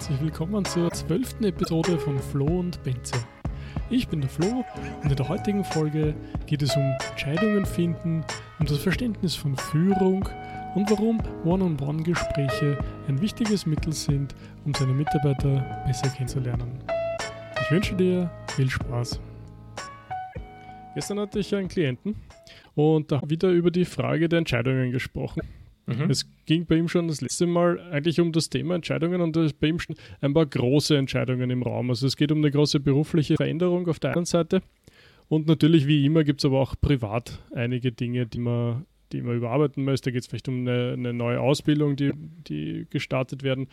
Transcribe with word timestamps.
herzlich 0.00 0.22
willkommen 0.22 0.64
zur 0.64 0.90
zwölften 0.92 1.44
Episode 1.44 1.98
von 1.98 2.18
Flo 2.18 2.46
und 2.46 2.82
Benze. 2.82 3.22
Ich 3.90 4.08
bin 4.08 4.22
der 4.22 4.30
Flo 4.30 4.64
und 5.02 5.10
in 5.10 5.14
der 5.14 5.28
heutigen 5.28 5.62
Folge 5.62 6.14
geht 6.46 6.62
es 6.62 6.74
um 6.74 6.96
Entscheidungen 7.10 7.66
finden, 7.66 8.24
um 8.58 8.64
das 8.64 8.78
Verständnis 8.78 9.34
von 9.34 9.54
Führung 9.58 10.26
und 10.74 10.90
warum 10.90 11.20
One-on-One-Gespräche 11.44 12.78
ein 13.08 13.20
wichtiges 13.20 13.66
Mittel 13.66 13.92
sind, 13.92 14.34
um 14.64 14.72
seine 14.72 14.94
Mitarbeiter 14.94 15.82
besser 15.86 16.08
kennenzulernen. 16.08 16.78
Ich 17.60 17.70
wünsche 17.70 17.94
dir 17.94 18.30
viel 18.56 18.70
Spaß. 18.70 19.20
Gestern 20.94 21.20
hatte 21.20 21.40
ich 21.40 21.54
einen 21.54 21.68
Klienten 21.68 22.16
und 22.74 23.12
da 23.12 23.20
wieder 23.26 23.50
über 23.50 23.70
die 23.70 23.84
Frage 23.84 24.30
der 24.30 24.38
Entscheidungen 24.38 24.92
gesprochen. 24.92 25.42
Mhm. 25.98 26.10
Es 26.10 26.30
ging 26.46 26.66
bei 26.66 26.76
ihm 26.76 26.88
schon 26.88 27.08
das 27.08 27.20
letzte 27.20 27.46
Mal 27.46 27.80
eigentlich 27.90 28.20
um 28.20 28.32
das 28.32 28.50
Thema 28.50 28.74
Entscheidungen 28.74 29.20
und 29.20 29.32
bei 29.60 29.66
ihm 29.66 29.78
schon 29.78 29.96
ein 30.20 30.34
paar 30.34 30.46
große 30.46 30.96
Entscheidungen 30.96 31.50
im 31.50 31.62
Raum. 31.62 31.90
Also 31.90 32.06
es 32.06 32.16
geht 32.16 32.32
um 32.32 32.38
eine 32.38 32.50
große 32.50 32.80
berufliche 32.80 33.36
Veränderung 33.36 33.88
auf 33.88 33.98
der 33.98 34.16
einen 34.16 34.24
Seite 34.24 34.62
und 35.30 35.46
natürlich 35.46 35.86
wie 35.86 36.04
immer 36.04 36.24
gibt 36.24 36.40
es 36.40 36.44
aber 36.44 36.60
auch 36.60 36.74
privat 36.80 37.38
einige 37.54 37.92
Dinge, 37.92 38.26
die 38.26 38.40
man, 38.40 38.84
die 39.12 39.22
man 39.22 39.36
überarbeiten 39.36 39.84
möchte. 39.84 40.10
Da 40.10 40.12
geht 40.12 40.22
es 40.22 40.26
vielleicht 40.26 40.48
um 40.48 40.66
eine, 40.66 40.94
eine, 40.94 41.12
neue 41.12 41.40
Ausbildung, 41.40 41.94
die, 41.94 42.12
die 42.48 42.88
gestartet 42.90 43.44
werden 43.44 43.68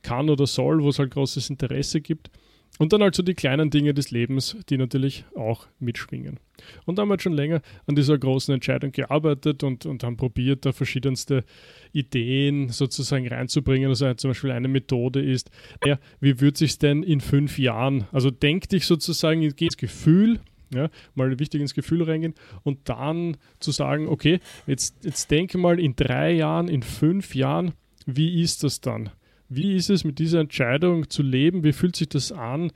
kann 0.00 0.30
oder 0.30 0.46
soll, 0.46 0.82
wo 0.82 0.88
es 0.88 0.98
halt 0.98 1.10
großes 1.10 1.50
Interesse 1.50 2.00
gibt. 2.00 2.30
Und 2.78 2.92
dann 2.92 3.02
also 3.02 3.22
die 3.22 3.34
kleinen 3.34 3.70
Dinge 3.70 3.92
des 3.92 4.10
Lebens, 4.10 4.56
die 4.70 4.78
natürlich 4.78 5.24
auch 5.36 5.66
mitschwingen. 5.78 6.40
Und 6.86 6.96
da 6.96 7.02
haben 7.02 7.10
wir 7.10 7.20
schon 7.20 7.34
länger 7.34 7.60
an 7.86 7.96
dieser 7.96 8.16
großen 8.16 8.54
Entscheidung 8.54 8.92
gearbeitet 8.92 9.62
und, 9.62 9.84
und 9.84 10.02
haben 10.02 10.16
probiert, 10.16 10.64
da 10.64 10.72
verschiedenste 10.72 11.44
Ideen 11.92 12.70
sozusagen 12.70 13.28
reinzubringen. 13.28 13.88
Also 13.88 14.12
zum 14.14 14.30
Beispiel 14.30 14.52
eine 14.52 14.68
Methode 14.68 15.20
ist, 15.20 15.50
ja, 15.84 15.98
wie 16.20 16.40
wird 16.40 16.56
sich 16.56 16.78
denn 16.78 17.02
in 17.02 17.20
fünf 17.20 17.58
Jahren, 17.58 18.06
also 18.10 18.30
denk 18.30 18.68
dich 18.70 18.86
sozusagen 18.86 19.42
ins 19.42 19.76
Gefühl, 19.76 20.40
ja, 20.74 20.88
mal 21.14 21.38
wichtig 21.38 21.60
ins 21.60 21.74
Gefühl 21.74 22.02
reingehen 22.02 22.34
und 22.62 22.88
dann 22.88 23.36
zu 23.60 23.70
sagen, 23.70 24.08
okay, 24.08 24.40
jetzt, 24.66 25.04
jetzt 25.04 25.30
denke 25.30 25.58
mal 25.58 25.78
in 25.78 25.94
drei 25.94 26.32
Jahren, 26.32 26.68
in 26.68 26.82
fünf 26.82 27.34
Jahren, 27.34 27.72
wie 28.06 28.42
ist 28.42 28.64
das 28.64 28.80
dann? 28.80 29.10
Wie 29.54 29.74
ist 29.74 29.90
es 29.90 30.04
mit 30.04 30.18
dieser 30.18 30.40
Entscheidung 30.40 31.10
zu 31.10 31.22
leben? 31.22 31.62
Wie 31.62 31.72
fühlt 31.72 31.94
sich 31.94 32.08
das 32.08 32.32
an, 32.32 32.72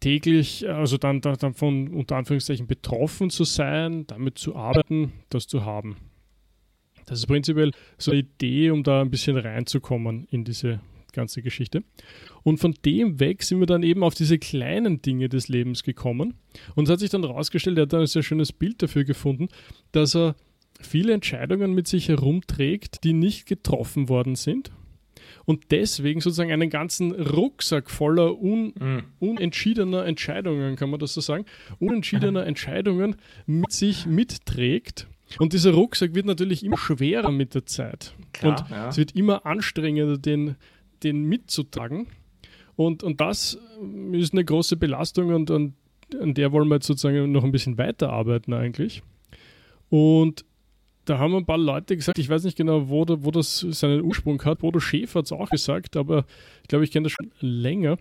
täglich, 0.00 0.68
also 0.68 0.98
dann, 0.98 1.22
dann 1.22 1.54
von 1.54 1.88
unter 1.88 2.16
Anführungszeichen 2.16 2.66
betroffen 2.66 3.30
zu 3.30 3.44
sein, 3.44 4.06
damit 4.06 4.36
zu 4.36 4.54
arbeiten, 4.54 5.12
das 5.30 5.46
zu 5.46 5.64
haben? 5.64 5.96
Das 7.06 7.18
ist 7.18 7.26
prinzipiell 7.26 7.72
so 7.96 8.10
eine 8.10 8.20
Idee, 8.20 8.70
um 8.70 8.82
da 8.82 9.00
ein 9.00 9.10
bisschen 9.10 9.38
reinzukommen 9.38 10.26
in 10.30 10.44
diese 10.44 10.80
ganze 11.12 11.40
Geschichte. 11.40 11.82
Und 12.42 12.58
von 12.58 12.74
dem 12.84 13.18
weg 13.18 13.42
sind 13.42 13.60
wir 13.60 13.66
dann 13.66 13.82
eben 13.82 14.02
auf 14.02 14.14
diese 14.14 14.38
kleinen 14.38 15.00
Dinge 15.00 15.28
des 15.28 15.48
Lebens 15.48 15.82
gekommen. 15.82 16.34
Und 16.74 16.84
es 16.84 16.90
hat 16.90 17.00
sich 17.00 17.10
dann 17.10 17.22
herausgestellt, 17.22 17.78
er 17.78 17.82
hat 17.82 17.94
ein 17.94 18.06
sehr 18.06 18.22
schönes 18.22 18.52
Bild 18.52 18.82
dafür 18.82 19.04
gefunden, 19.04 19.48
dass 19.92 20.14
er 20.14 20.36
viele 20.80 21.12
Entscheidungen 21.12 21.74
mit 21.74 21.86
sich 21.88 22.08
herumträgt, 22.08 23.04
die 23.04 23.12
nicht 23.14 23.46
getroffen 23.46 24.08
worden 24.08 24.34
sind 24.36 24.72
und 25.44 25.70
deswegen 25.70 26.20
sozusagen 26.20 26.52
einen 26.52 26.70
ganzen 26.70 27.12
Rucksack 27.12 27.90
voller 27.90 28.40
un, 28.40 28.72
mhm. 28.78 29.02
unentschiedener 29.18 30.04
Entscheidungen, 30.06 30.76
kann 30.76 30.90
man 30.90 31.00
das 31.00 31.14
so 31.14 31.20
sagen, 31.20 31.44
unentschiedener 31.78 32.46
Entscheidungen 32.46 33.16
mit 33.46 33.72
sich 33.72 34.06
mitträgt. 34.06 35.06
Und 35.38 35.52
dieser 35.52 35.72
Rucksack 35.72 36.14
wird 36.14 36.26
natürlich 36.26 36.64
immer 36.64 36.76
schwerer 36.76 37.30
mit 37.30 37.54
der 37.54 37.64
Zeit. 37.64 38.14
Klar, 38.32 38.60
und 38.60 38.70
ja. 38.70 38.88
es 38.88 38.98
wird 38.98 39.12
immer 39.16 39.46
anstrengender, 39.46 40.18
den, 40.18 40.56
den 41.02 41.24
mitzutragen. 41.24 42.06
Und, 42.76 43.02
und 43.02 43.20
das 43.20 43.58
ist 44.12 44.32
eine 44.32 44.44
große 44.44 44.76
Belastung 44.76 45.34
und, 45.34 45.50
und 45.50 45.74
an 46.20 46.34
der 46.34 46.52
wollen 46.52 46.68
wir 46.68 46.76
jetzt 46.76 46.86
sozusagen 46.86 47.32
noch 47.32 47.44
ein 47.44 47.52
bisschen 47.52 47.78
weiterarbeiten 47.78 48.52
eigentlich. 48.52 49.02
Und 49.88 50.44
da 51.04 51.18
haben 51.18 51.34
ein 51.34 51.46
paar 51.46 51.58
Leute 51.58 51.96
gesagt, 51.96 52.18
ich 52.18 52.28
weiß 52.28 52.44
nicht 52.44 52.56
genau, 52.56 52.88
wo, 52.88 53.04
da, 53.04 53.24
wo 53.24 53.30
das 53.30 53.60
seinen 53.60 54.02
Ursprung 54.02 54.42
hat. 54.44 54.60
Bodo 54.60 54.78
Schäfer 54.78 55.18
hat 55.18 55.26
es 55.26 55.32
auch 55.32 55.50
gesagt, 55.50 55.96
aber 55.96 56.24
ich 56.62 56.68
glaube, 56.68 56.84
ich 56.84 56.92
kenne 56.92 57.04
das 57.04 57.12
schon 57.12 57.30
länger. 57.40 57.98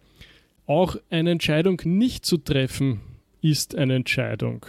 Auch 0.67 0.95
eine 1.09 1.31
Entscheidung 1.31 1.81
nicht 1.84 2.25
zu 2.25 2.38
treffen 2.38 3.01
ist 3.41 3.75
eine 3.75 3.95
Entscheidung. 3.95 4.66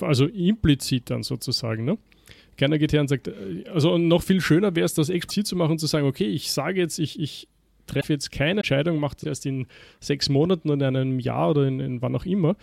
Also 0.00 0.26
implizit 0.26 1.10
dann 1.10 1.22
sozusagen. 1.22 1.84
Ne? 1.84 1.98
Keiner 2.56 2.78
geht 2.78 2.92
her 2.92 3.00
und 3.00 3.08
sagt, 3.08 3.30
also 3.72 3.96
noch 3.96 4.22
viel 4.22 4.40
schöner 4.40 4.76
wäre 4.76 4.84
es, 4.84 4.94
das 4.94 5.08
explizit 5.08 5.46
zu 5.46 5.56
machen 5.56 5.72
und 5.72 5.78
zu 5.78 5.86
sagen, 5.86 6.06
okay, 6.06 6.26
ich 6.26 6.52
sage 6.52 6.80
jetzt, 6.80 6.98
ich, 6.98 7.18
ich 7.18 7.48
treffe 7.86 8.12
jetzt 8.12 8.30
keine 8.30 8.60
Entscheidung, 8.60 9.00
mache 9.00 9.16
es 9.16 9.22
erst 9.22 9.46
in 9.46 9.66
sechs 9.98 10.28
Monaten 10.28 10.68
oder 10.68 10.88
in 10.88 10.96
einem 10.96 11.18
Jahr 11.20 11.50
oder 11.50 11.66
in, 11.66 11.80
in 11.80 12.02
wann 12.02 12.14
auch 12.14 12.26
immer. 12.26 12.56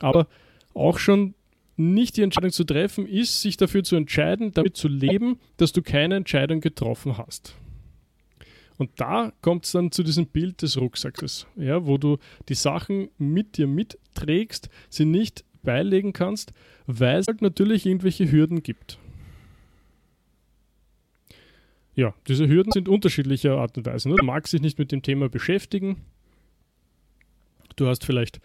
Aber 0.00 0.26
auch 0.74 0.98
schon 0.98 1.34
nicht 1.76 2.16
die 2.16 2.22
Entscheidung 2.22 2.52
zu 2.52 2.64
treffen, 2.64 3.06
ist, 3.06 3.40
sich 3.40 3.56
dafür 3.56 3.82
zu 3.82 3.96
entscheiden, 3.96 4.52
damit 4.52 4.76
zu 4.76 4.88
leben, 4.88 5.38
dass 5.56 5.72
du 5.72 5.82
keine 5.82 6.16
Entscheidung 6.16 6.60
getroffen 6.60 7.18
hast. 7.18 7.56
Und 8.78 8.90
da 8.96 9.32
kommt 9.42 9.64
es 9.64 9.72
dann 9.72 9.92
zu 9.92 10.02
diesem 10.02 10.26
Bild 10.26 10.62
des 10.62 10.80
Rucksackes, 10.80 11.46
ja, 11.56 11.86
wo 11.86 11.98
du 11.98 12.18
die 12.48 12.54
Sachen 12.54 13.08
mit 13.18 13.56
dir 13.56 13.66
mitträgst, 13.66 14.68
sie 14.88 15.04
nicht 15.04 15.44
beilegen 15.62 16.12
kannst, 16.12 16.52
weil 16.86 17.20
es 17.20 17.28
halt 17.28 17.42
natürlich 17.42 17.86
irgendwelche 17.86 18.30
Hürden 18.30 18.62
gibt. 18.62 18.98
Ja, 21.94 22.14
diese 22.26 22.48
Hürden 22.48 22.72
sind 22.72 22.88
unterschiedlicher 22.88 23.58
Art 23.58 23.76
und 23.76 23.86
Weise. 23.86 24.08
Ne? 24.08 24.16
Du 24.16 24.24
magst 24.24 24.52
dich 24.52 24.62
nicht 24.62 24.78
mit 24.78 24.92
dem 24.92 25.02
Thema 25.02 25.28
beschäftigen. 25.28 26.00
Du 27.76 27.86
hast 27.86 28.04
vielleicht 28.04 28.40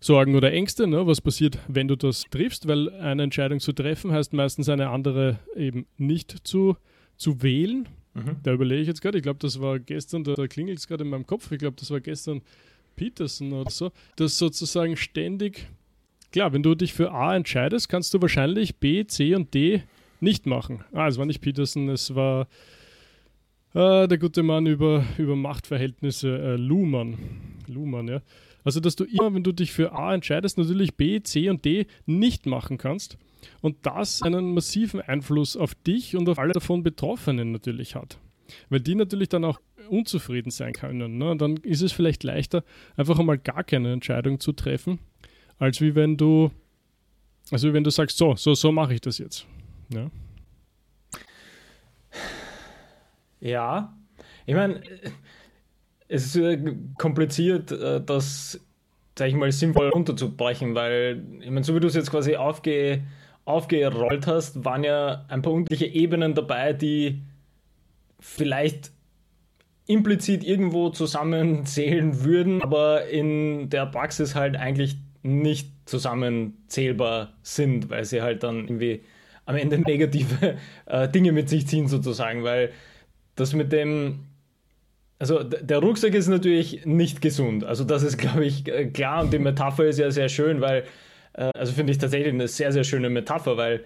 Sorgen 0.00 0.34
oder 0.34 0.52
Ängste, 0.52 0.86
ne? 0.86 1.06
was 1.06 1.20
passiert, 1.20 1.58
wenn 1.68 1.88
du 1.88 1.96
das 1.96 2.24
triffst, 2.30 2.68
weil 2.68 2.90
eine 2.90 3.22
Entscheidung 3.22 3.60
zu 3.60 3.72
treffen 3.72 4.12
heißt 4.12 4.32
meistens 4.32 4.68
eine 4.68 4.90
andere 4.90 5.38
eben 5.56 5.86
nicht 5.96 6.46
zu, 6.46 6.76
zu 7.16 7.42
wählen. 7.42 7.88
Mhm. 8.14 8.36
Da 8.42 8.52
überlege 8.52 8.82
ich 8.82 8.88
jetzt 8.88 9.00
gerade, 9.00 9.18
ich 9.18 9.22
glaube, 9.22 9.38
das 9.40 9.60
war 9.60 9.78
gestern, 9.78 10.24
da, 10.24 10.34
da 10.34 10.46
klingelt 10.46 10.78
es 10.78 10.86
gerade 10.86 11.04
in 11.04 11.10
meinem 11.10 11.26
Kopf, 11.26 11.50
ich 11.50 11.58
glaube, 11.58 11.76
das 11.78 11.90
war 11.90 12.00
gestern 12.00 12.42
Peterson 12.94 13.52
oder 13.52 13.70
so, 13.70 13.90
dass 14.16 14.38
sozusagen 14.38 14.96
ständig, 14.96 15.68
klar, 16.32 16.52
wenn 16.52 16.62
du 16.62 16.74
dich 16.74 16.92
für 16.92 17.12
A 17.12 17.36
entscheidest, 17.36 17.88
kannst 17.88 18.12
du 18.14 18.20
wahrscheinlich 18.20 18.76
B, 18.76 19.06
C 19.06 19.34
und 19.34 19.54
D 19.54 19.82
nicht 20.20 20.46
machen. 20.46 20.84
Ah, 20.92 21.08
es 21.08 21.18
war 21.18 21.26
nicht 21.26 21.40
Peterson, 21.40 21.88
es 21.88 22.14
war 22.14 22.48
äh, 23.74 24.08
der 24.08 24.18
gute 24.18 24.42
Mann 24.42 24.66
über, 24.66 25.04
über 25.18 25.36
Machtverhältnisse, 25.36 26.38
äh, 26.38 26.56
Luhmann. 26.56 27.18
Luhmann, 27.66 28.08
ja. 28.08 28.22
Also, 28.66 28.80
dass 28.80 28.96
du 28.96 29.04
immer, 29.04 29.32
wenn 29.32 29.44
du 29.44 29.52
dich 29.52 29.70
für 29.70 29.92
A 29.92 30.12
entscheidest, 30.12 30.58
natürlich 30.58 30.96
B, 30.96 31.22
C 31.22 31.48
und 31.48 31.64
D 31.64 31.86
nicht 32.04 32.46
machen 32.46 32.78
kannst. 32.78 33.16
Und 33.60 33.86
das 33.86 34.22
einen 34.22 34.54
massiven 34.54 35.00
Einfluss 35.00 35.56
auf 35.56 35.76
dich 35.76 36.16
und 36.16 36.28
auf 36.28 36.40
alle 36.40 36.52
davon 36.52 36.82
Betroffenen 36.82 37.52
natürlich 37.52 37.94
hat. 37.94 38.18
Weil 38.68 38.80
die 38.80 38.96
natürlich 38.96 39.28
dann 39.28 39.44
auch 39.44 39.60
unzufrieden 39.88 40.50
sein 40.50 40.72
können. 40.72 41.16
Ne? 41.16 41.36
Dann 41.36 41.58
ist 41.58 41.80
es 41.80 41.92
vielleicht 41.92 42.24
leichter, 42.24 42.64
einfach 42.96 43.20
einmal 43.20 43.38
gar 43.38 43.62
keine 43.62 43.92
Entscheidung 43.92 44.40
zu 44.40 44.50
treffen, 44.50 44.98
als 45.58 45.80
wie 45.80 45.94
wenn 45.94 46.16
du, 46.16 46.50
also 47.52 47.72
wenn 47.72 47.84
du 47.84 47.90
sagst, 47.90 48.18
so, 48.18 48.34
so, 48.34 48.54
so 48.54 48.72
mache 48.72 48.94
ich 48.94 49.00
das 49.00 49.18
jetzt. 49.18 49.46
Ja. 49.94 50.10
Ja, 53.38 53.96
ich 54.44 54.56
meine, 54.56 54.82
es 56.08 56.36
ist 56.36 56.58
kompliziert, 56.98 57.72
äh, 57.72 58.00
das, 58.00 58.60
sag 59.18 59.28
ich 59.28 59.34
mal, 59.34 59.50
sinnvoll 59.52 59.88
runterzubrechen, 59.88 60.74
weil, 60.74 61.22
ich 61.40 61.50
meine, 61.50 61.64
so 61.64 61.74
wie 61.74 61.80
du 61.80 61.86
es 61.86 61.94
jetzt 61.94 62.10
quasi 62.10 62.36
aufge, 62.36 63.02
aufgerollt 63.44 64.26
hast, 64.26 64.64
waren 64.64 64.84
ja 64.84 65.24
ein 65.28 65.42
paar 65.42 65.52
unterschiedliche 65.52 65.94
Ebenen 65.94 66.34
dabei, 66.34 66.72
die 66.72 67.22
vielleicht 68.20 68.92
implizit 69.86 70.42
irgendwo 70.42 70.90
zusammenzählen 70.90 72.24
würden, 72.24 72.62
aber 72.62 73.06
in 73.06 73.70
der 73.70 73.86
Praxis 73.86 74.34
halt 74.34 74.56
eigentlich 74.56 74.96
nicht 75.22 75.70
zusammenzählbar 75.86 77.34
sind, 77.42 77.88
weil 77.90 78.04
sie 78.04 78.22
halt 78.22 78.42
dann 78.42 78.64
irgendwie 78.64 79.02
am 79.44 79.54
Ende 79.54 79.78
negative 79.78 80.56
äh, 80.86 81.08
Dinge 81.08 81.32
mit 81.32 81.48
sich 81.48 81.68
ziehen 81.68 81.86
sozusagen, 81.86 82.42
weil 82.42 82.72
das 83.36 83.54
mit 83.54 83.72
dem 83.72 84.24
also 85.18 85.42
der 85.42 85.78
Rucksack 85.78 86.14
ist 86.14 86.28
natürlich 86.28 86.84
nicht 86.84 87.20
gesund. 87.20 87.64
Also 87.64 87.84
das 87.84 88.02
ist, 88.02 88.18
glaube 88.18 88.44
ich, 88.44 88.64
klar. 88.92 89.24
Und 89.24 89.32
die 89.32 89.38
Metapher 89.38 89.84
ist 89.84 89.98
ja 89.98 90.10
sehr 90.10 90.28
schön, 90.28 90.60
weil, 90.60 90.84
äh, 91.34 91.50
also 91.54 91.72
finde 91.72 91.92
ich 91.92 91.98
tatsächlich 91.98 92.32
eine 92.32 92.48
sehr, 92.48 92.72
sehr 92.72 92.84
schöne 92.84 93.08
Metapher, 93.08 93.56
weil, 93.56 93.84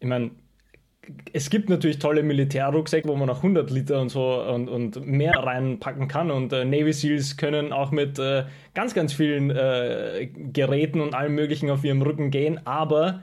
ich 0.00 0.08
meine, 0.08 0.32
es 1.32 1.50
gibt 1.50 1.68
natürlich 1.68 1.98
tolle 1.98 2.22
Militärrucksäcke, 2.22 3.08
wo 3.08 3.14
man 3.14 3.28
auch 3.28 3.38
100 3.38 3.70
Liter 3.70 4.00
und 4.00 4.08
so 4.08 4.42
und, 4.42 4.68
und 4.68 5.06
mehr 5.06 5.34
reinpacken 5.34 6.08
kann. 6.08 6.30
Und 6.30 6.52
äh, 6.52 6.64
Navy 6.64 6.92
Seals 6.92 7.36
können 7.36 7.72
auch 7.72 7.90
mit 7.90 8.18
äh, 8.18 8.44
ganz, 8.74 8.94
ganz 8.94 9.12
vielen 9.12 9.50
äh, 9.50 10.28
Geräten 10.52 11.00
und 11.00 11.14
allem 11.14 11.34
möglichen 11.34 11.70
auf 11.70 11.84
ihrem 11.84 12.02
Rücken 12.02 12.30
gehen, 12.30 12.66
aber 12.66 13.22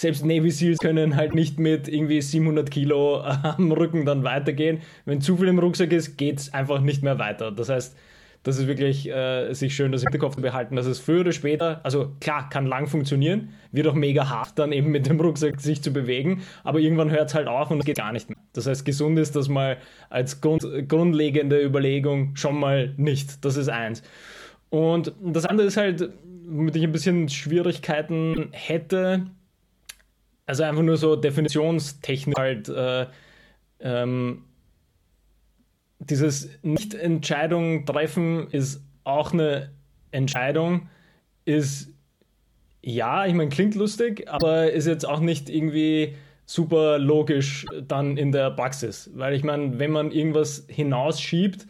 selbst 0.00 0.24
Navy 0.24 0.50
Seals 0.50 0.78
können 0.78 1.14
halt 1.14 1.34
nicht 1.34 1.58
mit 1.58 1.86
irgendwie 1.86 2.22
700 2.22 2.70
Kilo 2.70 3.20
am 3.20 3.70
Rücken 3.70 4.06
dann 4.06 4.24
weitergehen. 4.24 4.80
Wenn 5.04 5.20
zu 5.20 5.36
viel 5.36 5.48
im 5.48 5.58
Rucksack 5.58 5.92
ist, 5.92 6.16
geht 6.16 6.38
es 6.38 6.54
einfach 6.54 6.80
nicht 6.80 7.02
mehr 7.02 7.18
weiter. 7.18 7.52
Das 7.52 7.68
heißt, 7.68 7.94
das 8.42 8.56
ist 8.56 8.66
wirklich 8.66 9.10
äh, 9.10 9.52
sich 9.52 9.76
schön 9.76 9.92
das 9.92 10.00
Hinterkopf 10.00 10.36
zu 10.36 10.40
behalten, 10.40 10.74
dass 10.74 10.86
es 10.86 10.98
früher 10.98 11.20
oder 11.20 11.32
später, 11.32 11.80
also 11.84 12.12
klar, 12.18 12.48
kann 12.48 12.64
lang 12.64 12.86
funktionieren, 12.86 13.50
wird 13.72 13.86
auch 13.88 13.94
mega 13.94 14.30
hart 14.30 14.58
dann 14.58 14.72
eben 14.72 14.90
mit 14.90 15.06
dem 15.06 15.20
Rucksack 15.20 15.60
sich 15.60 15.82
zu 15.82 15.92
bewegen, 15.92 16.44
aber 16.64 16.78
irgendwann 16.78 17.10
hört 17.10 17.28
es 17.28 17.34
halt 17.34 17.46
auf 17.46 17.70
und 17.70 17.80
es 17.80 17.84
geht 17.84 17.98
gar 17.98 18.12
nicht 18.12 18.30
mehr. 18.30 18.38
Das 18.54 18.66
heißt, 18.66 18.86
gesund 18.86 19.18
ist 19.18 19.36
das 19.36 19.50
mal 19.50 19.76
als 20.08 20.40
Grund, 20.40 20.66
grundlegende 20.88 21.62
Überlegung 21.62 22.34
schon 22.36 22.58
mal 22.58 22.94
nicht. 22.96 23.44
Das 23.44 23.58
ist 23.58 23.68
eins. 23.68 24.02
Und 24.70 25.12
das 25.22 25.44
andere 25.44 25.66
ist 25.66 25.76
halt, 25.76 26.08
womit 26.46 26.74
ich 26.76 26.84
ein 26.84 26.92
bisschen 26.92 27.28
Schwierigkeiten 27.28 28.48
hätte, 28.52 29.26
also 30.50 30.64
einfach 30.64 30.82
nur 30.82 30.96
so 30.96 31.14
definitionstechnisch 31.14 32.34
halt, 32.36 32.68
äh, 32.68 33.06
ähm, 33.78 34.42
dieses 36.00 36.48
Nicht-Entscheidung 36.62 37.86
treffen 37.86 38.48
ist 38.50 38.82
auch 39.04 39.32
eine 39.32 39.70
Entscheidung, 40.10 40.88
ist 41.44 41.92
ja, 42.82 43.26
ich 43.26 43.34
meine, 43.34 43.50
klingt 43.50 43.76
lustig, 43.76 44.28
aber 44.28 44.72
ist 44.72 44.88
jetzt 44.88 45.06
auch 45.06 45.20
nicht 45.20 45.48
irgendwie 45.48 46.16
super 46.46 46.98
logisch 46.98 47.64
dann 47.86 48.16
in 48.16 48.32
der 48.32 48.50
Praxis. 48.50 49.08
Weil 49.14 49.34
ich 49.34 49.44
meine, 49.44 49.78
wenn 49.78 49.92
man 49.92 50.10
irgendwas 50.10 50.64
hinausschiebt, 50.66 51.68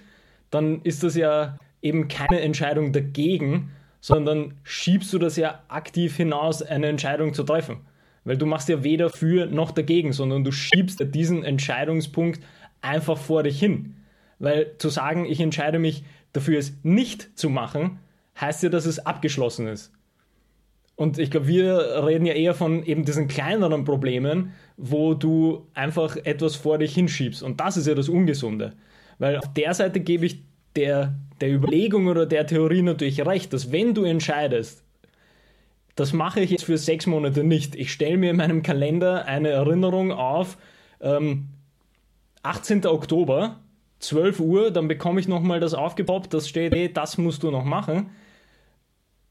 dann 0.50 0.80
ist 0.84 1.02
das 1.02 1.16
ja 1.16 1.58
eben 1.82 2.08
keine 2.08 2.40
Entscheidung 2.40 2.94
dagegen, 2.94 3.72
sondern 4.00 4.54
schiebst 4.62 5.12
du 5.12 5.18
das 5.18 5.36
ja 5.36 5.64
aktiv 5.68 6.16
hinaus, 6.16 6.62
eine 6.62 6.86
Entscheidung 6.86 7.34
zu 7.34 7.42
treffen. 7.42 7.80
Weil 8.24 8.36
du 8.36 8.46
machst 8.46 8.68
ja 8.68 8.84
weder 8.84 9.10
für 9.10 9.46
noch 9.46 9.70
dagegen, 9.70 10.12
sondern 10.12 10.44
du 10.44 10.52
schiebst 10.52 11.00
ja 11.00 11.06
diesen 11.06 11.42
Entscheidungspunkt 11.42 12.40
einfach 12.82 13.18
vor 13.18 13.42
dich 13.42 13.58
hin. 13.58 13.96
Weil 14.38 14.74
zu 14.78 14.88
sagen, 14.88 15.24
ich 15.24 15.40
entscheide 15.40 15.78
mich 15.78 16.04
dafür, 16.32 16.58
es 16.58 16.74
nicht 16.82 17.38
zu 17.38 17.50
machen, 17.50 17.98
heißt 18.40 18.62
ja, 18.62 18.68
dass 18.68 18.86
es 18.86 19.04
abgeschlossen 19.04 19.66
ist. 19.66 19.92
Und 20.96 21.18
ich 21.18 21.30
glaube, 21.30 21.46
wir 21.46 22.04
reden 22.06 22.26
ja 22.26 22.34
eher 22.34 22.54
von 22.54 22.84
eben 22.84 23.06
diesen 23.06 23.26
kleineren 23.26 23.84
Problemen, 23.84 24.52
wo 24.76 25.14
du 25.14 25.66
einfach 25.72 26.16
etwas 26.24 26.56
vor 26.56 26.76
dich 26.76 26.94
hinschiebst. 26.94 27.42
Und 27.42 27.58
das 27.58 27.78
ist 27.78 27.86
ja 27.86 27.94
das 27.94 28.10
Ungesunde. 28.10 28.74
Weil 29.18 29.38
auf 29.38 29.50
der 29.54 29.72
Seite 29.72 30.00
gebe 30.00 30.26
ich 30.26 30.42
der, 30.76 31.14
der 31.40 31.52
Überlegung 31.54 32.06
oder 32.06 32.26
der 32.26 32.46
Theorie 32.46 32.82
natürlich 32.82 33.24
recht, 33.24 33.52
dass 33.54 33.72
wenn 33.72 33.94
du 33.94 34.04
entscheidest, 34.04 34.84
das 36.00 36.14
mache 36.14 36.40
ich 36.40 36.50
jetzt 36.50 36.64
für 36.64 36.78
sechs 36.78 37.06
Monate 37.06 37.44
nicht. 37.44 37.74
Ich 37.74 37.92
stelle 37.92 38.16
mir 38.16 38.30
in 38.30 38.36
meinem 38.36 38.62
Kalender 38.62 39.26
eine 39.26 39.50
Erinnerung 39.50 40.12
auf, 40.12 40.56
ähm, 41.02 41.48
18. 42.42 42.86
Oktober, 42.86 43.58
12 43.98 44.40
Uhr, 44.40 44.70
dann 44.70 44.88
bekomme 44.88 45.20
ich 45.20 45.28
nochmal 45.28 45.60
das 45.60 45.74
aufgepoppt, 45.74 46.32
das 46.32 46.48
steht, 46.48 46.74
hey, 46.74 46.90
das 46.90 47.18
musst 47.18 47.42
du 47.42 47.50
noch 47.50 47.64
machen. 47.64 48.08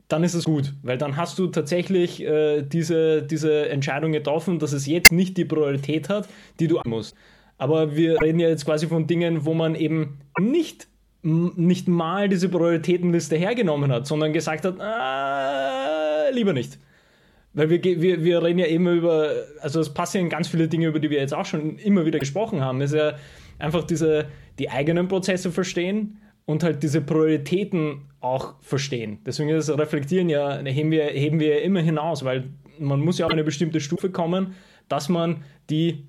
Dann 0.09 0.23
ist 0.23 0.35
es 0.35 0.43
gut, 0.43 0.75
weil 0.83 0.99
dann 0.99 1.17
hast 1.17 1.39
du 1.39 1.47
tatsächlich 1.47 2.21
äh, 2.21 2.61
diese, 2.61 3.23
diese 3.23 3.69
Entscheidung 3.69 4.11
getroffen, 4.11 4.59
dass 4.59 4.71
es 4.71 4.85
jetzt 4.85 5.11
nicht 5.11 5.37
die 5.37 5.45
Priorität 5.45 6.07
hat, 6.07 6.29
die 6.59 6.67
du 6.67 6.79
musst. 6.85 7.15
Aber 7.57 7.95
wir 7.95 8.21
reden 8.21 8.39
ja 8.39 8.47
jetzt 8.47 8.65
quasi 8.65 8.85
von 8.85 9.07
Dingen, 9.07 9.43
wo 9.43 9.55
man 9.55 9.73
eben 9.73 10.19
nicht, 10.39 10.87
nicht 11.21 11.87
mal 11.87 12.29
diese 12.29 12.49
Prioritätenliste 12.49 13.35
hergenommen 13.35 13.91
hat, 13.91 14.07
sondern 14.07 14.31
gesagt 14.31 14.65
hat, 14.65 14.77
äh, 14.79 16.33
lieber 16.33 16.53
nicht. 16.53 16.79
Weil 17.53 17.69
wir, 17.69 17.83
wir, 17.83 18.23
wir 18.23 18.43
reden 18.43 18.59
ja 18.59 18.67
immer 18.67 18.91
über, 18.91 19.31
also 19.61 19.79
es 19.79 19.93
passieren 19.93 20.29
ganz 20.29 20.47
viele 20.47 20.67
Dinge, 20.67 20.87
über 20.87 20.99
die 20.99 21.09
wir 21.09 21.19
jetzt 21.19 21.33
auch 21.33 21.45
schon 21.45 21.77
immer 21.77 22.05
wieder 22.05 22.19
gesprochen 22.19 22.61
haben. 22.61 22.79
Es 22.81 22.91
ist 22.91 22.97
ja 22.97 23.13
einfach 23.57 23.83
diese, 23.83 24.27
die 24.59 24.69
eigenen 24.69 25.07
Prozesse 25.07 25.51
verstehen 25.51 26.19
und 26.45 26.63
halt 26.63 26.83
diese 26.83 27.01
Prioritäten 27.01 28.01
auch 28.21 28.55
verstehen. 28.61 29.19
Deswegen 29.25 29.49
ist 29.49 29.67
das 29.67 29.77
Reflektieren 29.77 30.29
ja, 30.29 30.59
heben 30.59 30.91
wir, 30.91 31.05
heben 31.05 31.39
wir 31.39 31.61
immer 31.63 31.81
hinaus, 31.81 32.23
weil 32.23 32.49
man 32.79 32.99
muss 32.99 33.17
ja 33.17 33.25
auf 33.25 33.31
eine 33.31 33.43
bestimmte 33.43 33.79
Stufe 33.81 34.09
kommen, 34.09 34.53
dass 34.87 35.09
man 35.09 35.43
die 35.69 36.05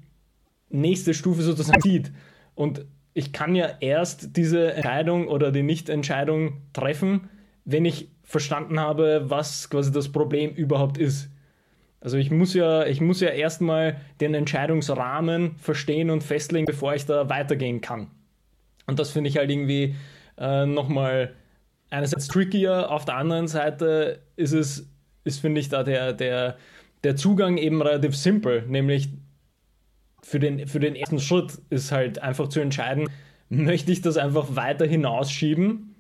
nächste 0.69 1.15
Stufe 1.15 1.43
sozusagen 1.43 1.81
sieht. 1.81 2.12
Und 2.55 2.85
ich 3.15 3.33
kann 3.33 3.55
ja 3.55 3.69
erst 3.81 4.37
diese 4.37 4.73
Entscheidung 4.75 5.29
oder 5.29 5.51
die 5.53 5.62
Nichtentscheidung 5.62 6.62
treffen, 6.73 7.29
wenn 7.65 7.85
ich 7.85 8.09
verstanden 8.23 8.79
habe, 8.79 9.25
was 9.25 9.69
quasi 9.71 9.91
das 9.93 10.11
Problem 10.11 10.53
überhaupt 10.53 10.99
ist. 10.99 11.31
Also 12.01 12.17
ich 12.17 12.31
muss 12.31 12.55
ja, 12.55 12.87
ich 12.87 13.01
muss 13.01 13.21
ja 13.21 13.29
erstmal 13.29 14.01
den 14.21 14.35
Entscheidungsrahmen 14.35 15.57
verstehen 15.57 16.11
und 16.11 16.23
festlegen, 16.23 16.65
bevor 16.65 16.95
ich 16.95 17.05
da 17.05 17.29
weitergehen 17.29 17.81
kann. 17.81 18.09
Und 18.87 18.99
das 18.99 19.11
finde 19.11 19.29
ich 19.29 19.37
halt 19.37 19.51
irgendwie 19.51 19.97
äh, 20.39 20.65
nochmal 20.65 21.35
einerseits 21.91 22.29
trickier, 22.29 22.91
auf 22.91 23.05
der 23.05 23.17
anderen 23.17 23.49
Seite 23.49 24.21
ist 24.37 24.53
es, 24.53 24.89
ist, 25.25 25.41
finde 25.41 25.61
ich, 25.61 25.69
da 25.69 25.83
der, 25.83 26.12
der, 26.12 26.57
der 27.05 27.17
Zugang 27.17 27.59
eben 27.59 27.83
relativ 27.83 28.17
simpel, 28.17 28.65
nämlich 28.67 29.11
für 30.22 30.38
den, 30.38 30.67
für 30.67 30.81
den 30.81 30.94
ersten 30.94 31.19
Schritt 31.19 31.58
ist 31.70 31.93
halt 31.93 32.20
einfach 32.20 32.49
zu 32.49 32.61
entscheiden, 32.61 33.08
möchte 33.49 33.93
ich 33.93 34.00
das 34.00 34.17
einfach 34.17 34.56
weiter 34.56 34.87
hinausschieben, 34.87 35.94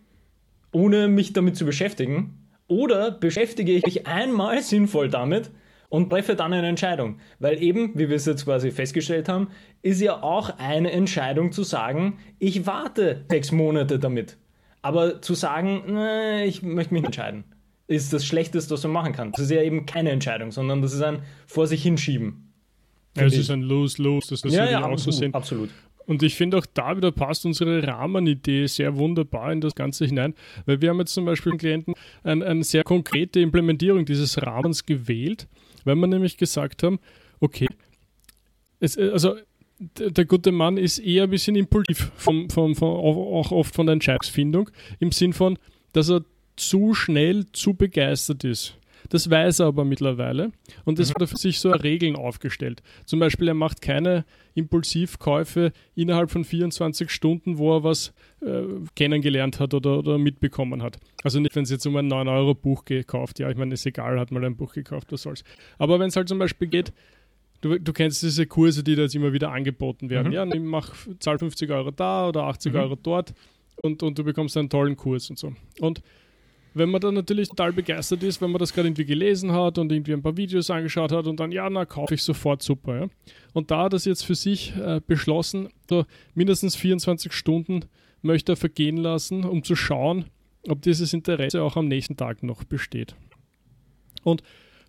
ohne 0.72 1.08
mich 1.08 1.32
damit 1.32 1.56
zu 1.56 1.64
beschäftigen, 1.64 2.36
oder 2.68 3.10
beschäftige 3.10 3.72
ich 3.72 3.84
mich 3.84 4.06
einmal 4.06 4.62
sinnvoll 4.62 5.08
damit 5.08 5.50
und 5.88 6.08
treffe 6.08 6.36
dann 6.36 6.52
eine 6.52 6.68
Entscheidung. 6.68 7.18
Weil 7.40 7.60
eben, 7.60 7.98
wie 7.98 8.08
wir 8.08 8.16
es 8.16 8.26
jetzt 8.26 8.44
quasi 8.44 8.70
festgestellt 8.70 9.28
haben, 9.28 9.48
ist 9.82 10.00
ja 10.00 10.22
auch 10.22 10.56
eine 10.58 10.92
Entscheidung 10.92 11.50
zu 11.50 11.64
sagen, 11.64 12.18
ich 12.38 12.66
warte 12.66 13.24
sechs 13.28 13.50
Monate 13.50 13.98
damit. 13.98 14.38
Aber 14.82 15.20
zu 15.20 15.34
sagen, 15.34 15.82
nee, 15.88 16.44
ich 16.44 16.62
möchte 16.62 16.94
mich 16.94 17.04
entscheiden, 17.04 17.44
ist 17.88 18.12
das 18.12 18.24
Schlechteste, 18.24 18.72
was 18.72 18.84
man 18.84 18.92
machen 18.92 19.12
kann. 19.12 19.32
Das 19.32 19.40
ist 19.40 19.50
ja 19.50 19.62
eben 19.62 19.84
keine 19.84 20.10
Entscheidung, 20.10 20.52
sondern 20.52 20.80
das 20.80 20.94
ist 20.94 21.02
ein 21.02 21.22
vor 21.46 21.66
sich 21.66 21.82
hinschieben. 21.82 22.49
Ja, 23.16 23.24
es 23.24 23.36
ist 23.36 23.50
ein 23.50 23.62
Lose-Lose, 23.62 24.28
das 24.30 24.44
ist 24.44 24.54
ja, 24.54 24.70
ja, 24.70 24.84
auch 24.84 24.98
so 24.98 25.10
sehen. 25.10 25.34
Absolut. 25.34 25.70
Und 26.06 26.22
ich 26.22 26.34
finde 26.34 26.58
auch 26.58 26.66
da 26.66 26.96
wieder 26.96 27.12
passt 27.12 27.44
unsere 27.46 27.86
Rahmenidee 27.86 28.66
sehr 28.66 28.96
wunderbar 28.96 29.52
in 29.52 29.60
das 29.60 29.74
Ganze 29.74 30.06
hinein, 30.06 30.34
weil 30.66 30.80
wir 30.80 30.90
haben 30.90 30.98
jetzt 30.98 31.14
zum 31.14 31.24
Beispiel 31.24 31.52
einen 31.52 31.58
Klienten 31.58 31.94
eine, 32.24 32.44
eine 32.46 32.64
sehr 32.64 32.82
konkrete 32.82 33.40
Implementierung 33.40 34.04
dieses 34.04 34.40
Rahmens 34.42 34.86
gewählt 34.86 35.46
weil 35.84 35.96
wir 35.96 36.06
nämlich 36.06 36.36
gesagt 36.36 36.82
haben, 36.82 36.98
okay, 37.40 37.68
es, 38.80 38.96
äh, 38.96 39.10
also 39.12 39.36
der 39.78 40.24
gute 40.26 40.52
Mann 40.52 40.76
ist 40.76 40.98
eher 40.98 41.24
ein 41.24 41.30
bisschen 41.30 41.56
impulsiv, 41.56 42.12
vom, 42.14 42.50
vom, 42.50 42.76
vom, 42.76 42.88
auch 42.88 43.50
oft 43.50 43.74
von 43.74 43.86
der 43.86 43.94
Entscheidungsfindung, 43.94 44.70
im 44.98 45.10
Sinn 45.10 45.32
von, 45.32 45.58
dass 45.92 46.10
er 46.10 46.22
zu 46.56 46.92
schnell 46.92 47.46
zu 47.52 47.74
begeistert 47.74 48.44
ist. 48.44 48.76
Das 49.10 49.28
weiß 49.28 49.60
er 49.60 49.66
aber 49.66 49.84
mittlerweile 49.84 50.52
und 50.84 50.98
das 50.98 51.08
mhm. 51.08 51.14
hat 51.14 51.20
er 51.22 51.28
für 51.28 51.36
sich 51.36 51.60
so 51.60 51.70
Regeln 51.70 52.16
aufgestellt. 52.16 52.82
Zum 53.04 53.20
Beispiel, 53.20 53.48
er 53.48 53.54
macht 53.54 53.82
keine 53.82 54.24
Impulsivkäufe 54.54 55.72
innerhalb 55.94 56.30
von 56.30 56.44
24 56.44 57.10
Stunden, 57.10 57.58
wo 57.58 57.76
er 57.76 57.84
was 57.84 58.14
äh, 58.40 58.62
kennengelernt 58.94 59.60
hat 59.60 59.74
oder, 59.74 59.98
oder, 59.98 60.16
mitbekommen 60.16 60.82
hat. 60.82 60.98
Also 61.22 61.40
nicht, 61.40 61.54
wenn 61.56 61.64
es 61.64 61.70
jetzt 61.70 61.86
um 61.86 61.96
ein 61.96 62.10
9-Euro-Buch 62.10 62.84
gekauft, 62.84 63.38
ja, 63.40 63.50
ich 63.50 63.56
meine, 63.56 63.74
ist 63.74 63.84
egal, 63.84 64.18
hat 64.18 64.30
mal 64.30 64.44
ein 64.44 64.56
Buch 64.56 64.72
gekauft, 64.72 65.08
was 65.10 65.22
soll's. 65.22 65.44
Aber 65.78 65.98
wenn 65.98 66.08
es 66.08 66.16
halt 66.16 66.28
zum 66.28 66.38
Beispiel 66.38 66.68
geht, 66.68 66.92
Du, 67.62 67.78
du, 67.78 67.92
kennst 67.92 68.22
diese 68.22 68.46
Kurse, 68.46 68.82
die 68.82 68.96
da 68.96 69.02
jetzt 69.02 69.14
immer 69.14 69.34
wieder 69.34 69.52
angeboten 69.52 70.08
werden. 70.08 70.28
Mhm. 70.28 70.32
Ja, 70.32 70.46
ich 70.46 70.60
mach, 70.60 70.94
zahl 71.18 71.38
50 71.38 71.70
Euro 71.70 71.90
da 71.90 72.26
oder 72.26 72.44
80 72.44 72.72
mhm. 72.72 72.78
Euro 72.78 72.96
dort 72.96 73.34
und, 73.82 74.02
und 74.02 74.18
du 74.18 74.24
bekommst 74.24 74.56
einen 74.56 74.70
tollen 74.70 74.96
Kurs 74.96 75.30
und 75.30 75.38
so. 75.38 75.52
Und 75.80 76.02
wenn 76.74 76.90
man 76.90 77.00
dann 77.00 77.14
natürlich 77.14 77.48
total 77.48 77.72
begeistert 77.72 78.22
ist, 78.22 78.40
wenn 78.40 78.50
man 78.50 78.58
das 78.58 78.72
gerade 78.72 78.88
irgendwie 78.88 79.04
gelesen 79.04 79.52
hat 79.52 79.78
und 79.78 79.90
irgendwie 79.90 80.12
ein 80.12 80.22
paar 80.22 80.36
Videos 80.36 80.70
angeschaut 80.70 81.12
hat 81.12 81.26
und 81.26 81.40
dann, 81.40 81.50
ja, 81.52 81.68
na, 81.68 81.84
kaufe 81.84 82.14
ich 82.14 82.22
sofort 82.22 82.62
super. 82.62 83.00
Ja? 83.00 83.08
Und 83.52 83.70
da 83.70 83.78
hat 83.78 83.86
er 83.86 83.90
das 83.90 84.04
jetzt 84.04 84.24
für 84.24 84.34
sich 84.34 84.74
äh, 84.76 85.00
beschlossen, 85.04 85.68
so 85.88 86.04
mindestens 86.34 86.76
24 86.76 87.32
Stunden 87.32 87.84
möchte 88.22 88.52
er 88.52 88.56
vergehen 88.56 88.96
lassen, 88.96 89.44
um 89.44 89.64
zu 89.64 89.74
schauen, 89.74 90.26
ob 90.68 90.82
dieses 90.82 91.12
Interesse 91.12 91.62
auch 91.62 91.76
am 91.76 91.88
nächsten 91.88 92.16
Tag 92.16 92.42
noch 92.42 92.64
besteht. 92.64 93.16
Und, 94.22 94.42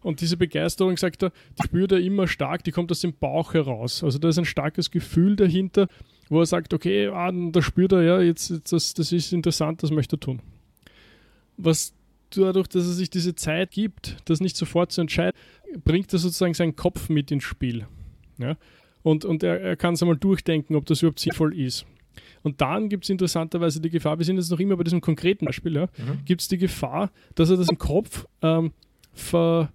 und 0.04 0.22
diese 0.22 0.38
Begeisterung, 0.38 0.98
sagt 0.98 1.24
er, 1.24 1.32
die 1.58 1.64
spürt 1.64 1.94
er 1.94 2.00
immer 2.00 2.28
stark, 2.28 2.64
die 2.64 2.72
kommt 2.72 2.92
aus 2.92 3.00
dem 3.00 3.14
Bauch 3.14 3.54
heraus. 3.54 4.04
Also 4.04 4.20
da 4.20 4.30
ist 4.30 4.38
ein 4.38 4.46
starkes 4.46 4.92
Gefühl 4.92 5.36
dahinter, 5.36 5.88
wo 6.30 6.42
er 6.42 6.46
sagt, 6.46 6.74
okay, 6.74 7.08
ah, 7.08 7.32
da 7.32 7.62
spürt 7.62 7.94
er, 7.94 8.04
ja, 8.04 8.22
jetzt, 8.22 8.72
das, 8.72 8.94
das 8.94 9.12
ist 9.12 9.34
interessant, 9.34 9.82
das 9.82 9.92
möchte 9.92 10.18
er 10.18 10.20
tun 10.20 10.42
was 11.64 11.94
dadurch, 12.32 12.68
dass 12.68 12.86
er 12.86 12.94
sich 12.94 13.10
diese 13.10 13.36
Zeit 13.36 13.72
gibt, 13.72 14.18
das 14.26 14.40
nicht 14.40 14.56
sofort 14.56 14.92
zu 14.92 15.02
entscheiden, 15.02 15.38
bringt 15.84 16.12
er 16.14 16.20
sozusagen 16.20 16.54
seinen 16.54 16.76
Kopf 16.76 17.10
mit 17.10 17.32
ins 17.32 17.44
Spiel. 17.44 17.88
Ja? 18.38 18.58
Und, 19.04 19.26
und 19.26 19.44
er, 19.44 19.60
er 19.60 19.76
kann 19.76 19.94
es 19.94 20.02
einmal 20.02 20.18
durchdenken, 20.18 20.76
ob 20.76 20.86
das 20.86 21.02
überhaupt 21.02 21.20
sinnvoll 21.20 21.58
ist. 21.58 21.86
Und 22.44 22.62
dann 22.62 22.90
gibt 22.90 23.06
es 23.06 23.10
interessanterweise 23.10 23.82
die 23.82 23.90
Gefahr, 23.90 24.18
wir 24.18 24.26
sind 24.26 24.38
jetzt 24.38 24.52
noch 24.52 24.60
immer 24.60 24.76
bei 24.76 24.84
diesem 24.84 25.02
konkreten 25.02 25.46
Beispiel, 25.46 25.76
ja, 25.76 25.86
mhm. 25.98 26.26
gibt 26.26 26.42
es 26.42 26.48
die 26.48 26.58
Gefahr, 26.58 27.12
dass 27.36 27.50
er 27.50 27.58
das 27.58 27.70
im 27.70 27.78
Kopf 27.78 28.26
ähm, 28.42 28.74
ver, 29.14 29.72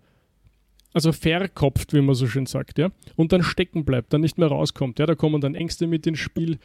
also 0.93 1.13
verkopft, 1.13 1.93
wie 1.93 2.01
man 2.01 2.15
so 2.15 2.27
schön 2.27 2.47
sagt, 2.47 2.79
ja, 2.79 2.91
und 3.15 3.33
dann 3.33 3.43
stecken 3.43 3.85
bleibt, 3.85 4.13
dann 4.13 4.21
nicht 4.21 4.39
mehr 4.39 4.49
rauskommt, 4.49 4.99
ja, 4.99 5.07
da 5.07 5.15
kommen 5.15 5.41
dann 5.41 5.55
Ängste 5.55 5.87
mit 5.87 6.07
ins 6.07 6.19
Spiel. 6.19 6.59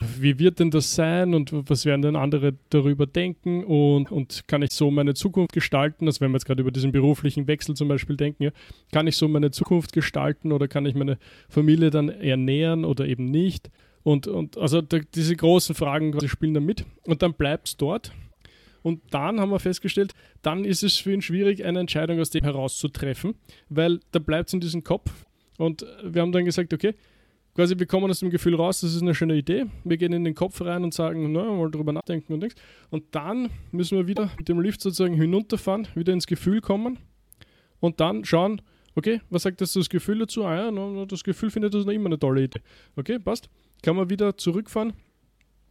Wie 0.00 0.38
wird 0.38 0.58
denn 0.58 0.70
das 0.70 0.94
sein 0.94 1.34
und 1.34 1.50
was 1.52 1.84
werden 1.84 2.02
denn 2.02 2.16
andere 2.16 2.54
darüber 2.70 3.06
denken 3.06 3.64
und, 3.64 4.10
und 4.10 4.48
kann 4.48 4.62
ich 4.62 4.72
so 4.72 4.90
meine 4.90 5.14
Zukunft 5.14 5.52
gestalten? 5.52 6.06
Also 6.06 6.20
wenn 6.20 6.32
wir 6.32 6.36
jetzt 6.36 6.46
gerade 6.46 6.62
über 6.62 6.72
diesen 6.72 6.90
beruflichen 6.90 7.46
Wechsel 7.46 7.76
zum 7.76 7.88
Beispiel 7.88 8.16
denken, 8.16 8.44
ja, 8.44 8.50
kann 8.92 9.06
ich 9.06 9.16
so 9.16 9.28
meine 9.28 9.52
Zukunft 9.52 9.92
gestalten 9.92 10.50
oder 10.50 10.66
kann 10.66 10.84
ich 10.86 10.94
meine 10.94 11.18
Familie 11.48 11.90
dann 11.90 12.08
ernähren 12.08 12.84
oder 12.84 13.06
eben 13.06 13.26
nicht? 13.26 13.70
Und, 14.02 14.26
und 14.26 14.58
also 14.58 14.82
da, 14.82 14.98
diese 15.14 15.36
großen 15.36 15.74
Fragen 15.74 16.14
spielen 16.28 16.54
da 16.54 16.60
mit 16.60 16.84
und 17.04 17.22
dann 17.22 17.34
bleibt 17.34 17.68
es 17.68 17.76
dort 17.76 18.12
und 18.84 19.00
dann 19.10 19.40
haben 19.40 19.50
wir 19.50 19.60
festgestellt, 19.60 20.12
dann 20.42 20.64
ist 20.64 20.82
es 20.82 20.98
für 20.98 21.12
ihn 21.12 21.22
schwierig, 21.22 21.64
eine 21.64 21.80
Entscheidung 21.80 22.20
aus 22.20 22.28
dem 22.28 22.44
herauszutreffen, 22.44 23.34
weil 23.70 24.00
da 24.12 24.18
bleibt 24.18 24.48
es 24.48 24.54
in 24.54 24.60
diesem 24.60 24.84
Kopf. 24.84 25.10
Und 25.56 25.86
wir 26.02 26.20
haben 26.20 26.32
dann 26.32 26.44
gesagt, 26.44 26.74
okay, 26.74 26.94
quasi 27.54 27.78
wir 27.78 27.86
kommen 27.86 28.10
aus 28.10 28.20
dem 28.20 28.30
Gefühl 28.30 28.54
raus, 28.54 28.80
das 28.80 28.94
ist 28.94 29.02
eine 29.02 29.14
schöne 29.14 29.36
Idee. 29.36 29.66
Wir 29.84 29.96
gehen 29.96 30.12
in 30.12 30.24
den 30.24 30.34
Kopf 30.34 30.60
rein 30.60 30.84
und 30.84 30.92
sagen, 30.92 31.32
na, 31.32 31.44
mal 31.44 31.70
drüber 31.70 31.92
nachdenken 31.92 32.32
und 32.32 32.40
nichts. 32.40 32.60
Und 32.90 33.14
dann 33.14 33.50
müssen 33.72 33.96
wir 33.96 34.06
wieder 34.06 34.30
mit 34.38 34.48
dem 34.48 34.60
Lift 34.60 34.80
sozusagen 34.80 35.14
hinunterfahren, 35.14 35.88
wieder 35.94 36.12
ins 36.12 36.26
Gefühl 36.26 36.60
kommen 36.60 36.98
und 37.80 38.00
dann 38.00 38.24
schauen, 38.24 38.60
okay, 38.94 39.20
was 39.30 39.42
sagt 39.42 39.60
das, 39.60 39.72
das 39.72 39.88
Gefühl 39.88 40.20
dazu? 40.20 40.44
Ah 40.44 40.70
ja, 40.70 41.06
das 41.06 41.24
Gefühl 41.24 41.50
findet 41.50 41.74
das 41.74 41.84
noch 41.84 41.92
immer 41.92 42.06
eine 42.06 42.18
tolle 42.18 42.44
Idee. 42.44 42.60
Okay, 42.96 43.18
passt. 43.18 43.48
Kann 43.82 43.96
man 43.96 44.08
wieder 44.08 44.36
zurückfahren, 44.36 44.94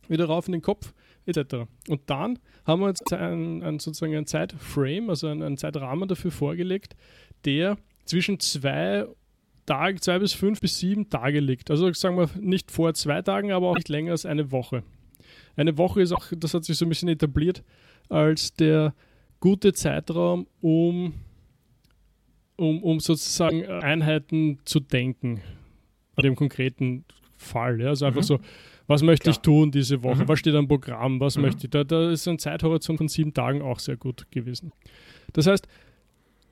wieder 0.08 0.26
rauf 0.26 0.48
in 0.48 0.54
den 0.54 0.62
Kopf 0.62 0.94
etc. 1.26 1.68
Und 1.88 2.02
dann 2.08 2.40
haben 2.66 2.82
wir 2.82 2.90
jetzt 2.90 3.12
ein, 3.14 3.64
ein 3.64 3.80
sozusagen 3.80 4.16
ein 4.16 4.26
Zeitframe, 4.26 5.10
also 5.10 5.28
einen 5.28 5.58
Zeitrahmen 5.58 6.08
dafür 6.08 6.32
vorgelegt, 6.32 6.96
der 7.46 7.78
zwischen 8.06 8.40
zwei 8.40 9.06
Tage, 9.66 10.00
zwei 10.00 10.20
bis 10.20 10.34
fünf 10.34 10.60
bis 10.60 10.80
sieben 10.80 11.10
Tage 11.10 11.40
liegt. 11.40 11.72
Also 11.72 11.92
sagen 11.94 12.18
wir 12.18 12.30
nicht 12.40 12.72
vor 12.72 12.94
zwei 12.94 13.22
Tagen, 13.22 13.52
aber 13.52 13.70
auch 13.70 13.76
nicht 13.76 13.90
länger 13.90 14.12
als 14.12 14.26
eine 14.26 14.52
Woche. 14.52 14.84
Eine 15.56 15.78
Woche 15.78 16.02
ist 16.02 16.12
auch, 16.12 16.26
das 16.36 16.54
hat 16.54 16.64
sich 16.66 16.78
so 16.78 16.86
ein 16.86 16.90
bisschen 16.90 17.10
etabliert, 17.10 17.64
als 18.10 18.54
der 18.54 18.94
gute 19.40 19.74
Zeitraum, 19.74 20.48
um, 20.62 21.14
um, 22.56 22.84
um 22.84 23.00
sozusagen 23.00 23.66
Einheiten 23.66 24.60
zu 24.66 24.80
denken. 24.80 25.42
Bei 26.16 26.22
dem 26.24 26.36
konkreten 26.36 27.06
Fall. 27.38 27.82
Ja? 27.82 27.90
Also 27.90 28.06
einfach 28.06 28.22
mhm. 28.22 28.26
so, 28.26 28.40
was 28.88 29.02
möchte 29.02 29.24
Klar. 29.24 29.36
ich 29.36 29.40
tun 29.40 29.72
diese 29.72 30.04
Woche? 30.04 30.24
Mhm. 30.24 30.28
Was 30.28 30.40
steht 30.40 30.56
am 30.56 30.68
Programm? 30.68 31.20
Was 31.20 31.38
mhm. 31.38 31.44
möchte 31.44 31.66
ich? 31.66 31.72
Da, 31.72 31.84
da 31.84 32.12
ist 32.12 32.28
ein 32.28 32.40
Zeithorizont 32.40 32.98
von 32.98 33.08
sieben 33.08 33.34
Tagen 33.34 33.62
auch 33.62 33.80
sehr 33.80 33.98
gut 33.98 34.30
gewesen. 34.32 34.72
Das 35.34 35.48
heißt, 35.48 35.68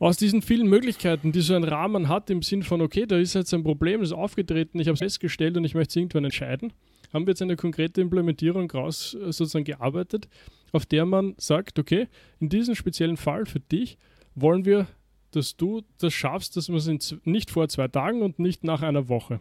aus 0.02 0.18
diesen 0.18 0.42
vielen 0.42 0.68
Möglichkeiten, 0.68 1.32
die 1.32 1.42
so 1.42 1.54
ein 1.54 1.64
Rahmen 1.64 2.10
hat, 2.10 2.32
im 2.32 2.42
Sinn 2.42 2.64
von, 2.64 2.82
okay, 2.82 3.06
da 3.06 3.18
ist 3.18 3.36
jetzt 3.36 3.54
ein 3.54 3.64
Problem, 3.64 4.00
das 4.00 4.10
ist 4.10 4.16
aufgetreten, 4.16 4.80
ich 4.80 4.88
habe 4.88 4.96
es 4.96 5.00
festgestellt 5.00 5.56
und 5.58 5.64
ich 5.64 5.76
möchte 5.76 5.92
es 5.92 5.96
irgendwann 5.96 6.24
entscheiden, 6.24 6.74
haben 7.14 7.28
wir 7.28 7.32
jetzt 7.32 7.42
eine 7.44 7.56
konkrete 7.56 8.02
Implementierung 8.02 8.70
raus 8.72 9.14
äh, 9.14 9.32
sozusagen 9.32 9.64
gearbeitet, 9.64 10.28
auf 10.72 10.88
der 10.88 11.06
man 11.06 11.36
sagt, 11.38 11.78
okay, 11.78 12.08
in 12.40 12.50
diesem 12.50 12.74
speziellen 12.74 13.16
Fall 13.16 13.46
für 13.46 13.60
dich 13.60 14.00
wollen 14.34 14.66
wir, 14.66 14.88
dass 15.32 15.56
du 15.56 15.84
das 16.00 16.16
schaffst, 16.16 16.58
dass 16.58 16.68
man 16.68 16.78
es 16.78 17.16
nicht 17.24 17.52
vor 17.52 17.70
zwei 17.70 17.88
Tagen 17.88 18.24
und 18.24 18.40
nicht 18.40 18.64
nach 18.64 18.82
einer 18.82 19.08
Woche. 19.08 19.40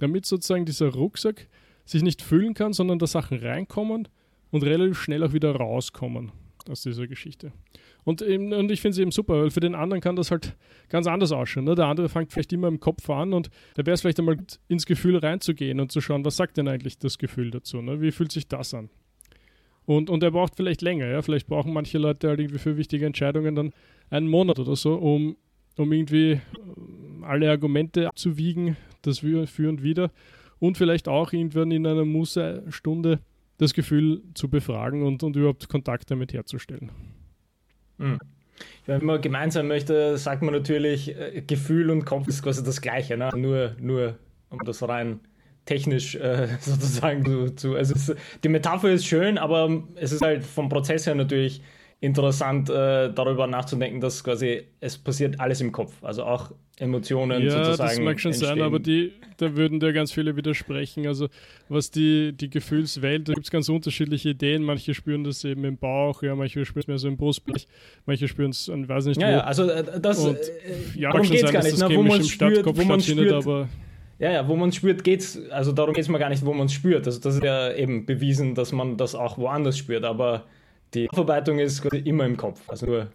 Damit 0.00 0.26
sozusagen 0.26 0.66
dieser 0.66 0.88
Rucksack 0.88 1.48
sich 1.86 2.02
nicht 2.02 2.20
füllen 2.20 2.52
kann, 2.52 2.74
sondern 2.74 2.98
da 2.98 3.06
Sachen 3.06 3.38
reinkommen 3.38 4.08
und 4.50 4.64
relativ 4.64 5.00
schnell 5.00 5.24
auch 5.24 5.32
wieder 5.32 5.56
rauskommen 5.56 6.30
aus 6.68 6.82
dieser 6.82 7.06
Geschichte. 7.06 7.52
Und, 8.04 8.20
eben, 8.22 8.52
und 8.52 8.70
ich 8.70 8.80
finde 8.80 8.92
es 8.92 8.98
eben 8.98 9.10
super, 9.10 9.40
weil 9.40 9.50
für 9.50 9.60
den 9.60 9.74
anderen 9.74 10.02
kann 10.02 10.16
das 10.16 10.30
halt 10.30 10.56
ganz 10.88 11.06
anders 11.06 11.32
ausschauen. 11.32 11.64
Ne? 11.64 11.74
Der 11.74 11.86
andere 11.86 12.08
fängt 12.08 12.32
vielleicht 12.32 12.52
immer 12.52 12.68
im 12.68 12.78
Kopf 12.78 13.08
an 13.08 13.32
und 13.32 13.48
da 13.74 13.86
wäre 13.86 13.94
es 13.94 14.02
vielleicht 14.02 14.18
einmal 14.18 14.36
ins 14.68 14.84
Gefühl 14.84 15.16
reinzugehen 15.16 15.80
und 15.80 15.90
zu 15.90 16.00
schauen, 16.00 16.24
was 16.24 16.36
sagt 16.36 16.56
denn 16.58 16.68
eigentlich 16.68 16.98
das 16.98 17.16
Gefühl 17.18 17.50
dazu? 17.50 17.80
Ne? 17.80 18.00
Wie 18.00 18.12
fühlt 18.12 18.30
sich 18.30 18.46
das 18.46 18.74
an? 18.74 18.90
Und, 19.86 20.10
und 20.10 20.22
er 20.22 20.30
braucht 20.30 20.56
vielleicht 20.56 20.82
länger, 20.82 21.06
ja. 21.06 21.22
Vielleicht 21.22 21.46
brauchen 21.46 21.72
manche 21.72 21.98
Leute 21.98 22.28
halt 22.28 22.40
irgendwie 22.40 22.58
für 22.58 22.76
wichtige 22.76 23.06
Entscheidungen 23.06 23.54
dann 23.54 23.72
einen 24.10 24.28
Monat 24.28 24.58
oder 24.58 24.76
so, 24.76 24.94
um, 24.94 25.36
um 25.76 25.92
irgendwie 25.92 26.32
äh, 26.32 26.40
alle 27.22 27.50
Argumente 27.50 28.08
abzuwiegen, 28.08 28.76
das 29.02 29.18
für 29.18 29.68
und 29.68 29.82
wieder 29.82 30.10
und 30.58 30.78
vielleicht 30.78 31.08
auch 31.08 31.32
irgendwann 31.32 31.70
in 31.70 31.86
einer 31.86 32.04
Muße-Stunde 32.04 33.20
das 33.58 33.74
Gefühl 33.74 34.22
zu 34.34 34.48
befragen 34.48 35.02
und, 35.02 35.22
und 35.22 35.36
überhaupt 35.36 35.68
Kontakt 35.68 36.10
damit 36.10 36.32
herzustellen. 36.32 36.90
Mhm. 37.98 38.18
Wenn 38.86 39.04
man 39.04 39.20
gemeinsam 39.20 39.68
möchte, 39.68 40.18
sagt 40.18 40.42
man 40.42 40.54
natürlich, 40.54 41.16
äh, 41.16 41.42
Gefühl 41.46 41.90
und 41.90 42.04
Kopf 42.04 42.28
ist 42.28 42.42
quasi 42.42 42.62
das 42.62 42.80
Gleiche, 42.80 43.16
ne? 43.16 43.30
nur, 43.34 43.74
nur 43.80 44.18
um 44.50 44.58
das 44.64 44.86
rein 44.86 45.20
technisch 45.64 46.14
äh, 46.16 46.48
sozusagen 46.60 47.24
zu. 47.24 47.54
zu 47.54 47.74
also 47.74 47.94
es, 47.94 48.14
die 48.42 48.48
Metapher 48.48 48.90
ist 48.90 49.06
schön, 49.06 49.38
aber 49.38 49.82
es 49.96 50.12
ist 50.12 50.22
halt 50.22 50.44
vom 50.44 50.68
Prozess 50.68 51.06
her 51.06 51.14
natürlich 51.14 51.62
interessant, 52.04 52.68
äh, 52.68 53.10
darüber 53.12 53.46
nachzudenken, 53.46 54.00
dass 54.00 54.22
quasi 54.22 54.64
es 54.80 54.98
passiert 54.98 55.40
alles 55.40 55.60
im 55.60 55.72
Kopf. 55.72 55.92
Also 56.02 56.24
auch 56.24 56.52
Emotionen 56.78 57.42
ja, 57.42 57.50
sozusagen. 57.50 57.90
Das 57.90 58.00
mag 58.00 58.20
schon 58.20 58.32
entstehen. 58.32 58.48
sein, 58.48 58.62
aber 58.62 58.78
die, 58.78 59.12
da 59.38 59.56
würden 59.56 59.80
dir 59.80 59.92
ganz 59.92 60.12
viele 60.12 60.36
widersprechen. 60.36 61.06
Also 61.06 61.28
was 61.68 61.90
die, 61.90 62.32
die 62.32 62.50
Gefühlswelt, 62.50 63.28
da 63.28 63.32
gibt 63.32 63.46
es 63.46 63.50
ganz 63.50 63.68
unterschiedliche 63.70 64.30
Ideen. 64.30 64.62
Manche 64.62 64.92
spüren 64.92 65.24
das 65.24 65.42
eben 65.44 65.64
im 65.64 65.78
Bauch, 65.78 66.22
ja, 66.22 66.34
manche 66.34 66.64
spüren 66.66 66.82
es 66.82 66.88
mehr 66.88 66.98
so 66.98 67.08
im 67.08 67.16
Brustbereich, 67.16 67.66
manche 68.04 68.28
spüren 68.28 68.50
es 68.50 68.68
an 68.68 68.86
weiß 68.86 69.06
nicht 69.06 69.20
ja, 69.20 69.28
wo. 69.28 69.32
Ja, 69.32 69.40
also 69.40 69.70
äh, 69.70 70.00
das 70.00 70.18
Und, 70.18 70.36
äh, 70.36 70.98
ja, 70.98 71.10
darum 71.10 71.26
geht 71.26 71.42
es 71.42 71.52
gar 71.52 71.62
nicht, 71.62 71.78
ne, 71.78 71.96
wo 71.96 72.02
man 72.02 72.22
spürt, 72.22 72.66
wo 72.66 72.84
man 72.84 73.00
spürt, 73.00 73.32
aber 73.32 73.68
ja, 74.18 74.30
ja, 74.30 74.46
wo 74.46 74.54
man 74.56 74.68
es 74.68 74.76
spürt, 74.76 75.02
geht's, 75.02 75.40
also 75.50 75.72
darum 75.72 75.94
geht 75.94 76.02
es 76.02 76.08
mir 76.08 76.18
gar 76.18 76.28
nicht, 76.28 76.44
wo 76.44 76.52
man 76.52 76.66
es 76.66 76.72
spürt. 76.72 77.06
Also 77.06 77.18
das 77.18 77.36
ist 77.36 77.42
ja 77.42 77.72
eben 77.72 78.06
bewiesen, 78.06 78.54
dass 78.54 78.72
man 78.72 78.96
das 78.96 79.14
auch 79.14 79.38
woanders 79.38 79.78
spürt, 79.78 80.04
aber 80.04 80.44
die 80.94 81.10
Aufarbeitung 81.10 81.58
ist 81.58 81.84
immer 81.84 82.24
im 82.24 82.36
Kopf. 82.36 82.62
Also 82.68 82.86
nur 82.86 83.08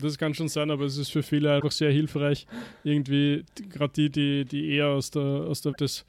das 0.00 0.18
kann 0.18 0.34
schon 0.34 0.48
sein, 0.48 0.70
aber 0.70 0.84
es 0.84 0.96
ist 0.96 1.10
für 1.10 1.22
viele 1.22 1.52
einfach 1.52 1.72
sehr 1.72 1.90
hilfreich. 1.90 2.46
Irgendwie, 2.84 3.44
gerade 3.68 3.92
die, 3.94 4.10
die, 4.10 4.44
die 4.44 4.70
eher 4.70 4.88
aus 4.88 5.10
der, 5.10 5.22
aus 5.22 5.62
der, 5.62 5.72
des, 5.72 6.04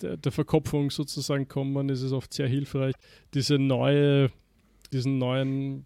der, 0.00 0.16
der 0.16 0.32
Verkopfung 0.32 0.90
sozusagen 0.90 1.48
kommen, 1.48 1.88
ist 1.88 2.02
es 2.02 2.12
oft 2.12 2.32
sehr 2.32 2.48
hilfreich, 2.48 2.94
diese 3.34 3.58
neue, 3.58 4.30
diesen 4.92 5.18
neuen 5.18 5.84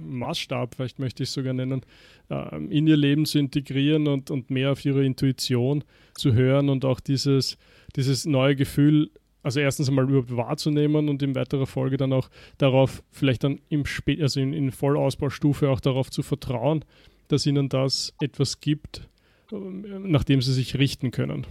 Maßstab, 0.00 0.74
vielleicht 0.74 0.98
möchte 0.98 1.22
ich 1.22 1.28
es 1.28 1.34
sogar 1.34 1.52
nennen, 1.52 1.82
ähm, 2.30 2.70
in 2.70 2.86
ihr 2.86 2.96
Leben 2.96 3.26
zu 3.26 3.38
integrieren 3.38 4.06
und, 4.08 4.30
und 4.30 4.50
mehr 4.50 4.72
auf 4.72 4.84
ihre 4.84 5.04
Intuition 5.04 5.84
zu 6.14 6.34
hören 6.34 6.68
und 6.68 6.84
auch 6.84 7.00
dieses, 7.00 7.56
dieses 7.96 8.26
neue 8.26 8.56
Gefühl 8.56 9.10
also 9.44 9.60
erstens 9.60 9.88
einmal 9.88 10.08
überhaupt 10.08 10.36
wahrzunehmen 10.36 11.08
und 11.08 11.22
in 11.22 11.34
weiterer 11.34 11.66
Folge 11.66 11.96
dann 11.96 12.12
auch 12.12 12.28
darauf, 12.58 13.04
vielleicht 13.12 13.44
dann 13.44 13.60
im 13.68 13.82
Sp 13.86 14.18
also 14.20 14.40
in, 14.40 14.52
in 14.52 14.72
Vollausbaustufe 14.72 15.68
auch 15.68 15.80
darauf 15.80 16.10
zu 16.10 16.22
vertrauen, 16.22 16.84
dass 17.28 17.46
ihnen 17.46 17.68
das 17.68 18.14
etwas 18.20 18.60
gibt, 18.60 19.08
ähm, 19.52 20.10
nach 20.10 20.24
dem 20.24 20.40
sie 20.40 20.52
sich 20.52 20.78
richten 20.78 21.10
können. 21.10 21.46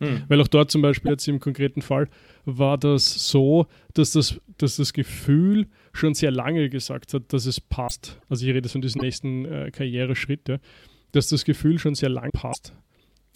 Hm. 0.00 0.24
Weil 0.28 0.40
auch 0.40 0.48
dort 0.48 0.70
zum 0.70 0.82
Beispiel 0.82 1.12
jetzt 1.12 1.26
im 1.28 1.40
konkreten 1.40 1.80
Fall 1.82 2.08
war 2.44 2.76
das 2.76 3.28
so, 3.28 3.66
dass 3.94 4.12
das, 4.12 4.40
dass 4.58 4.76
das 4.76 4.92
Gefühl 4.92 5.68
schon 5.92 6.14
sehr 6.14 6.32
lange 6.32 6.68
gesagt 6.68 7.14
hat, 7.14 7.32
dass 7.32 7.46
es 7.46 7.60
passt. 7.60 8.20
Also 8.28 8.44
ich 8.44 8.52
rede 8.52 8.68
von 8.68 8.82
diesem 8.82 9.00
nächsten 9.00 9.44
äh, 9.46 9.70
Karriereschritt, 9.70 10.48
ja, 10.48 10.58
dass 11.12 11.28
das 11.28 11.44
Gefühl 11.44 11.78
schon 11.78 11.94
sehr 11.94 12.10
lang 12.10 12.30
passt. 12.32 12.74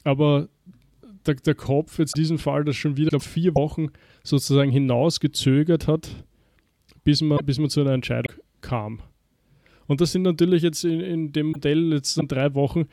Aber 0.05 0.49
der, 1.26 1.34
der 1.34 1.54
Kopf 1.54 1.98
jetzt 1.98 2.16
in 2.16 2.22
diesem 2.22 2.38
Fall 2.38 2.64
das 2.64 2.76
schon 2.76 2.96
wieder, 2.96 3.10
glaube 3.10 3.24
vier 3.24 3.54
Wochen 3.54 3.88
sozusagen 4.22 4.70
hinausgezögert 4.70 5.86
hat, 5.86 6.24
bis 7.04 7.20
man, 7.20 7.38
bis 7.44 7.58
man 7.58 7.70
zu 7.70 7.80
einer 7.80 7.92
Entscheidung 7.92 8.34
kam. 8.60 9.00
Und 9.86 10.00
das 10.00 10.12
sind 10.12 10.22
natürlich 10.22 10.62
jetzt 10.62 10.84
in, 10.84 11.00
in 11.00 11.32
dem 11.32 11.52
Modell 11.52 11.92
jetzt 11.92 12.20
drei 12.28 12.54
Wochen 12.54 12.86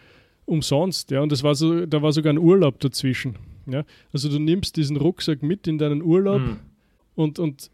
umsonst, 0.45 1.11
ja, 1.11 1.21
und 1.21 1.31
das 1.31 1.43
war 1.43 1.55
so, 1.55 1.85
da 1.85 2.01
war 2.01 2.11
sogar 2.13 2.31
ein 2.31 2.37
Urlaub 2.37 2.79
dazwischen. 2.79 3.37
Ja? 3.65 3.83
Also 4.13 4.29
du 4.29 4.39
nimmst 4.39 4.77
diesen 4.77 4.95
Rucksack 4.97 5.43
mit 5.43 5.67
in 5.67 5.77
deinen 5.77 6.01
Urlaub 6.01 6.41
mhm. 6.41 6.59
und, 7.15 7.37
und 7.39 7.69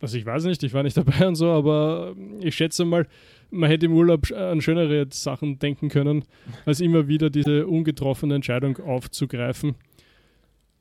also 0.00 0.18
ich 0.18 0.26
weiß 0.26 0.44
nicht, 0.44 0.62
ich 0.64 0.74
war 0.74 0.82
nicht 0.82 0.96
dabei 0.96 1.26
und 1.28 1.36
so, 1.36 1.50
aber 1.50 2.16
ich 2.40 2.56
schätze 2.56 2.84
mal, 2.84 3.06
man 3.52 3.70
hätte 3.70 3.86
im 3.86 3.92
Urlaub 3.92 4.32
an 4.32 4.60
schönere 4.60 5.06
Sachen 5.10 5.58
denken 5.58 5.88
können, 5.88 6.24
als 6.64 6.80
immer 6.80 7.06
wieder 7.06 7.30
diese 7.30 7.66
ungetroffene 7.66 8.34
Entscheidung 8.34 8.78
aufzugreifen. 8.78 9.76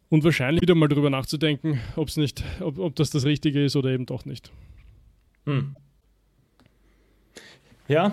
Und 0.09 0.23
wahrscheinlich 0.23 0.61
wieder 0.61 0.75
mal 0.75 0.87
darüber 0.87 1.09
nachzudenken, 1.09 1.79
ob's 1.95 2.17
nicht, 2.17 2.43
ob, 2.59 2.79
ob 2.79 2.95
das 2.95 3.11
das 3.11 3.25
Richtige 3.25 3.63
ist 3.63 3.75
oder 3.75 3.91
eben 3.91 4.05
doch 4.05 4.25
nicht. 4.25 4.51
Hm. 5.45 5.75
Ja, 7.87 8.11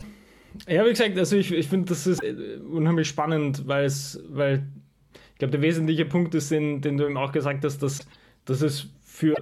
ja, 0.66 0.84
wie 0.84 0.90
gesagt, 0.90 1.16
also 1.18 1.36
ich, 1.36 1.52
ich 1.52 1.68
finde, 1.68 1.88
das 1.88 2.06
ist 2.06 2.22
äh, 2.22 2.58
unheimlich 2.70 3.08
spannend, 3.08 3.66
weil 3.66 3.84
es, 3.84 4.20
weil 4.28 4.66
ich 5.12 5.38
glaube, 5.38 5.52
der 5.52 5.62
wesentliche 5.62 6.04
Punkt 6.04 6.34
ist, 6.34 6.50
den, 6.50 6.80
den 6.80 6.96
du 6.96 7.04
eben 7.04 7.16
auch 7.16 7.32
gesagt 7.32 7.64
hast, 7.64 7.82
dass, 7.82 8.00
dass 8.44 8.62
es 8.62 8.88
für 9.04 9.34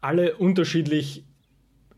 alle 0.00 0.36
unterschiedlich 0.36 1.24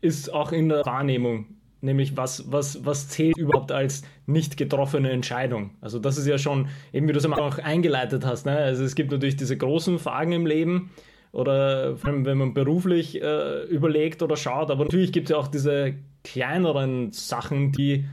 ist, 0.01 0.33
auch 0.33 0.51
in 0.51 0.69
der 0.69 0.85
Wahrnehmung 0.85 1.47
Nämlich, 1.83 2.15
was, 2.15 2.51
was, 2.51 2.85
was 2.85 3.09
zählt 3.09 3.37
überhaupt 3.37 3.71
als 3.71 4.03
nicht 4.25 4.57
getroffene 4.57 5.11
Entscheidung? 5.11 5.71
Also, 5.81 5.99
das 5.99 6.17
ist 6.17 6.27
ja 6.27 6.37
schon, 6.37 6.69
eben 6.93 7.07
wie 7.07 7.11
du 7.13 7.19
es 7.19 7.25
auch 7.25 7.59
eingeleitet 7.59 8.25
hast. 8.25 8.45
Ne? 8.45 8.55
Also, 8.55 8.83
es 8.83 8.95
gibt 8.95 9.11
natürlich 9.11 9.35
diese 9.35 9.57
großen 9.57 9.99
Fragen 9.99 10.31
im 10.31 10.45
Leben 10.45 10.91
oder 11.33 11.97
vor 11.97 12.11
allem, 12.11 12.25
wenn 12.25 12.37
man 12.37 12.53
beruflich 12.53 13.21
äh, 13.21 13.63
überlegt 13.63 14.21
oder 14.23 14.37
schaut. 14.37 14.71
Aber 14.71 14.85
natürlich 14.85 15.11
gibt 15.11 15.25
es 15.27 15.31
ja 15.31 15.37
auch 15.37 15.47
diese 15.47 15.95
kleineren 16.23 17.11
Sachen, 17.11 17.71
die, 17.71 18.05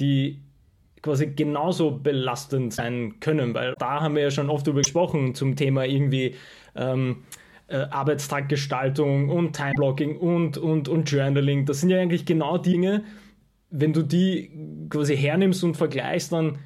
die 0.00 0.40
quasi 1.02 1.26
genauso 1.26 1.90
belastend 1.90 2.72
sein 2.72 3.18
können, 3.20 3.52
weil 3.54 3.74
da 3.78 4.00
haben 4.00 4.14
wir 4.14 4.22
ja 4.22 4.30
schon 4.30 4.48
oft 4.48 4.66
darüber 4.66 4.80
gesprochen 4.82 5.34
zum 5.34 5.56
Thema 5.56 5.84
irgendwie 5.84 6.36
ähm, 6.76 7.24
äh, 7.72 7.86
Arbeitstaggestaltung 7.90 9.30
und 9.30 9.56
Timeblocking 9.56 10.18
und, 10.18 10.58
und, 10.58 10.88
und 10.88 11.10
Journaling. 11.10 11.66
Das 11.66 11.80
sind 11.80 11.90
ja 11.90 11.98
eigentlich 11.98 12.26
genau 12.26 12.58
Dinge, 12.58 13.02
wenn 13.70 13.92
du 13.92 14.02
die 14.02 14.50
quasi 14.90 15.16
hernimmst 15.16 15.64
und 15.64 15.76
vergleichst, 15.76 16.32
dann 16.32 16.58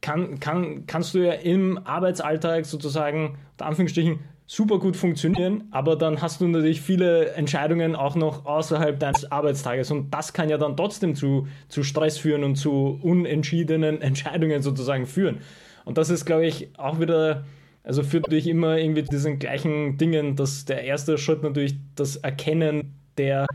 kann, 0.00 0.40
kann, 0.40 0.86
kannst 0.86 1.14
du 1.14 1.18
ja 1.18 1.32
im 1.32 1.78
Arbeitsalltag 1.84 2.64
sozusagen, 2.64 3.38
unter 3.52 3.66
Anführungsstrichen, 3.66 4.20
super 4.46 4.78
gut 4.78 4.96
funktionieren, 4.96 5.64
aber 5.70 5.96
dann 5.96 6.20
hast 6.20 6.40
du 6.40 6.46
natürlich 6.46 6.80
viele 6.80 7.30
Entscheidungen 7.30 7.96
auch 7.96 8.16
noch 8.16 8.44
außerhalb 8.44 8.98
deines 9.00 9.30
Arbeitstages 9.32 9.90
und 9.90 10.10
das 10.10 10.32
kann 10.32 10.48
ja 10.48 10.58
dann 10.58 10.76
trotzdem 10.76 11.14
zu, 11.14 11.48
zu 11.68 11.82
Stress 11.82 12.18
führen 12.18 12.44
und 12.44 12.56
zu 12.56 12.98
unentschiedenen 13.02 14.00
Entscheidungen 14.02 14.62
sozusagen 14.62 15.06
führen. 15.06 15.38
Und 15.84 15.98
das 15.98 16.10
ist, 16.10 16.26
glaube 16.26 16.46
ich, 16.46 16.68
auch 16.78 17.00
wieder, 17.00 17.44
also 17.84 18.02
führt 18.02 18.24
natürlich 18.24 18.46
immer 18.46 18.78
irgendwie 18.78 19.02
diesen 19.02 19.38
gleichen 19.38 19.96
Dingen, 19.98 20.36
dass 20.36 20.64
der 20.64 20.84
erste 20.84 21.18
Schritt 21.18 21.42
natürlich 21.42 21.74
das 21.96 22.16
Erkennen 22.16 22.94
der, 23.18 23.46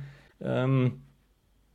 ähm, 0.42 1.02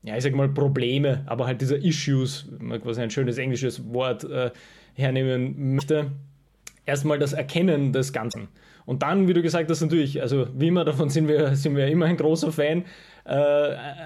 ja, 0.03 0.17
ich 0.17 0.23
sag 0.23 0.35
mal 0.35 0.49
Probleme, 0.49 1.23
aber 1.27 1.47
halt 1.47 1.61
dieser 1.61 1.79
Issues, 1.79 2.49
quasi 2.83 3.01
ein 3.01 3.11
schönes 3.11 3.39
englisches 3.39 3.93
Wort 3.93 4.25
äh, 4.25 4.51
hernehmen 4.95 5.75
möchte, 5.77 6.13
erstmal 6.85 7.19
das 7.19 7.33
Erkennen 7.33 7.93
des 7.93 8.13
Ganzen. 8.13 8.49
Und 8.85 9.03
dann, 9.03 9.29
wie 9.29 9.33
du 9.33 9.43
gesagt 9.43 9.71
hast, 9.71 9.81
natürlich, 9.81 10.21
also 10.21 10.49
wie 10.55 10.69
immer, 10.69 10.85
davon 10.85 11.09
sind 11.09 11.29
wir, 11.29 11.55
sind 11.57 11.77
wir 11.77 11.87
immer 11.87 12.07
ein 12.07 12.17
großer 12.17 12.53
Fan, 12.53 12.85
äh, 13.25 13.33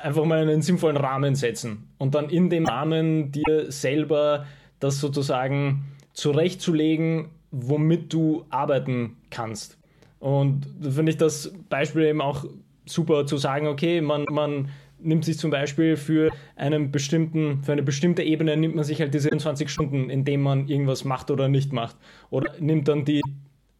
einfach 0.02 0.24
mal 0.24 0.42
einen 0.42 0.62
sinnvollen 0.62 0.98
Rahmen 0.98 1.34
setzen 1.34 1.88
und 1.98 2.14
dann 2.14 2.28
in 2.28 2.50
dem 2.50 2.66
Rahmen 2.66 3.32
dir 3.32 3.72
selber 3.72 4.46
das 4.78 5.00
sozusagen 5.00 5.86
zurechtzulegen, 6.12 7.30
womit 7.50 8.12
du 8.12 8.44
arbeiten 8.50 9.16
kannst. 9.30 9.78
Und 10.18 10.66
da 10.80 10.90
finde 10.90 11.10
ich 11.12 11.18
das 11.18 11.52
Beispiel 11.68 12.02
eben 12.04 12.20
auch 12.20 12.44
super 12.86 13.26
zu 13.26 13.36
sagen, 13.36 13.66
okay, 13.66 14.00
man, 14.00 14.24
man 14.30 14.68
nimmt 14.98 15.24
sich 15.24 15.38
zum 15.38 15.50
Beispiel 15.50 15.96
für 15.96 16.30
einen 16.56 16.90
bestimmten, 16.90 17.62
für 17.62 17.72
eine 17.72 17.82
bestimmte 17.82 18.22
Ebene 18.22 18.56
nimmt 18.56 18.74
man 18.74 18.84
sich 18.84 19.00
halt 19.00 19.14
diese 19.14 19.28
24 19.28 19.68
Stunden, 19.68 20.10
in 20.10 20.24
denen 20.24 20.42
man 20.42 20.68
irgendwas 20.68 21.04
macht 21.04 21.30
oder 21.30 21.48
nicht 21.48 21.72
macht. 21.72 21.96
Oder 22.30 22.52
nimmt 22.58 22.88
dann 22.88 23.04
die 23.04 23.22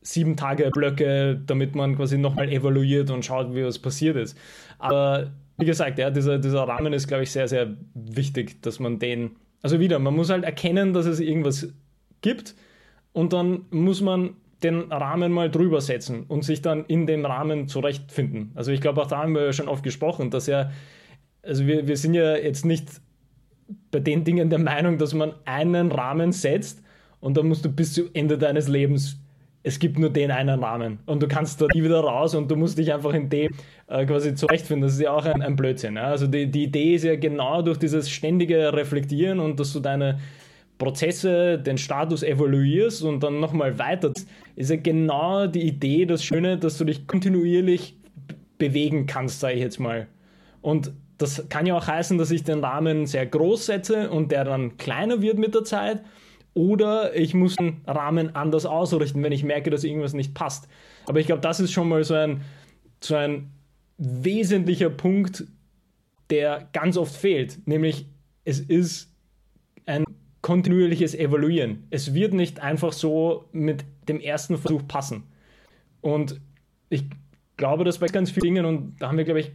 sieben 0.03 0.37
Tage 0.37 0.71
Blöcke, 0.71 1.41
damit 1.47 1.75
man 1.75 1.97
quasi 1.97 2.19
nochmal 2.19 2.49
evaluiert 2.49 3.11
und 3.11 3.25
schaut, 3.25 3.55
wie 3.55 3.65
was 3.65 3.79
passiert 3.79 4.17
ist. 4.17 4.37
Aber 4.79 5.33
wie 5.59 5.65
gesagt, 5.65 5.99
ja, 5.99 6.11
dieser, 6.11 6.39
dieser 6.39 6.63
Rahmen 6.63 6.93
ist, 6.93 7.09
glaube 7.09 7.25
ich, 7.25 7.31
sehr, 7.31 7.49
sehr 7.49 7.77
wichtig, 7.95 8.63
dass 8.63 8.79
man 8.79 8.99
den, 8.99 9.37
also 9.63 9.81
wieder, 9.81 9.99
man 9.99 10.15
muss 10.15 10.31
halt 10.31 10.45
erkennen, 10.45 10.93
dass 10.93 11.07
es 11.07 11.19
irgendwas 11.19 11.73
gibt 12.21 12.55
und 13.17 13.33
dann 13.33 13.65
muss 13.71 14.03
man 14.03 14.35
den 14.63 14.93
Rahmen 14.93 15.33
mal 15.33 15.51
drüber 15.51 15.81
setzen 15.81 16.25
und 16.29 16.45
sich 16.45 16.61
dann 16.61 16.85
in 16.85 17.07
dem 17.07 17.25
Rahmen 17.25 17.67
zurechtfinden. 17.67 18.53
Also 18.55 18.73
ich 18.73 18.83
glaube, 18.83 19.01
auch 19.01 19.07
da 19.07 19.23
haben 19.23 19.35
wir 19.35 19.47
ja 19.47 19.53
schon 19.55 19.69
oft 19.69 19.83
gesprochen, 19.83 20.31
dass 20.31 20.47
ja, 20.47 20.71
also 21.43 21.67
wir, 21.67 21.89
wir 21.89 21.97
sind 21.97 22.13
ja 22.13 22.37
jetzt 22.37 22.67
nicht 22.67 23.01
bei 23.91 24.01
den 24.01 24.25
Dingen 24.25 24.51
der 24.51 24.59
Meinung, 24.59 24.99
dass 24.99 25.15
man 25.15 25.33
einen 25.47 25.93
Rahmen 25.93 26.33
setzt 26.33 26.83
und 27.21 27.39
dann 27.39 27.49
musst 27.49 27.65
du 27.65 27.73
bis 27.73 27.95
zu 27.95 28.11
Ende 28.13 28.37
deines 28.37 28.69
Lebens 28.69 29.17
es 29.63 29.79
gibt 29.79 29.99
nur 29.99 30.11
den 30.11 30.31
einen 30.31 30.63
Rahmen 30.63 30.99
und 31.07 31.23
du 31.23 31.27
kannst 31.27 31.61
da 31.61 31.67
nie 31.75 31.83
wieder 31.83 32.01
raus 32.01 32.35
und 32.35 32.51
du 32.51 32.55
musst 32.55 32.77
dich 32.77 32.93
einfach 32.93 33.15
in 33.15 33.31
dem 33.31 33.51
äh, 33.89 34.05
quasi 34.05 34.35
zurechtfinden. 34.35 34.83
Das 34.83 34.93
ist 34.93 35.01
ja 35.01 35.11
auch 35.11 35.25
ein, 35.25 35.43
ein 35.43 35.57
Blödsinn. 35.57 35.97
Ja? 35.97 36.05
Also 36.05 36.29
die, 36.29 36.49
die 36.49 36.65
Idee 36.65 36.95
ist 36.95 37.03
ja 37.03 37.17
genau 37.17 37.63
durch 37.63 37.79
dieses 37.79 38.09
ständige 38.09 38.73
Reflektieren 38.73 39.41
und 39.41 39.59
dass 39.59 39.73
du 39.73 39.81
deine 39.81 40.21
Prozesse, 40.79 41.59
den 41.59 41.79
Status 41.79 42.23
evaluierst 42.23 43.03
und 43.03 43.23
dann 43.23 43.41
nochmal 43.41 43.79
weiter, 43.79 44.13
ist 44.57 44.71
ja 44.71 44.77
genau 44.77 45.47
die 45.47 45.63
Idee, 45.63 46.05
das 46.05 46.25
Schöne, 46.25 46.59
dass 46.59 46.79
du 46.79 46.85
dich 46.85 47.07
kontinuierlich 47.07 47.97
bewegen 48.59 49.07
kannst, 49.07 49.41
sage 49.41 49.55
ich 49.55 49.61
jetzt 49.61 49.81
mal. 49.81 50.07
Und 50.61 50.93
das 51.19 51.49
kann 51.49 51.67
ja 51.67 51.77
auch 51.77 51.87
heißen, 51.87 52.19
dass 52.19 52.31
ich 52.31 52.45
den 52.45 52.63
Rahmen 52.63 53.07
sehr 53.07 53.25
groß 53.27 53.67
setze 53.67 54.11
und 54.11 54.33
der 54.33 54.45
dann 54.45 54.77
kleiner 54.77 55.23
wird 55.23 55.39
mit 55.39 55.55
der 55.55 55.65
Zeit 55.65 56.03
oder 56.53 57.15
ich 57.15 57.35
muss 57.35 57.57
den 57.57 57.83
Rahmen 57.87 58.35
anders 58.35 58.67
ausrichten, 58.67 59.23
wenn 59.23 59.33
ich 59.33 59.45
merke, 59.45 59.71
dass 59.71 59.85
irgendwas 59.85 60.15
nicht 60.15 60.35
passt. 60.35 60.69
Aber 61.07 61.21
ich 61.21 61.27
glaube, 61.27 61.43
das 61.43 61.61
ist 61.61 61.73
schon 61.73 61.89
mal 61.89 62.03
so 62.03 62.15
ein, 62.15 62.43
so 63.01 63.15
ein 63.15 63.51
wesentlicher 63.99 64.91
Punkt, 64.91 65.45
der 66.31 66.69
ganz 66.73 66.97
oft 66.97 67.15
fehlt. 67.15 67.67
Nämlich, 67.67 68.07
es 68.45 68.61
ist 68.61 69.13
ein 69.85 70.05
kontinuierliches 70.47 71.17
Evaluieren. 71.17 71.89
Es 71.91 72.15
wird 72.15 72.33
nicht 72.33 72.61
einfach 72.61 72.93
so 72.93 73.47
mit 73.51 73.85
dem 74.09 74.21
ersten 74.21 74.57
Versuch 74.57 74.87
passen. 74.87 75.25
Und 76.03 76.41
ich 76.89 77.03
glaube, 77.57 77.83
dass 77.83 77.99
bei 77.99 78.07
ganz 78.07 78.31
vielen 78.31 78.55
Dingen, 78.55 78.65
und 78.65 78.95
da 79.01 79.09
haben 79.09 79.19
wir, 79.19 79.25
glaube 79.25 79.41
ich, 79.41 79.51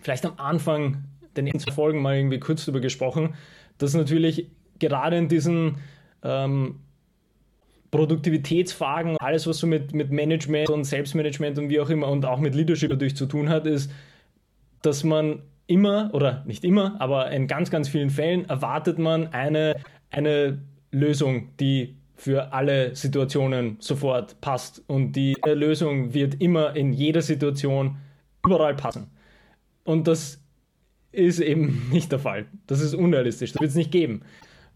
vielleicht 0.00 0.26
am 0.26 0.32
Anfang 0.38 1.04
den 1.36 1.46
ersten 1.46 1.70
Folgen 1.70 2.02
mal 2.02 2.16
irgendwie 2.16 2.40
kurz 2.40 2.64
darüber 2.64 2.80
gesprochen, 2.80 3.34
dass 3.78 3.94
natürlich 3.94 4.50
gerade 4.80 5.16
in 5.16 5.28
diesen 5.28 5.76
ähm, 6.24 6.80
Produktivitätsfragen, 7.92 9.16
alles, 9.18 9.46
was 9.46 9.58
so 9.58 9.68
mit, 9.68 9.94
mit 9.94 10.10
Management 10.10 10.70
und 10.70 10.82
Selbstmanagement 10.82 11.56
und 11.56 11.68
wie 11.68 11.78
auch 11.78 11.88
immer 11.88 12.08
und 12.08 12.24
auch 12.24 12.40
mit 12.40 12.56
Leadership 12.56 12.90
natürlich 12.90 13.14
zu 13.14 13.26
tun 13.26 13.48
hat, 13.48 13.64
ist, 13.64 13.92
dass 14.82 15.04
man 15.04 15.42
immer, 15.68 16.10
oder 16.14 16.42
nicht 16.46 16.64
immer, 16.64 17.00
aber 17.00 17.30
in 17.30 17.46
ganz, 17.46 17.70
ganz 17.70 17.88
vielen 17.88 18.10
Fällen 18.10 18.48
erwartet 18.48 18.98
man 18.98 19.28
eine, 19.28 19.76
eine 20.10 20.60
Lösung, 20.90 21.56
die 21.58 21.96
für 22.16 22.52
alle 22.52 22.94
Situationen 22.94 23.76
sofort 23.80 24.40
passt. 24.40 24.82
Und 24.86 25.12
die 25.12 25.36
Lösung 25.46 26.12
wird 26.12 26.40
immer 26.42 26.76
in 26.76 26.92
jeder 26.92 27.22
Situation 27.22 27.96
überall 28.44 28.74
passen. 28.74 29.06
Und 29.84 30.06
das 30.06 30.42
ist 31.12 31.40
eben 31.40 31.88
nicht 31.92 32.12
der 32.12 32.18
Fall. 32.18 32.46
Das 32.66 32.80
ist 32.80 32.94
unrealistisch. 32.94 33.52
Das 33.52 33.60
wird 33.60 33.70
es 33.70 33.76
nicht 33.76 33.90
geben. 33.90 34.22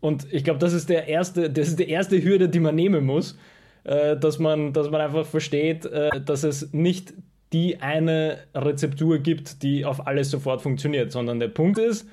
Und 0.00 0.26
ich 0.32 0.44
glaube, 0.44 0.58
das 0.58 0.72
ist 0.72 0.88
der 0.88 1.08
erste, 1.08 1.50
das 1.50 1.68
ist 1.68 1.78
die 1.78 1.88
erste 1.88 2.22
Hürde, 2.22 2.48
die 2.48 2.60
man 2.60 2.74
nehmen 2.74 3.04
muss, 3.04 3.38
äh, 3.84 4.16
dass 4.16 4.38
man, 4.38 4.72
dass 4.72 4.90
man 4.90 5.00
einfach 5.00 5.26
versteht, 5.26 5.86
äh, 5.86 6.20
dass 6.20 6.44
es 6.44 6.72
nicht 6.72 7.14
die 7.52 7.80
eine 7.80 8.38
Rezeptur 8.54 9.18
gibt, 9.18 9.62
die 9.62 9.84
auf 9.84 10.06
alles 10.06 10.30
sofort 10.30 10.60
funktioniert, 10.60 11.12
sondern 11.12 11.38
der 11.40 11.48
Punkt 11.48 11.78
ist, 11.78 12.08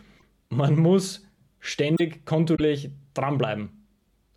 man 0.49 0.75
muss 0.75 1.25
ständig 1.59 2.25
kontinuierlich 2.25 2.91
dranbleiben 3.13 3.69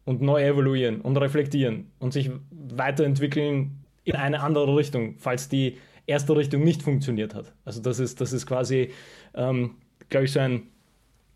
und 0.05 0.21
neu 0.21 0.43
evaluieren 0.45 1.01
und 1.01 1.17
reflektieren 1.17 1.91
und 1.99 2.13
sich 2.13 2.31
weiterentwickeln 2.51 3.85
in 4.05 4.17
eine 4.17 4.41
andere 4.41 4.77
Richtung, 4.77 5.17
falls 5.19 5.49
die 5.49 5.79
erste 6.07 6.37
Richtung 6.37 6.63
nicht 6.63 6.83
funktioniert 6.83 7.35
hat. 7.35 7.55
Also 7.65 7.81
das 7.81 7.99
ist, 7.99 8.21
das 8.21 8.33
ist 8.33 8.47
quasi, 8.47 8.91
ähm, 9.35 9.77
glaube 10.11 10.27
ich, 10.27 10.33
so 10.33 10.41
ein 10.41 10.69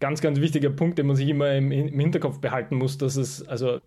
ganz, 0.00 0.20
ganz 0.20 0.40
wichtiger 0.40 0.70
Punkt, 0.70 0.98
den 0.98 1.06
man 1.06 1.16
sich 1.16 1.28
immer 1.28 1.54
im, 1.54 1.72
im 1.72 1.98
Hinterkopf 1.98 2.40
behalten 2.40 2.76
muss, 2.76 2.98
dass 2.98 3.16
es, 3.16 3.46
also 3.48 3.80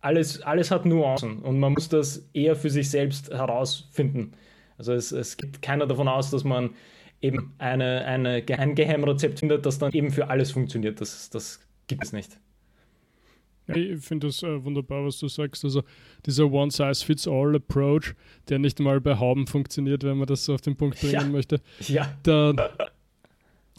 alles, 0.00 0.40
alles 0.42 0.70
hat 0.70 0.86
Nuancen 0.86 1.40
und 1.40 1.58
man 1.58 1.72
muss 1.72 1.88
das 1.88 2.28
eher 2.32 2.56
für 2.56 2.70
sich 2.70 2.90
selbst 2.90 3.30
herausfinden. 3.30 4.32
Also 4.78 4.92
es, 4.92 5.12
es 5.12 5.36
geht 5.36 5.62
keiner 5.62 5.86
davon 5.86 6.08
aus, 6.08 6.30
dass 6.30 6.44
man 6.44 6.70
eben 7.20 7.54
eine, 7.58 8.04
eine, 8.04 8.44
ein 8.58 8.74
Geheimrezept 8.74 9.40
findet, 9.40 9.66
das 9.66 9.78
dann 9.78 9.92
eben 9.92 10.10
für 10.10 10.28
alles 10.28 10.50
funktioniert. 10.50 11.00
Das, 11.00 11.30
das 11.30 11.60
gibt 11.86 12.04
es 12.04 12.12
nicht. 12.12 12.38
Ich 13.68 14.00
finde 14.00 14.28
das 14.28 14.42
äh, 14.42 14.64
wunderbar, 14.64 15.04
was 15.04 15.18
du 15.18 15.28
sagst. 15.28 15.64
Also 15.64 15.82
dieser 16.24 16.50
One-Size-Fits-All-Approach, 16.50 18.14
der 18.48 18.58
nicht 18.58 18.78
mal 18.80 19.00
bei 19.00 19.18
Hauben 19.18 19.46
funktioniert, 19.46 20.04
wenn 20.04 20.18
man 20.18 20.26
das 20.26 20.44
so 20.44 20.54
auf 20.54 20.60
den 20.60 20.76
Punkt 20.76 21.00
bringen 21.00 21.12
ja. 21.12 21.24
möchte. 21.24 21.60
Ja. 21.88 22.12
Da, 22.22 22.70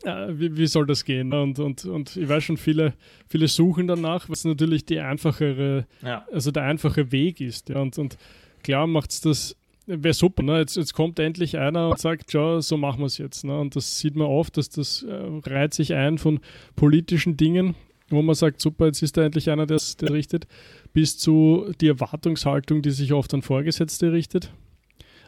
äh, 0.04 0.28
wie, 0.30 0.58
wie, 0.58 0.67
soll 0.67 0.86
das 0.86 1.06
gehen? 1.06 1.34
Und, 1.34 1.60
und, 1.60 1.86
und 1.86 2.15
ich 2.17 2.28
weiß 2.28 2.43
schon, 2.43 2.58
viele, 2.58 2.93
viele 3.28 3.47
suchen 3.47 3.88
danach, 3.88 4.30
was 4.30 4.45
natürlich 4.45 4.86
die 4.86 5.00
einfachere, 5.00 5.88
ja. 6.02 6.26
also 6.32 6.52
der 6.52 6.63
einfache 6.63 7.12
Weg 7.12 7.41
ist. 7.41 7.69
Ja. 7.69 7.80
Und, 7.80 7.97
und 7.97 8.17
klar 8.63 8.88
macht 8.88 9.12
es 9.12 9.21
das, 9.21 9.56
wäre 9.86 10.13
super. 10.13 10.43
Ne? 10.43 10.60
Jetzt, 10.60 10.76
jetzt 10.76 10.93
kommt 10.93 11.17
endlich 11.19 11.58
einer 11.58 11.89
und 11.89 12.00
sagt, 12.00 12.34
ja, 12.34 12.62
so 12.62 12.78
machen 12.78 13.00
wir 13.00 13.06
es 13.06 13.17
jetzt. 13.17 13.43
Ne? 13.43 13.58
Und 13.58 13.76
das 13.76 14.00
sieht 14.00 14.15
man 14.15 14.28
oft, 14.28 14.58
dass 14.58 14.69
das 14.69 15.04
äh, 15.04 15.13
reiht 15.45 15.73
sich 15.73 15.93
ein 15.93 16.17
von 16.17 16.39
politischen 16.76 17.38
Dingen, 17.38 17.76
wo 18.10 18.22
man 18.22 18.36
sagt, 18.36 18.62
super, 18.62 18.86
jetzt 18.88 19.02
ist 19.02 19.17
da 19.17 19.24
endlich 19.24 19.50
einer, 19.50 19.65
der 19.65 19.78
es 19.78 19.98
richtet, 20.02 20.48
bis 20.93 21.17
zu 21.17 21.72
die 21.82 21.88
Erwartungshaltung, 21.88 22.82
die 22.82 22.91
sich 22.91 23.13
oft 23.13 23.34
an 23.34 23.41
Vorgesetzte 23.41 24.12
richtet 24.12 24.52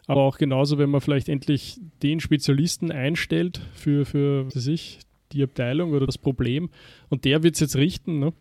aber 0.09 0.21
auch 0.21 0.39
genauso, 0.39 0.79
wenn 0.79 0.89
man 0.89 1.01
vielleicht 1.01 1.29
endlich 1.29 1.79
den 2.01 2.19
Spezialisten 2.19 2.91
einstellt 2.91 3.61
für, 3.75 4.07
für 4.07 4.49
sich, 4.49 4.97
die 5.33 5.43
Abteilung 5.43 5.91
oder 5.91 6.07
das 6.07 6.17
Problem 6.17 6.71
und 7.09 7.25
der 7.25 7.43
wird 7.43 7.53
es 7.53 7.59
jetzt 7.59 7.75
richten. 7.75 8.17
Ne? 8.17 8.33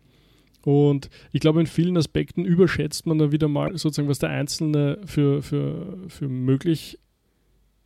Und 0.63 1.11
ich 1.31 1.41
glaube, 1.41 1.59
in 1.59 1.67
vielen 1.67 1.95
Aspekten 1.95 2.43
überschätzt 2.43 3.05
man 3.05 3.19
dann 3.19 3.31
wieder 3.31 3.47
mal 3.47 3.77
sozusagen, 3.77 4.09
was 4.09 4.17
der 4.17 4.31
Einzelne 4.31 4.97
für, 5.05 5.43
für, 5.43 5.99
für, 6.07 6.27
möglich, 6.27 6.97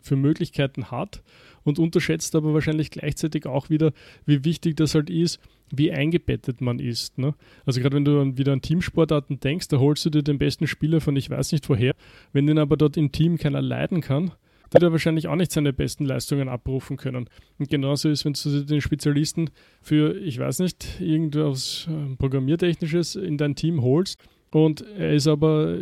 für 0.02 0.16
Möglichkeiten 0.16 0.90
hat 0.90 1.22
und 1.64 1.80
unterschätzt 1.80 2.36
aber 2.36 2.54
wahrscheinlich 2.54 2.92
gleichzeitig 2.92 3.46
auch 3.46 3.70
wieder, 3.70 3.92
wie 4.26 4.44
wichtig 4.44 4.76
das 4.76 4.96
halt 4.96 5.10
ist, 5.10 5.40
wie 5.72 5.92
eingebettet 5.92 6.62
man 6.62 6.80
ist. 6.80 7.18
Ne? 7.18 7.34
Also 7.66 7.82
gerade 7.82 7.96
wenn 7.96 8.06
du 8.06 8.20
an, 8.20 8.38
wieder 8.38 8.54
an 8.54 8.62
Teamsportarten 8.62 9.40
denkst, 9.40 9.70
da 9.70 9.80
holst 9.80 10.06
du 10.06 10.10
dir 10.10 10.24
den 10.24 10.38
besten 10.38 10.68
Spieler 10.68 11.02
von 11.02 11.16
ich 11.16 11.30
weiß 11.30 11.52
nicht 11.52 11.68
woher. 11.70 11.96
Wenn 12.32 12.48
den 12.48 12.60
aber 12.60 12.78
dort 12.78 12.98
im 12.98 13.12
Team 13.12 13.38
keiner 13.38 13.62
leiden 13.62 14.02
kann, 14.02 14.32
wird 14.72 14.84
er 14.84 14.92
wahrscheinlich 14.92 15.28
auch 15.28 15.36
nicht 15.36 15.52
seine 15.52 15.72
besten 15.72 16.06
Leistungen 16.06 16.50
abrufen 16.50 16.98
können. 16.98 17.30
Und 17.60 17.70
genauso 17.70 18.10
ist, 18.10 18.26
wenn 18.26 18.34
du 18.34 18.66
den 18.66 18.82
Spezialisten 18.82 19.50
für, 19.82 20.18
ich 20.18 20.40
weiß 20.40 20.60
nicht, 20.60 21.00
irgendwas 21.00 21.88
ähm, 21.90 22.18
Programmiertechnisches 22.18 23.16
in 23.16 23.38
dein 23.38 23.56
Team 23.56 23.82
holst 23.82 24.20
und 24.54 24.82
er 24.98 25.14
ist 25.14 25.28
aber 25.28 25.78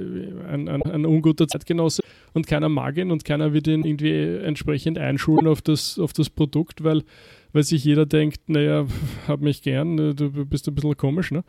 ein, 0.47 0.67
ein, 0.67 0.81
ein, 0.83 1.05
unguter 1.05 1.47
Zeitgenosse 1.47 2.03
und 2.33 2.47
keiner 2.47 2.69
mag 2.69 2.97
ihn 2.97 3.11
und 3.11 3.25
keiner 3.25 3.53
wird 3.53 3.67
ihn 3.67 3.83
irgendwie 3.83 4.37
entsprechend 4.43 4.97
einschulen 4.97 5.47
auf 5.47 5.61
das, 5.61 5.99
auf 5.99 6.13
das 6.13 6.29
Produkt, 6.29 6.83
weil, 6.83 7.03
weil 7.53 7.63
sich 7.63 7.83
jeder 7.83 8.05
denkt, 8.05 8.47
naja, 8.47 8.85
hab 9.27 9.41
mich 9.41 9.61
gern, 9.61 9.97
du 10.15 10.45
bist 10.45 10.67
ein 10.67 10.75
bisschen 10.75 10.97
komisch, 10.97 11.31
ne? 11.31 11.43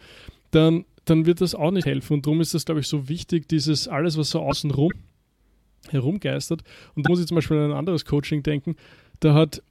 dann, 0.52 0.84
dann 1.04 1.26
wird 1.26 1.40
das 1.40 1.54
auch 1.54 1.72
nicht 1.72 1.86
helfen. 1.86 2.14
Und 2.14 2.26
darum 2.26 2.40
ist 2.40 2.54
das, 2.54 2.64
glaube 2.64 2.80
ich, 2.80 2.86
so 2.86 3.08
wichtig, 3.08 3.48
dieses 3.48 3.88
alles, 3.88 4.16
was 4.16 4.30
so 4.30 4.40
außenrum 4.40 4.92
herumgeistert. 5.90 6.62
Und 6.94 7.04
da 7.04 7.10
muss 7.10 7.20
ich 7.20 7.26
zum 7.26 7.34
Beispiel 7.34 7.56
an 7.56 7.72
ein 7.72 7.76
anderes 7.76 8.04
Coaching 8.04 8.42
denken. 8.44 8.76
Da 9.18 9.34
hat 9.34 9.62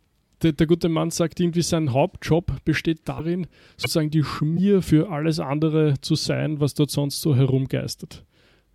der, 0.43 0.53
der, 0.53 0.67
gute 0.67 0.89
Mann 0.89 1.11
sagt 1.11 1.39
irgendwie, 1.39 1.61
sein 1.61 1.93
Hauptjob 1.93 2.63
besteht 2.65 3.01
darin, 3.05 3.47
sozusagen 3.77 4.09
die 4.09 4.23
Schmier 4.23 4.81
für 4.81 5.09
alles 5.09 5.39
andere 5.39 5.95
zu 6.01 6.15
sein, 6.15 6.59
was 6.59 6.73
dort 6.73 6.91
sonst 6.91 7.21
so 7.21 7.35
herumgeistert. 7.35 8.23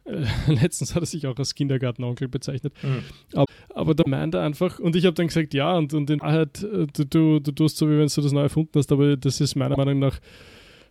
Äh, 0.05 0.25
letztens 0.53 0.95
hat 0.95 1.03
er 1.03 1.07
sich 1.07 1.27
auch 1.27 1.37
als 1.37 1.55
Kindergartenonkel 1.55 2.29
bezeichnet. 2.29 2.73
Mhm. 2.83 3.03
Aber, 3.35 3.47
aber 3.75 3.95
da 3.95 4.05
meint 4.07 4.35
er 4.35 4.43
einfach, 4.43 4.79
und 4.79 4.97
ich 4.97 5.05
habe 5.05 5.15
dann 5.15 5.27
gesagt, 5.27 5.55
ja, 5.55 5.77
und, 5.77 5.93
und 5.95 6.09
in 6.11 6.21
Wahrheit, 6.21 6.63
äh, 6.63 6.87
du, 6.93 7.05
du, 7.05 7.41
du 7.41 7.53
tust 7.53 7.77
so, 7.77 7.89
wie 7.89 7.99
wenn 7.99 8.09
du 8.09 8.21
das 8.21 8.33
neu 8.33 8.43
erfunden 8.43 8.73
hast, 8.77 8.93
aber 8.93 9.17
das 9.17 9.41
ist 9.41 9.57
meiner 9.57 9.77
Meinung 9.77 9.99
nach 9.99 10.21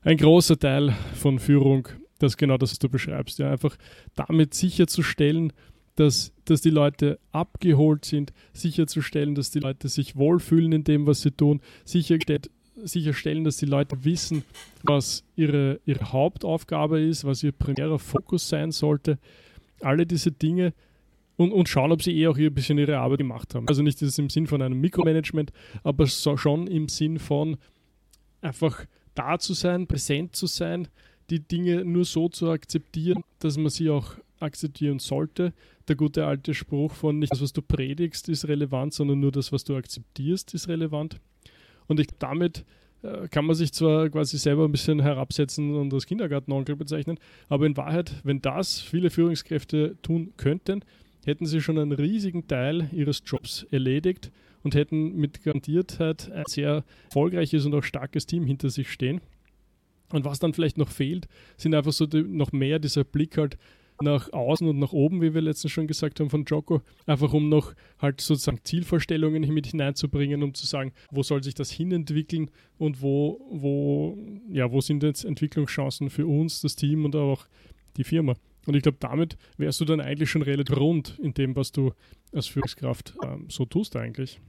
ein 0.02 0.18
großer 0.18 0.60
Teil 0.60 0.94
von 1.16 1.40
Führung, 1.40 1.88
das 2.20 2.38
genau 2.38 2.58
das, 2.58 2.72
was 2.72 2.80
du 2.80 2.90
beschreibst. 2.90 3.40
Ja, 3.40 3.52
einfach 3.52 3.76
damit 4.16 4.54
sicherzustellen, 4.54 5.52
dass, 5.96 6.34
dass 6.46 6.62
die 6.62 6.70
Leute 6.70 7.20
abgeholt 7.32 8.06
sind, 8.06 8.34
sicherzustellen, 8.54 9.36
dass 9.36 9.52
die 9.52 9.60
Leute 9.60 9.88
sich 9.88 10.16
wohlfühlen 10.16 10.72
in 10.72 10.84
dem, 10.84 11.08
was 11.08 11.22
sie 11.22 11.32
tun, 11.32 11.62
sicherstellen, 11.86 13.44
dass 13.44 13.58
die 13.58 13.66
Leute 13.66 14.04
wissen, 14.04 14.44
was 14.84 15.24
ihre, 15.36 15.80
ihre 15.86 16.12
Hauptaufgabe 16.12 17.00
ist, 17.00 17.24
was 17.24 17.44
ihr 17.44 17.54
primärer 17.54 18.00
Fokus 18.00 18.50
sein 18.50 18.72
sollte. 18.72 19.18
Alle 19.82 20.06
diese 20.06 20.32
Dinge 20.32 20.74
und, 21.38 21.52
und 21.52 21.70
schauen, 21.70 21.92
ob 21.92 22.02
sie 22.02 22.18
eh 22.18 22.28
auch 22.28 22.38
ein 22.38 22.54
bisschen 22.54 22.78
ihre 22.78 22.98
Arbeit 22.98 23.20
gemacht 23.20 23.56
haben. 23.56 23.68
Also 23.68 23.82
nicht 23.82 24.02
das 24.02 24.18
im 24.18 24.30
Sinn 24.30 24.48
von 24.48 24.62
einem 24.62 24.80
Mikromanagement, 24.80 25.52
aber 25.84 26.06
so 26.06 26.38
schon 26.38 26.68
im 26.68 26.88
Sinn 26.88 27.20
von 27.20 27.58
einfach 28.42 28.86
da 29.16 29.40
zu 29.40 29.54
sein, 29.54 29.88
präsent 29.88 30.36
zu 30.36 30.48
sein, 30.48 30.88
die 31.30 31.40
Dinge 31.40 31.84
nur 31.84 32.06
so 32.06 32.30
zu 32.30 32.50
akzeptieren, 32.52 33.24
dass 33.40 33.58
man 33.58 33.70
sie 33.70 33.90
auch 33.90 34.16
akzeptieren 34.40 35.00
sollte. 35.00 35.54
Der 35.88 35.95
gute 35.95 36.26
alte 36.26 36.54
Spruch 36.54 36.93
von 36.93 37.19
nicht 37.19 37.32
das, 37.32 37.41
was 37.41 37.54
du 37.54 37.62
predigst, 37.62 38.28
ist 38.30 38.48
relevant, 38.48 38.93
sondern 38.93 39.19
nur 39.19 39.32
das, 39.32 39.52
was 39.52 39.63
du 39.63 39.76
akzeptierst, 39.76 40.54
ist 40.54 40.67
relevant. 40.67 41.19
Und 41.88 42.00
ich, 42.00 42.08
damit 42.17 42.65
äh, 43.04 43.28
kann 43.28 43.45
man 43.45 43.56
sich 43.56 43.71
zwar 43.71 44.10
quasi 44.10 44.38
selber 44.38 44.65
ein 44.65 44.71
bisschen 44.71 45.00
herabsetzen 45.00 45.76
und 45.76 45.93
als 45.93 46.08
Kindergartenonkel 46.08 46.76
bezeichnen, 46.76 47.19
aber 47.50 47.65
in 47.67 47.78
Wahrheit, 47.78 48.13
wenn 48.24 48.41
das 48.41 48.82
viele 48.82 49.12
Führungskräfte 49.12 49.95
tun 50.02 50.34
könnten, 50.38 50.84
hätten 51.26 51.45
sie 51.45 51.62
schon 51.62 51.78
einen 51.78 51.91
riesigen 51.91 52.48
Teil 52.48 52.89
ihres 52.91 53.21
Jobs 53.26 53.65
erledigt 53.71 54.32
und 54.63 54.74
hätten 54.76 55.15
mit 55.15 55.43
Garantiertheit 55.43 56.32
ein 56.32 56.45
sehr 56.48 56.84
erfolgreiches 57.06 57.65
und 57.65 57.76
auch 57.76 57.84
starkes 57.84 58.26
Team 58.26 58.45
hinter 58.45 58.69
sich 58.69 58.91
stehen. 58.91 59.21
Und 60.12 60.26
was 60.26 60.39
dann 60.39 60.54
vielleicht 60.54 60.78
noch 60.78 60.89
fehlt, 60.89 61.28
sind 61.58 61.74
einfach 61.74 61.93
so 61.93 62.06
die, 62.06 62.24
noch 62.24 62.52
mehr 62.52 62.80
dieser 62.80 63.04
Blick 63.04 63.38
halt 63.38 63.58
nach 64.02 64.32
außen 64.34 64.68
und 64.68 64.80
nach 64.80 64.92
oben, 64.92 65.22
wie 65.22 65.34
wir 65.34 65.42
letztens 65.42 65.72
schon 65.72 65.88
gesagt 65.88 66.20
haben 66.20 66.30
von 66.30 66.46
Joko, 66.46 66.82
einfach 67.06 67.34
um 67.34 67.50
noch 67.50 67.74
halt 68.00 68.22
sozusagen 68.22 68.60
Zielvorstellungen 68.64 69.54
mit 69.54 69.68
hineinzubringen, 69.68 70.44
um 70.44 70.54
zu 70.54 70.66
sagen, 70.66 70.92
wo 71.12 71.24
soll 71.24 71.44
sich 71.44 71.54
das 71.54 71.72
hinentwickeln 71.72 72.52
und 72.78 73.02
wo, 73.02 73.40
wo, 73.50 74.18
ja, 74.52 74.72
wo 74.72 74.82
sind 74.82 75.04
jetzt 75.04 75.24
Entwicklungschancen 75.24 76.10
für 76.10 76.28
uns, 76.28 76.62
das 76.62 76.76
Team 76.76 77.06
und 77.06 77.16
auch 77.16 77.46
die 77.98 78.04
Firma. 78.04 78.36
Und 78.66 78.76
ich 78.76 78.84
glaube, 78.84 78.98
damit 79.00 79.38
wärst 79.58 79.80
du 79.80 79.86
dann 79.86 80.02
eigentlich 80.02 80.30
schon 80.30 80.42
relativ 80.42 80.76
rund 80.76 81.20
in 81.22 81.34
dem, 81.34 81.56
was 81.56 81.72
du 81.72 81.94
als 82.34 82.48
Führungskraft 82.48 83.14
ähm, 83.24 83.46
so 83.50 83.66
tust 83.66 83.96
eigentlich. 83.96 84.40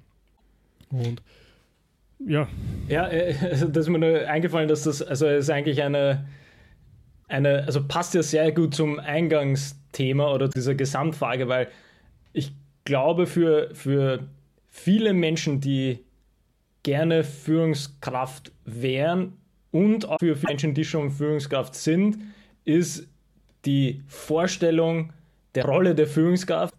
Und 0.91 1.23
ja. 2.19 2.49
Ja, 2.89 3.09
äh, 3.09 3.35
das 3.69 3.87
ist 3.87 3.89
mir 3.89 3.99
nur 3.99 4.27
eingefallen, 4.29 4.69
dass 4.69 4.85
das, 4.85 5.03
also 5.03 5.27
ist 5.27 5.51
eigentlich 5.51 5.83
eine, 5.83 6.27
eine, 7.29 7.65
also 7.65 7.87
passt 7.87 8.15
ja 8.15 8.23
sehr 8.23 8.53
gut 8.53 8.75
zum 8.75 8.99
Eingangsthema 8.99 10.33
oder 10.33 10.49
dieser 10.49 10.75
Gesamtfrage, 10.75 11.49
weil 11.49 11.69
ich 12.33 12.53
glaube, 12.85 13.27
für, 13.27 13.75
für 13.75 14.29
viele 14.69 15.13
Menschen, 15.13 15.61
die 15.61 16.05
gerne 16.83 17.25
Führungskraft 17.25 18.53
wären 18.65 19.33
und 19.73 20.09
auch 20.09 20.19
für 20.21 20.37
viele 20.37 20.51
Menschen, 20.51 20.75
die 20.75 20.85
schon 20.85 21.11
Führungskraft 21.11 21.75
sind, 21.75 22.19
ist 22.65 23.09
die 23.65 24.03
Vorstellung 24.07 25.13
der 25.55 25.65
Rolle 25.65 25.95
der 25.95 26.07
Führungskraft 26.07 26.75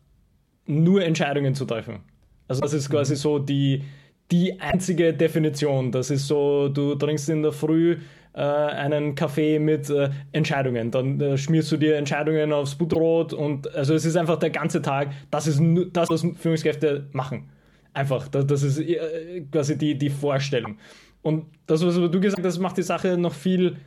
nur 0.66 1.04
Entscheidungen 1.04 1.56
zu 1.56 1.66
treffen. 1.66 2.00
Also 2.48 2.62
das 2.62 2.74
ist 2.74 2.90
quasi 2.90 3.16
so 3.16 3.40
die, 3.40 3.84
die 4.32 4.60
einzige 4.60 5.14
Definition. 5.14 5.92
Das 5.92 6.10
ist 6.10 6.28
so, 6.28 6.70
du 6.70 6.96
trinkst 6.96 7.30
in 7.30 7.44
der 7.44 7.52
Früh 7.52 7.98
äh, 8.38 8.40
einen 8.40 9.16
Kaffee 9.16 9.58
mit 9.58 9.90
äh, 9.90 10.12
Entscheidungen. 10.32 10.92
Dann 10.92 11.20
äh, 11.20 11.38
schmierst 11.40 11.72
du 11.72 11.78
dir 11.78 11.98
Entscheidungen 11.98 12.54
aufs 12.54 12.76
Butterbrot 12.76 13.34
und 13.34 13.74
also 13.76 13.96
es 13.96 14.06
ist 14.06 14.16
einfach 14.16 14.38
der 14.38 14.52
ganze 14.52 14.80
Tag, 14.80 15.10
das 15.32 15.48
ist 15.48 15.60
das, 15.94 16.08
was 16.12 16.22
Führungskräfte 16.38 17.08
machen. 17.14 17.50
Einfach, 17.94 18.28
das, 18.28 18.46
das 18.46 18.62
ist 18.62 18.80
äh, 18.80 19.42
quasi 19.52 19.76
die, 19.76 19.98
die 19.98 20.12
Vorstellung. 20.12 20.78
Und 21.24 21.48
das, 21.66 21.84
was 21.84 21.96
du 21.96 22.22
gesagt 22.22 22.46
hast, 22.46 22.60
macht 22.60 22.78
die 22.78 22.84
Sache 22.84 23.18
noch 23.18 23.34
viel 23.34 23.78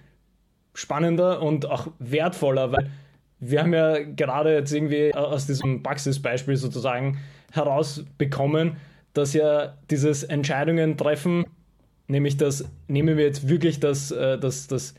spannender 0.74 1.40
und 1.42 1.66
auch 1.66 1.86
wertvoller, 2.00 2.72
weil 2.72 2.90
wir 3.38 3.62
haben 3.62 3.72
ja 3.72 4.00
gerade 4.00 4.52
jetzt 4.52 4.72
irgendwie 4.72 5.14
aus 5.14 5.46
diesem 5.46 5.84
Praxisbeispiel 5.84 6.56
sozusagen 6.56 7.18
herausbekommen, 7.52 8.78
dass 9.14 9.32
ja 9.32 9.76
dieses 9.90 10.24
Entscheidungen 10.24 10.96
treffen 10.96 11.44
Nämlich 12.10 12.36
das, 12.36 12.68
nehmen 12.88 13.16
wir 13.16 13.24
jetzt 13.24 13.48
wirklich 13.48 13.78
das, 13.78 14.10
äh, 14.10 14.36
das, 14.36 14.66
das, 14.66 14.94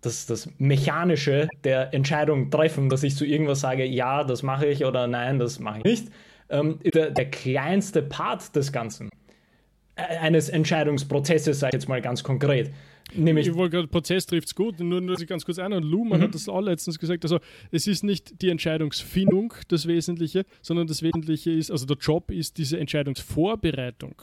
das, 0.00 0.26
das 0.26 0.50
Mechanische 0.58 1.48
der 1.62 1.94
Entscheidung 1.94 2.50
treffen, 2.50 2.88
dass 2.88 3.04
ich 3.04 3.14
zu 3.14 3.24
irgendwas 3.24 3.60
sage, 3.60 3.84
ja, 3.84 4.24
das 4.24 4.42
mache 4.42 4.66
ich 4.66 4.84
oder 4.84 5.06
nein, 5.06 5.38
das 5.38 5.60
mache 5.60 5.78
ich 5.78 5.84
nicht, 5.84 6.08
ähm, 6.50 6.80
der, 6.92 7.12
der 7.12 7.30
kleinste 7.30 8.02
Part 8.02 8.56
des 8.56 8.72
Ganzen 8.72 9.08
eines 9.94 10.48
Entscheidungsprozesses, 10.48 11.60
sage 11.60 11.76
ich 11.76 11.82
jetzt 11.82 11.88
mal 11.88 12.02
ganz 12.02 12.24
konkret. 12.24 12.72
Nämlich 13.14 13.46
ich 13.46 13.54
wollte 13.54 13.76
gerade, 13.76 13.86
Prozess 13.86 14.26
trifft 14.26 14.48
es 14.48 14.54
gut, 14.56 14.80
nur, 14.80 15.00
nur 15.00 15.16
ganz 15.18 15.44
kurz 15.44 15.60
ein. 15.60 15.72
Und 15.72 15.84
Luhmann 15.84 16.18
mhm. 16.18 16.24
hat 16.24 16.34
das 16.34 16.48
auch 16.48 16.60
letztens 16.60 16.98
gesagt. 16.98 17.22
Also, 17.22 17.38
es 17.70 17.86
ist 17.86 18.02
nicht 18.02 18.42
die 18.42 18.48
Entscheidungsfindung 18.48 19.54
das 19.68 19.86
Wesentliche, 19.86 20.44
sondern 20.60 20.88
das 20.88 21.02
Wesentliche 21.02 21.52
ist, 21.52 21.70
also 21.70 21.86
der 21.86 21.98
Job 21.98 22.32
ist 22.32 22.58
diese 22.58 22.80
Entscheidungsvorbereitung. 22.80 24.16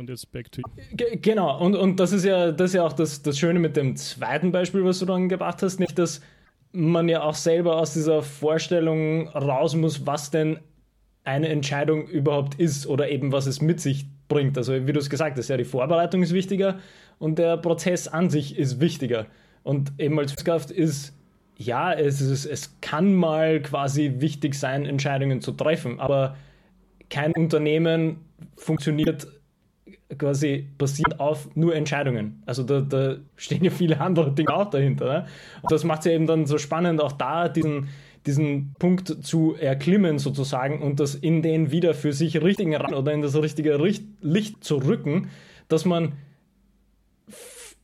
Und 0.00 0.08
jetzt 0.08 0.32
back 0.32 0.50
to 0.50 0.62
you. 0.62 0.96
Genau, 1.20 1.62
und, 1.62 1.76
und 1.76 2.00
das 2.00 2.12
ist 2.12 2.24
ja, 2.24 2.52
das 2.52 2.70
ist 2.70 2.74
ja 2.74 2.84
auch 2.84 2.94
das, 2.94 3.20
das 3.20 3.38
Schöne 3.38 3.58
mit 3.58 3.76
dem 3.76 3.96
zweiten 3.96 4.50
Beispiel, 4.50 4.82
was 4.82 4.98
du 4.98 5.04
dann 5.04 5.28
gebracht 5.28 5.62
hast, 5.62 5.78
nicht, 5.78 5.98
dass 5.98 6.22
man 6.72 7.06
ja 7.06 7.22
auch 7.22 7.34
selber 7.34 7.76
aus 7.76 7.92
dieser 7.92 8.22
Vorstellung 8.22 9.28
raus 9.28 9.76
muss, 9.76 10.06
was 10.06 10.30
denn 10.30 10.58
eine 11.24 11.48
Entscheidung 11.48 12.06
überhaupt 12.06 12.54
ist 12.54 12.86
oder 12.86 13.10
eben 13.10 13.30
was 13.30 13.46
es 13.46 13.60
mit 13.60 13.78
sich 13.78 14.06
bringt. 14.28 14.56
Also 14.56 14.86
wie 14.86 14.92
du 14.94 14.98
es 14.98 15.10
gesagt 15.10 15.36
hast, 15.36 15.48
ja, 15.48 15.58
die 15.58 15.64
Vorbereitung 15.64 16.22
ist 16.22 16.32
wichtiger 16.32 16.78
und 17.18 17.38
der 17.38 17.58
Prozess 17.58 18.08
an 18.08 18.30
sich 18.30 18.56
ist 18.56 18.80
wichtiger. 18.80 19.26
Und 19.64 19.92
eben 19.98 20.18
als 20.18 20.32
Führungskraft 20.32 20.70
ist, 20.70 21.14
ja, 21.58 21.92
es, 21.92 22.22
ist, 22.22 22.46
es 22.46 22.80
kann 22.80 23.12
mal 23.12 23.60
quasi 23.60 24.14
wichtig 24.20 24.54
sein, 24.54 24.86
Entscheidungen 24.86 25.42
zu 25.42 25.52
treffen, 25.52 26.00
aber 26.00 26.38
kein 27.10 27.32
Unternehmen 27.32 28.24
funktioniert 28.56 29.26
quasi 30.18 30.68
basierend 30.78 31.20
auf 31.20 31.48
nur 31.54 31.74
Entscheidungen. 31.74 32.42
Also 32.46 32.62
da, 32.62 32.80
da 32.80 33.16
stehen 33.36 33.64
ja 33.64 33.70
viele 33.70 34.00
andere 34.00 34.32
Dinge 34.32 34.54
auch 34.54 34.70
dahinter. 34.70 35.06
Ne? 35.06 35.26
Und 35.62 35.72
das 35.72 35.84
macht 35.84 36.00
es 36.00 36.06
ja 36.06 36.12
eben 36.12 36.26
dann 36.26 36.46
so 36.46 36.58
spannend, 36.58 37.00
auch 37.00 37.12
da 37.12 37.48
diesen, 37.48 37.88
diesen 38.26 38.74
Punkt 38.78 39.24
zu 39.24 39.54
erklimmen 39.54 40.18
sozusagen 40.18 40.82
und 40.82 41.00
das 41.00 41.14
in 41.14 41.42
den 41.42 41.70
wieder 41.70 41.94
für 41.94 42.12
sich 42.12 42.42
richtigen 42.42 42.74
Rand 42.74 42.94
oder 42.94 43.12
in 43.12 43.22
das 43.22 43.34
richtige 43.40 43.76
Licht 44.20 44.64
zu 44.64 44.76
rücken, 44.76 45.28
dass 45.68 45.84
man 45.84 46.12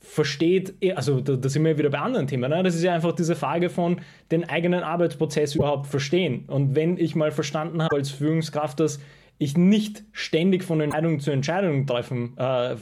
versteht, 0.01 0.75
eh, 0.81 0.93
also 0.93 1.21
da, 1.21 1.37
da, 1.37 1.49
sind 1.49 1.62
wir 1.65 1.77
wieder 1.77 1.91
bei 1.91 1.99
anderen 1.99 2.27
Themen, 2.27 2.51
ne? 2.51 2.62
das 2.62 2.75
ist 2.75 2.83
ja 2.83 2.95
einfach 2.95 3.12
diese 3.12 3.37
Frage 3.37 3.69
von 3.69 4.01
den 4.31 4.49
eigenen 4.49 4.83
Arbeitsprozess 4.83 5.55
überhaupt 5.55 5.87
verstehen. 5.89 6.45
Und 6.47 6.75
wenn 6.75 6.97
ich 6.97 7.15
mal 7.15 7.31
verstanden 7.31 7.83
habe 7.83 7.97
als 7.97 8.11
Führungskraft, 8.11 8.81
dass 8.81 8.99
ich 9.38 9.57
nicht 9.57 10.05
ständig 10.12 10.64
von 10.64 10.81
Entscheidung 10.81 11.20
zu 11.20 11.31
Entscheidung 11.31 11.87
treffen, 11.87 12.37
äh, 12.38 12.77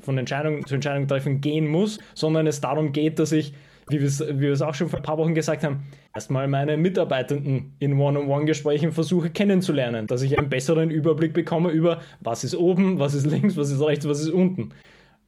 von 0.00 0.18
Entscheidung 0.18 0.66
zu 0.66 0.74
Entscheidung 0.74 1.08
treffen 1.08 1.40
gehen 1.40 1.66
muss, 1.66 1.98
sondern 2.14 2.46
es 2.46 2.60
darum 2.60 2.92
geht, 2.92 3.18
dass 3.18 3.32
ich, 3.32 3.54
wie 3.88 4.00
wir 4.00 4.52
es 4.52 4.62
auch 4.62 4.74
schon 4.74 4.88
vor 4.88 5.00
ein 5.00 5.02
paar 5.02 5.18
Wochen 5.18 5.34
gesagt 5.34 5.64
haben, 5.64 5.84
erstmal 6.14 6.46
meine 6.46 6.76
Mitarbeitenden 6.76 7.74
in 7.80 7.98
One-on-One-Gesprächen 7.98 8.92
versuche 8.92 9.30
kennenzulernen, 9.30 10.06
dass 10.06 10.22
ich 10.22 10.38
einen 10.38 10.48
besseren 10.48 10.90
Überblick 10.90 11.32
bekomme 11.32 11.70
über, 11.70 12.00
was 12.20 12.44
ist 12.44 12.54
oben, 12.54 13.00
was 13.00 13.14
ist 13.14 13.26
links, 13.26 13.56
was 13.56 13.70
ist 13.70 13.80
rechts, 13.80 14.06
was 14.06 14.20
ist 14.20 14.30
unten. 14.30 14.70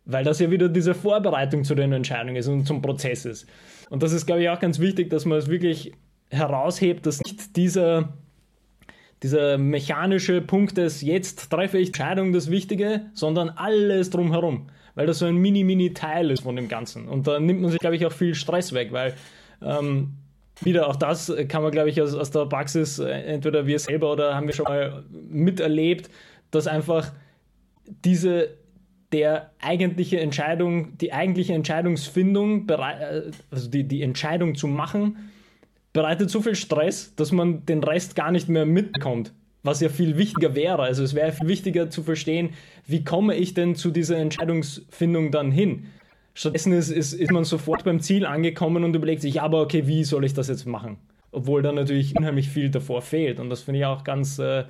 Weil 0.05 0.25
das 0.25 0.39
ja 0.39 0.51
wieder 0.51 0.69
diese 0.69 0.95
Vorbereitung 0.95 1.65
zu 1.65 1.75
den 1.75 1.93
Entscheidungen 1.93 2.37
ist 2.37 2.49
und 2.49 2.67
zum 2.67 2.83
Prozess 2.83 3.25
ist. 3.25 3.49
Und 3.91 4.03
das 4.03 4.13
ist, 4.13 4.27
glaube 4.27 4.43
ich, 4.43 4.49
auch 4.49 4.61
ganz 4.61 4.79
wichtig, 4.79 5.11
dass 5.11 5.25
man 5.27 5.39
es 5.39 5.49
wirklich 5.49 5.93
heraushebt, 6.31 7.05
dass 7.07 7.21
nicht 7.21 7.57
dieser 7.57 8.15
dieser 9.23 9.59
mechanische 9.59 10.41
Punkt 10.41 10.77
des 10.77 11.03
jetzt 11.03 11.51
treffe 11.51 11.79
ich 11.79 11.89
Entscheidung 11.89 12.33
das 12.33 12.51
Wichtige, 12.51 13.07
sondern 13.15 13.51
alles 13.51 14.11
drumherum, 14.11 14.69
weil 14.95 15.07
das 15.07 15.21
so 15.21 15.27
ein 15.27 15.37
mini-mini-Teil 15.37 16.31
ist 16.31 16.43
von 16.43 16.57
dem 16.57 16.69
Ganzen. 16.69 17.09
Und 17.09 17.27
da 17.27 17.39
nimmt 17.39 17.63
man 17.63 17.71
sich, 17.71 17.81
glaube 17.81 17.97
ich, 17.97 18.05
auch 18.05 18.13
viel 18.13 18.35
Stress 18.35 18.73
weg, 18.73 18.93
weil 18.93 19.15
ähm, 19.63 20.15
wieder 20.61 20.89
auch 20.89 20.97
das 20.97 21.33
kann 21.49 21.63
man, 21.63 21.73
glaube 21.73 21.91
ich, 21.91 22.01
aus, 22.01 22.15
aus 22.15 22.31
der 22.31 22.47
Praxis, 22.47 22.99
äh, 22.99 23.11
entweder 23.11 23.67
wir 23.67 23.79
selber 23.79 24.13
oder 24.13 24.35
haben 24.35 24.47
wir 24.47 24.55
schon 24.55 24.65
mal 24.65 25.05
miterlebt, 25.11 26.11
dass 26.51 26.67
einfach 26.67 27.13
diese 28.05 28.49
der 29.13 29.51
eigentliche 29.61 30.19
Entscheidung, 30.21 30.97
die 30.99 31.13
eigentliche 31.13 31.53
Entscheidungsfindung, 31.53 32.69
äh, 32.69 33.31
also 33.51 33.69
die, 33.69 33.85
die 33.85 34.03
Entscheidung 34.03 34.55
zu 34.55 34.67
machen, 34.67 35.31
bereitet 35.93 36.31
so 36.31 36.41
viel 36.41 36.55
Stress, 36.55 37.15
dass 37.17 37.33
man 37.33 37.67
den 37.67 37.83
Rest 37.83 38.17
gar 38.17 38.31
nicht 38.31 38.49
mehr 38.49 38.67
mitbekommt. 38.67 39.33
Was 39.63 39.81
ja 39.81 39.89
viel 39.89 40.19
wichtiger 40.19 40.57
wäre. 40.57 40.83
Also 40.83 41.05
es 41.05 41.15
wäre 41.15 41.31
viel 41.31 41.47
wichtiger 41.47 41.89
zu 41.89 42.03
verstehen, 42.03 42.51
wie 42.87 43.05
komme 43.05 43.37
ich 43.37 43.55
denn 43.55 43.77
zu 43.77 43.91
dieser 43.91 44.17
Entscheidungsfindung 44.17 45.31
dann 45.31 45.53
hin. 45.53 45.87
Stattdessen 46.35 46.73
ist, 46.73 46.91
ist, 46.91 47.13
ist 47.13 47.31
man 47.31 47.45
sofort 47.45 47.85
beim 47.85 48.01
Ziel 48.01 48.27
angekommen 48.27 48.83
und 48.83 48.97
überlegt 48.97 49.23
sich, 49.23 49.35
ja, 49.35 49.43
aber 49.43 49.61
okay, 49.61 49.87
wie 49.87 50.03
soll 50.03 50.25
ich 50.25 50.35
das 50.35 50.49
jetzt 50.49 50.67
machen? 50.67 50.97
Obwohl 51.31 51.63
da 51.63 51.73
natürlich 51.73 52.17
unheimlich 52.17 52.49
viel 52.49 52.71
davor 52.71 53.03
fehlt. 53.03 53.39
Und 53.39 53.51
das 53.51 53.63
finde 53.63 53.81
ich 53.81 53.87
auch 53.87 54.03
ganz, 54.03 54.39
äh, 54.39 54.65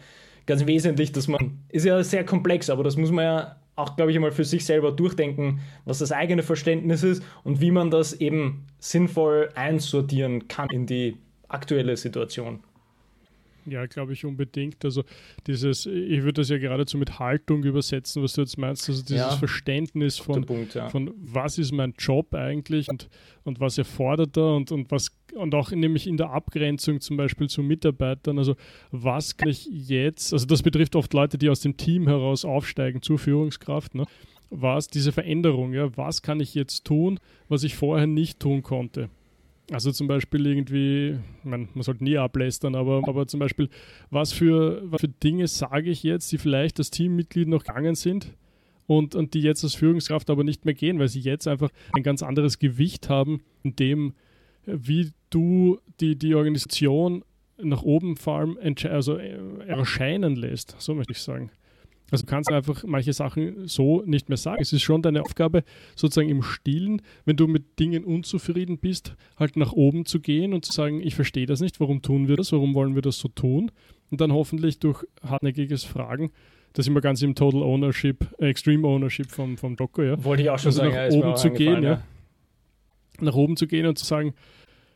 ganz 0.45 0.67
wesentlich, 0.67 1.13
dass 1.13 1.29
man, 1.29 1.61
ist 1.69 1.87
ja 1.87 2.03
sehr 2.03 2.27
komplex, 2.27 2.69
aber 2.69 2.85
das 2.85 2.97
muss 2.97 3.13
man 3.13 3.25
ja 3.25 3.57
auch, 3.77 3.97
glaube 3.97 4.11
ich, 4.11 4.17
einmal 4.17 4.33
für 4.33 4.45
sich 4.45 4.65
selber 4.65 4.93
durchdenken, 4.93 5.61
was 5.85 5.99
das 5.99 6.13
eigene 6.13 6.43
Verständnis 6.43 7.03
ist 7.03 7.23
und 7.45 7.61
wie 7.61 7.71
man 7.71 7.91
das 7.91 8.13
eben 8.13 8.67
sinnvoll 8.79 9.49
einsortieren 9.55 10.49
kann 10.49 10.69
in 10.71 10.87
die 10.87 11.17
aktuelle 11.49 11.97
Situation. 11.97 12.61
Ja, 13.67 13.87
glaube 13.87 14.13
ich 14.13 14.25
unbedingt. 14.25 14.85
Also 14.85 15.05
dieses, 15.47 15.87
ich 15.87 16.23
würde 16.23 16.35
das 16.35 16.49
ja 16.49 16.59
geradezu 16.59 16.99
mit 16.99 17.19
Haltung 17.19 17.63
übersetzen, 17.63 18.23
was 18.23 18.35
du 18.35 18.43
jetzt 18.43 18.59
meinst, 18.59 18.89
also 18.89 19.03
dieses 19.03 19.17
ja, 19.17 19.37
Verständnis 19.37 20.19
von, 20.19 20.45
Punkt, 20.45 20.75
ja. 20.75 20.89
von 20.89 21.13
was 21.17 21.59
ist 21.59 21.73
mein 21.73 21.95
Job 21.99 22.35
eigentlich 22.35 22.89
und, 22.89 23.09
und 23.45 23.61
was 23.61 23.79
erfordert 23.79 24.37
er 24.37 24.55
und, 24.55 24.73
und 24.73 24.91
was 24.91 25.11
und 25.35 25.55
auch 25.55 25.71
nämlich 25.71 26.07
in 26.07 26.17
der 26.17 26.31
Abgrenzung 26.31 27.01
zum 27.01 27.17
Beispiel 27.17 27.49
zu 27.49 27.63
Mitarbeitern, 27.63 28.39
also 28.39 28.55
was 28.91 29.37
kann 29.37 29.49
ich 29.49 29.67
jetzt, 29.67 30.33
also 30.33 30.47
das 30.47 30.63
betrifft 30.63 30.95
oft 30.97 31.13
Leute, 31.15 31.39
die 31.39 31.49
aus 31.49 31.61
dem 31.61 31.77
Team 31.77 32.07
heraus 32.07 32.45
aufsteigen 32.45 33.01
zur 33.03 33.19
Führungskraft, 33.19 33.95
ne? 33.95 34.05
was 34.51 34.89
diese 34.89 35.13
Veränderung, 35.13 35.73
ja, 35.73 35.97
was 35.97 36.21
kann 36.21 36.41
ich 36.41 36.55
jetzt 36.55 36.85
tun, 36.85 37.19
was 37.49 37.65
ich 37.65 37.75
vorher 37.75 38.07
nicht 38.07 38.41
tun 38.41 38.63
konnte. 38.63 39.09
Also 39.73 39.91
zum 39.91 40.07
Beispiel 40.07 40.47
irgendwie, 40.47 41.19
man, 41.45 41.69
man 41.73 41.83
sollte 41.83 42.05
nie 42.05 42.19
ablästern, 42.19 42.75
aber, 42.75 43.03
aber 43.07 43.27
zum 43.27 43.41
Beispiel, 43.41 43.71
was 44.11 44.33
für, 44.33 44.83
was 44.85 45.01
für 45.01 45.09
Dinge 45.09 45.49
sage 45.49 45.91
ich 45.91 46.03
jetzt, 46.03 46.31
die 46.31 46.39
vielleicht 46.39 46.79
das 46.79 46.91
Teammitglied 46.91 47.49
noch 47.49 47.65
gegangen 47.65 47.95
sind 47.95 48.37
und, 48.87 49.15
und 49.15 49.33
die 49.33 49.41
jetzt 49.41 49.65
als 49.65 49.75
Führungskraft 49.75 50.29
aber 50.29 50.45
nicht 50.45 50.67
mehr 50.67 50.75
gehen, 50.75 50.99
weil 50.99 51.09
sie 51.09 51.21
jetzt 51.21 51.49
einfach 51.49 51.71
ein 51.93 52.03
ganz 52.03 52.23
anderes 52.23 52.59
Gewicht 52.59 53.09
haben, 53.09 53.43
in 53.63 53.75
dem, 53.77 54.15
wie 54.67 55.13
du 55.31 55.79
die, 56.01 56.17
die 56.17 56.35
Organisation 56.35 57.25
nach 57.57 57.83
oben 57.83 58.17
vor 58.17 58.39
allem 58.39 58.59
also 58.91 59.17
äh, 59.17 59.39
erscheinen 59.67 60.37
lässt, 60.37 60.77
so 60.79 60.95
möchte 60.95 61.13
ich 61.13 61.21
sagen. 61.21 61.51
Also 62.13 62.27
du 62.27 62.31
kannst 62.31 62.53
einfach 62.53 62.85
manche 62.87 63.15
Sachen 63.15 63.67
so 63.67 64.03
nicht 64.05 64.29
mehr 64.29 64.37
sagen. 64.37 64.61
Es 64.61 64.73
ist 64.73 64.83
schon 64.83 65.01
deine 65.01 65.23
Aufgabe, 65.23 65.65
sozusagen 65.97 66.29
im 66.29 66.43
Stillen, 66.43 67.01
wenn 67.25 67.37
du 67.37 67.49
mit 67.49 67.79
Dingen 67.79 68.05
unzufrieden 68.05 68.77
bist, 68.77 69.17
halt 69.39 69.57
nach 69.57 69.73
oben 69.73 70.05
zu 70.05 70.21
gehen 70.21 70.53
und 70.53 70.65
zu 70.67 70.73
sagen, 70.73 71.01
ich 71.01 71.15
verstehe 71.15 71.47
das 71.47 71.61
nicht, 71.61 71.81
warum 71.81 72.03
tun 72.03 72.29
wir 72.29 72.37
das, 72.37 72.53
warum 72.53 72.75
wollen 72.75 72.95
wir 72.95 73.01
das 73.01 73.19
so 73.19 73.29
tun? 73.29 73.73
Und 74.11 74.21
dann 74.21 74.31
hoffentlich 74.31 74.79
durch 74.79 75.05
hartnäckiges 75.23 75.85
Fragen, 75.85 76.33
das 76.75 76.87
immer 76.87 77.01
ganz 77.01 77.23
im 77.23 77.35
Total 77.35 77.63
Ownership, 77.63 78.27
äh, 78.39 78.51
Extreme 78.51 78.87
Ownership 78.87 79.31
vom, 79.31 79.57
vom 79.57 79.77
Docker, 79.77 80.05
ja. 80.05 80.23
Wollte 80.23 80.43
ich 80.43 80.51
auch 80.51 80.59
schon 80.59 80.69
also 80.69 80.83
sagen, 80.83 80.95
nach 80.95 81.11
ja, 81.11 81.19
oben 81.19 81.37
zu 81.37 81.51
gehen, 81.51 81.83
ja. 81.83 81.91
ja. 81.93 82.03
Nach 83.21 83.35
oben 83.35 83.57
zu 83.57 83.67
gehen 83.67 83.87
und 83.87 83.99
zu 83.99 84.05
sagen, 84.05 84.35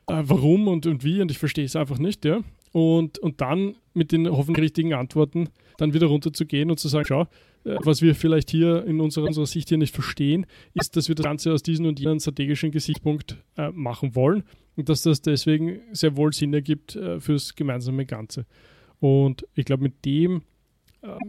äh, 0.06 0.22
warum 0.22 0.68
und, 0.68 0.84
und 0.84 1.02
wie 1.02 1.22
und 1.22 1.30
ich 1.30 1.38
verstehe 1.38 1.64
es 1.64 1.76
einfach 1.76 1.98
nicht, 1.98 2.26
ja. 2.26 2.40
Und, 2.72 3.18
und 3.20 3.40
dann 3.40 3.74
mit 3.94 4.12
den 4.12 4.28
hoffentlich 4.28 4.64
richtigen 4.64 4.92
Antworten 4.92 5.48
dann 5.78 5.94
wieder 5.94 6.06
runterzugehen 6.06 6.70
und 6.70 6.78
zu 6.78 6.88
sagen, 6.88 7.06
schau, 7.06 7.22
äh, 7.64 7.76
was 7.82 8.02
wir 8.02 8.14
vielleicht 8.14 8.50
hier 8.50 8.84
in 8.84 9.00
unserer, 9.00 9.26
unserer 9.26 9.46
Sicht 9.46 9.68
hier 9.68 9.78
nicht 9.78 9.94
verstehen, 9.94 10.46
ist, 10.74 10.96
dass 10.96 11.08
wir 11.08 11.14
das 11.14 11.24
Ganze 11.24 11.52
aus 11.52 11.62
diesem 11.62 11.86
und 11.86 12.00
jenem 12.00 12.20
strategischen 12.20 12.70
Gesichtspunkt 12.70 13.36
äh, 13.56 13.70
machen 13.70 14.14
wollen 14.14 14.44
und 14.76 14.88
dass 14.88 15.02
das 15.02 15.22
deswegen 15.22 15.80
sehr 15.92 16.16
wohl 16.16 16.32
Sinn 16.32 16.54
ergibt 16.54 16.96
äh, 16.96 17.20
fürs 17.20 17.54
gemeinsame 17.54 18.06
Ganze. 18.06 18.46
Und 19.00 19.46
ich 19.54 19.64
glaube, 19.64 19.82
mit 19.82 20.04
dem 20.04 20.42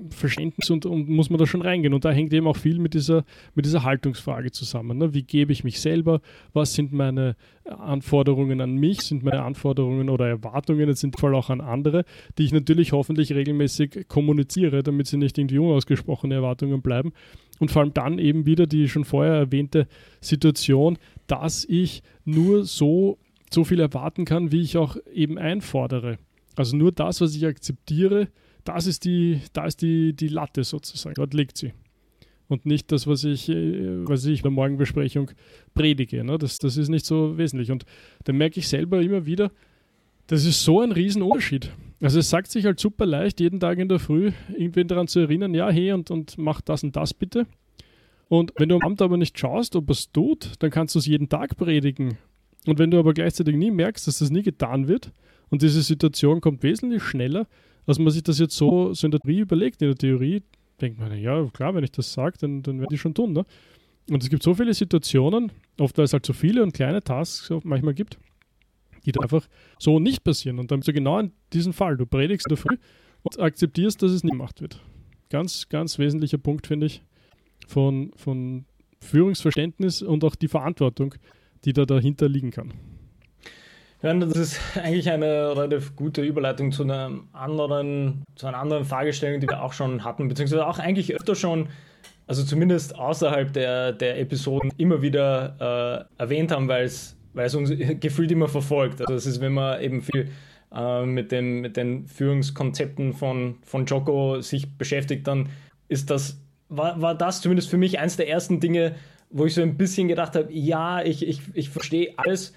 Verständnis 0.10 0.70
und, 0.70 0.86
und, 0.86 1.10
muss 1.10 1.30
man 1.30 1.40
da 1.40 1.46
schon 1.46 1.62
reingehen. 1.62 1.94
Und 1.94 2.06
da 2.06 2.12
hängt 2.12 2.34
eben 2.34 2.48
auch 2.48 2.58
viel 2.58 2.80
mit 2.80 2.94
dieser, 2.94 3.26
mit 3.56 3.66
dieser 3.66 3.84
Haltungsfrage 3.84 4.52
zusammen. 4.52 4.98
Ne? 4.98 5.13
Wie 5.13 5.24
gebe 5.24 5.52
ich 5.52 5.63
mich 5.63 5.80
selber? 5.80 6.22
Was 6.54 6.74
sind 6.74 6.94
meine 6.94 7.36
Anforderungen 7.66 8.62
an 8.62 8.76
mich? 8.76 9.02
Sind 9.02 9.24
meine 9.24 9.44
Anforderungen 9.44 10.10
oder 10.10 10.28
Erwartungen 10.28 10.88
jetzt 10.88 11.04
dem 11.04 11.13
Fall 11.13 11.36
auch 11.36 11.50
an 11.50 11.62
andere, 11.62 12.06
die 12.38 12.46
ich 12.46 12.54
natürlich 12.54 12.92
hoffentlich 12.92 13.34
regelmäßig 13.34 14.08
kommuniziere, 14.08 14.84
damit 14.84 15.08
sie 15.08 15.18
nicht 15.18 15.38
irgendwie 15.38 15.60
unausgesprochene 15.60 16.36
Erwartungen 16.36 16.82
bleiben. 16.82 17.13
Und 17.60 17.72
vor 17.72 17.82
allem 17.82 17.94
dann 17.94 18.20
eben 18.20 18.46
wieder 18.46 18.68
die 18.68 18.88
schon 18.88 19.06
vorher 19.06 19.34
erwähnte 19.34 19.88
Situation, 20.22 20.98
dass 21.28 21.66
ich 21.66 22.04
nur 22.26 22.66
so, 22.66 23.18
so 23.50 23.63
viel 23.63 23.80
erwarten 23.80 24.26
kann, 24.26 24.52
wie 24.52 24.62
ich 24.62 24.78
auch 24.78 24.98
eben 25.12 25.38
einfordere. 25.38 26.18
Also 26.56 26.76
nur 26.76 26.92
das, 26.92 27.22
was 27.22 27.36
ich 27.36 27.46
akzeptiere, 27.46 28.30
das 28.67 28.88
ist 28.88 29.06
die, 29.06 29.41
da 29.53 29.65
ist 29.65 29.82
die, 29.82 30.13
die 30.13 30.27
Latte 30.27 30.63
sozusagen. 30.63 31.15
Dort 31.15 31.34
liegt 31.34 31.58
sie. 31.58 31.73
Und 32.49 32.65
nicht 32.65 32.91
das, 32.91 33.08
was 33.08 33.23
ich, 33.23 33.49
äh, 33.49 34.08
was 34.08 34.25
ich 34.25 34.39
in 34.39 34.43
der 34.43 34.51
Morgenbesprechung 34.51 35.32
predige. 35.73 36.23
Ne? 36.23 36.38
Das, 36.38 36.60
das 36.60 36.77
ist 36.77 36.89
nicht 36.89 37.06
so 37.06 37.38
wesentlich. 37.38 37.71
Und 37.71 37.86
dann 38.23 38.38
merke 38.38 38.60
ich 38.60 38.67
selber 38.67 39.01
immer 39.01 39.25
wieder, 39.25 39.51
das 40.27 40.45
ist 40.45 40.63
so 40.63 40.82
ein 40.82 40.91
Riesenunterschied. 40.91 41.71
Also 42.01 42.19
es 42.19 42.30
sagt 42.30 42.51
sich 42.51 42.65
halt 42.65 42.80
super 42.80 43.06
leicht, 43.06 43.39
jeden 43.39 43.60
Tag 43.60 43.80
in 43.80 43.89
der 43.89 43.99
Früh 43.99 44.32
irgendwen 44.49 44.88
daran 44.88 45.08
zu 45.08 45.19
erinnern, 45.19 45.53
ja, 45.53 45.69
hey, 45.69 45.93
und, 45.93 46.12
und 46.12 46.38
mach 46.38 46.62
das 46.62 46.84
und 46.84 46.95
das 46.95 47.13
bitte. 47.13 47.47
Und 48.30 48.53
wenn 48.58 48.69
du 48.69 48.75
am 48.75 48.82
Abend 48.82 49.01
aber 49.01 49.17
nicht 49.17 49.39
schaust, 49.39 49.75
ob 49.75 49.89
es 49.89 50.12
tut, 50.12 50.51
dann 50.60 50.69
kannst 50.69 50.95
du 50.95 50.99
es 50.99 51.06
jeden 51.06 51.30
Tag 51.30 51.56
predigen. 51.58 52.17
Und 52.65 52.80
wenn 52.80 52.91
du 52.91 52.99
aber 52.99 53.13
gleichzeitig 53.13 53.56
nie 53.56 53.71
merkst, 53.71 54.08
dass 54.08 54.19
das 54.19 54.30
nie 54.30 54.43
getan 54.43 54.88
wird 54.89 55.12
und 55.49 55.62
diese 55.62 55.82
Situation 55.82 56.41
kommt 56.41 56.63
wesentlich 56.63 57.03
schneller, 57.03 57.47
dass 57.88 57.97
man 57.97 58.12
sich 58.12 58.21
das 58.21 58.38
jetzt 58.38 58.56
so, 58.56 58.93
so 58.93 59.08
in 59.08 59.12
der 59.12 59.21
Theorie 59.21 59.39
überlegt. 59.39 59.82
In 59.82 59.88
der 59.88 59.97
Theorie 59.97 60.43
denkt 60.80 61.00
man, 61.00 61.17
ja, 61.17 61.43
klar, 61.54 61.73
wenn 61.73 61.84
ich 61.84 61.91
das 61.91 62.13
sage, 62.13 62.38
dann, 62.39 62.62
dann 62.62 62.80
werde 62.80 62.93
ich 62.93 63.02
schon 63.02 63.15
tun. 63.15 63.34
Ne? 63.34 63.45
Und 64.10 64.21
es 64.21 64.30
gibt 64.30 64.43
so 64.43 64.54
viele 64.54 64.73
Situationen, 64.73 65.52
oft 65.80 65.97
weil 65.97 66.06
es 66.06 66.13
halt 66.13 66.26
so 66.26 66.34
viele 66.34 66.62
und 66.62 66.73
kleine 66.73 67.02
Tasks 67.02 67.50
manchmal 67.63 67.93
gibt, 67.93 68.19
die 69.06 69.13
da 69.13 69.21
einfach 69.21 69.47
so 69.80 70.00
nicht 70.00 70.23
passieren. 70.23 70.60
Und 70.60 70.69
dann 70.69 70.82
du 70.82 70.93
genau 70.93 71.17
in 71.19 71.32
diesem 71.54 71.71
Fall. 71.73 71.95
Du 71.95 72.06
predigst 72.06 72.47
Früh 72.56 72.78
und 73.23 73.39
akzeptierst, 73.39 74.04
dass 74.04 74.12
es 74.12 74.23
nicht 74.23 74.34
gemacht 74.34 74.62
wird. 74.62 74.84
Ganz, 75.30 75.69
ganz 75.69 75.97
wesentlicher 75.97 76.38
Punkt, 76.38 76.67
finde 76.67 76.88
ich, 76.88 77.02
von, 77.67 78.12
von 78.17 78.65
Führungsverständnis 79.00 80.02
und 80.02 80.26
auch 80.26 80.36
die 80.36 80.47
Verantwortung, 80.50 81.15
die 81.63 81.71
da 81.71 81.86
dahinter 81.86 82.28
liegen 82.28 82.52
kann. 82.52 82.73
Ja, 84.01 84.13
das 84.13 84.38
ist 84.38 84.60
eigentlich 84.75 85.10
eine 85.10 85.55
relativ 85.55 85.95
gute 85.95 86.21
Überleitung 86.21 86.71
zu 86.71 86.83
einer 86.83 87.12
anderen, 87.33 88.23
zu 88.36 88.47
einer 88.47 88.60
anderen 88.60 88.86
Fragestellung, 88.86 89.39
die 89.39 89.47
wir 89.47 89.63
auch 89.63 89.73
schon 89.73 90.03
hatten, 90.03 90.27
beziehungsweise 90.27 90.67
auch 90.67 90.79
eigentlich 90.79 91.15
öfter 91.15 91.36
schon, 91.36 91.69
also 92.27 92.43
zumindest 92.43 92.97
außerhalb 92.97 93.51
der, 93.53 93.93
der 93.93 94.19
Episoden 94.19 94.71
immer 94.77 95.01
wieder 95.01 96.07
äh, 96.17 96.21
erwähnt 96.21 96.51
haben, 96.51 96.67
weil 96.67 96.86
es, 96.86 97.17
weil 97.33 97.47
es 97.47 97.55
uns 97.55 97.71
gefühlt 97.99 98.31
immer 98.31 98.47
verfolgt. 98.47 99.01
Also 99.01 99.13
das 99.13 99.25
ist, 99.25 99.41
wenn 99.41 99.53
man 99.53 99.81
eben 99.81 100.01
viel 100.01 100.29
äh, 100.73 101.05
mit, 101.05 101.31
den, 101.31 101.62
mit 101.62 101.77
den 101.77 102.07
Führungskonzepten 102.07 103.13
von, 103.13 103.57
von 103.63 103.86
Joko 103.86 104.41
sich 104.41 104.77
beschäftigt, 104.77 105.27
dann 105.27 105.49
ist 105.88 106.10
das 106.10 106.38
war, 106.69 107.01
war 107.01 107.15
das 107.15 107.41
zumindest 107.41 107.69
für 107.69 107.77
mich 107.77 107.99
eins 107.99 108.17
der 108.17 108.29
ersten 108.29 108.60
Dinge, 108.60 108.95
wo 109.29 109.45
ich 109.45 109.53
so 109.53 109.62
ein 109.62 109.77
bisschen 109.77 110.07
gedacht 110.07 110.36
habe, 110.36 110.51
ja, 110.51 111.01
ich, 111.01 111.27
ich, 111.27 111.41
ich 111.53 111.69
verstehe 111.69 112.13
alles, 112.17 112.53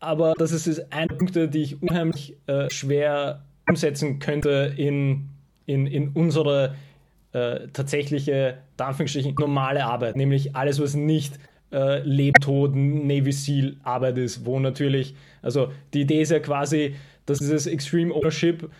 aber 0.00 0.34
das 0.38 0.52
ist, 0.52 0.66
ist 0.66 0.92
eine 0.92 1.08
Punkte, 1.08 1.48
die 1.48 1.62
ich 1.62 1.82
unheimlich 1.82 2.36
äh, 2.46 2.70
schwer 2.70 3.44
umsetzen 3.68 4.18
könnte 4.18 4.74
in, 4.76 5.28
in, 5.66 5.86
in 5.86 6.08
unsere 6.10 6.74
äh, 7.32 7.68
tatsächliche, 7.72 8.58
Anführungsstrichen, 8.78 9.34
normale 9.38 9.84
Arbeit, 9.84 10.16
nämlich 10.16 10.56
alles, 10.56 10.80
was 10.80 10.94
nicht 10.94 11.38
äh, 11.72 12.00
Leben, 12.00 12.40
Tod, 12.40 12.74
Navy 12.74 13.32
Seal 13.32 13.76
Arbeit 13.82 14.18
ist, 14.18 14.46
wo 14.46 14.58
natürlich, 14.58 15.14
also 15.42 15.70
die 15.92 16.02
Idee 16.02 16.22
ist 16.22 16.30
ja 16.30 16.40
quasi, 16.40 16.94
dass 17.26 17.38
dieses 17.38 17.66
Extreme 17.66 18.14
Ownership 18.14 18.70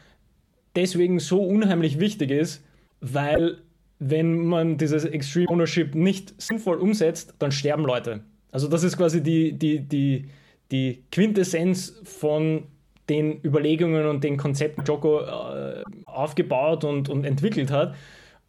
deswegen 0.74 1.18
so 1.18 1.42
unheimlich 1.42 2.00
wichtig 2.00 2.30
ist, 2.30 2.64
weil 3.00 3.58
wenn 3.98 4.46
man 4.46 4.78
dieses 4.78 5.04
Extreme 5.04 5.48
Ownership 5.50 5.94
nicht 5.94 6.40
sinnvoll 6.40 6.78
umsetzt, 6.78 7.34
dann 7.38 7.52
sterben 7.52 7.84
Leute. 7.84 8.20
Also 8.52 8.68
das 8.68 8.84
ist 8.84 8.96
quasi 8.96 9.22
die, 9.22 9.52
die, 9.52 9.80
die, 9.80 10.28
die 10.70 11.04
Quintessenz 11.10 12.00
von 12.04 12.64
den 13.08 13.42
Überlegungen 13.42 14.06
und 14.06 14.22
den 14.22 14.36
Konzepten 14.36 14.84
Joko 14.84 15.22
äh, 15.22 15.82
aufgebaut 16.04 16.84
und, 16.84 17.08
und 17.08 17.24
entwickelt 17.24 17.70
hat. 17.70 17.94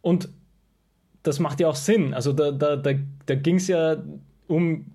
Und 0.02 0.28
das 1.22 1.38
macht 1.38 1.60
ja 1.60 1.68
auch 1.68 1.76
Sinn. 1.76 2.14
Also 2.14 2.32
da, 2.32 2.50
da, 2.50 2.76
da, 2.76 2.92
da 3.26 3.34
ging 3.34 3.56
es 3.56 3.68
ja 3.68 4.02
um 4.48 4.86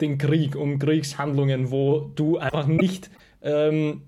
den 0.00 0.18
Krieg, 0.18 0.56
um 0.56 0.78
Kriegshandlungen, 0.78 1.70
wo 1.70 2.10
du 2.14 2.38
einfach 2.38 2.66
nicht 2.66 3.10
ähm, 3.42 4.02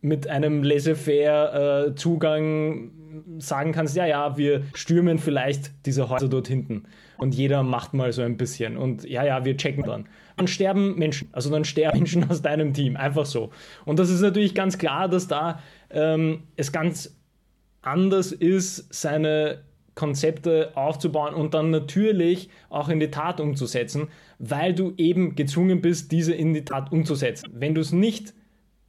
mit 0.00 0.26
einem 0.26 0.62
laissez-faire 0.62 1.86
äh, 1.88 1.94
Zugang 1.94 2.90
sagen 3.38 3.72
kannst, 3.72 3.96
ja, 3.96 4.06
ja, 4.06 4.36
wir 4.36 4.62
stürmen 4.74 5.18
vielleicht 5.18 5.72
diese 5.86 6.08
Häuser 6.08 6.28
dort 6.28 6.48
hinten 6.48 6.84
und 7.16 7.34
jeder 7.34 7.62
macht 7.62 7.94
mal 7.94 8.12
so 8.12 8.22
ein 8.22 8.36
bisschen 8.36 8.76
und 8.76 9.04
ja, 9.04 9.24
ja, 9.24 9.44
wir 9.44 9.56
checken 9.56 9.84
dann. 9.84 10.08
Dann 10.36 10.46
sterben 10.46 10.96
Menschen, 10.96 11.28
also 11.32 11.50
dann 11.50 11.64
sterben 11.64 11.98
Menschen 11.98 12.28
aus 12.30 12.42
deinem 12.42 12.72
Team, 12.72 12.96
einfach 12.96 13.26
so. 13.26 13.50
Und 13.84 13.98
das 13.98 14.10
ist 14.10 14.20
natürlich 14.20 14.54
ganz 14.54 14.78
klar, 14.78 15.08
dass 15.08 15.26
da 15.26 15.60
ähm, 15.90 16.44
es 16.56 16.72
ganz 16.72 17.16
anders 17.82 18.32
ist, 18.32 18.92
seine 18.92 19.62
Konzepte 19.94 20.70
aufzubauen 20.76 21.34
und 21.34 21.54
dann 21.54 21.70
natürlich 21.70 22.50
auch 22.70 22.88
in 22.88 23.00
die 23.00 23.10
Tat 23.10 23.40
umzusetzen, 23.40 24.06
weil 24.38 24.72
du 24.72 24.92
eben 24.96 25.34
gezwungen 25.34 25.80
bist, 25.80 26.12
diese 26.12 26.32
in 26.34 26.54
die 26.54 26.64
Tat 26.64 26.92
umzusetzen. 26.92 27.50
Wenn 27.52 27.74
du 27.74 27.80
es 27.80 27.92
nicht 27.92 28.32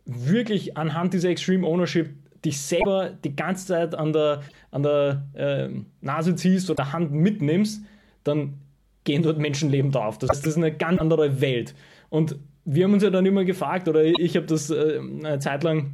wirklich 0.06 0.78
anhand 0.78 1.14
dieser 1.14 1.30
Extreme 1.30 1.66
Ownership 1.66 2.12
dich 2.46 2.60
selber 2.62 3.12
die 3.24 3.36
ganze 3.36 3.68
Zeit 3.68 3.96
an 3.96 4.14
der, 4.14 4.42
an 4.72 4.84
der 4.84 5.24
äh, 5.34 5.70
Nase 6.02 6.36
ziehst 6.36 6.70
oder 6.70 6.94
Hand 6.94 7.12
mitnimmst, 7.12 7.84
dann 8.24 8.60
gehen 9.04 9.24
dort 9.24 9.40
Menschenleben 9.40 9.92
drauf. 9.92 10.18
Das, 10.18 10.46
ist 10.46 10.58
eine 10.58 10.76
ganz 10.76 11.00
andere 11.00 11.42
Welt. 11.42 11.74
Und 12.10 12.38
wir 12.66 12.84
haben 12.86 12.94
uns 12.94 13.04
ja 13.04 13.10
dann 13.10 13.26
immer 13.26 13.44
gefragt, 13.44 13.88
oder 13.88 14.04
ich 14.04 14.36
habe 14.36 14.46
das 14.46 14.70
äh, 14.70 15.00
eine 15.00 15.40
Zeit 15.40 15.64
lang 15.64 15.94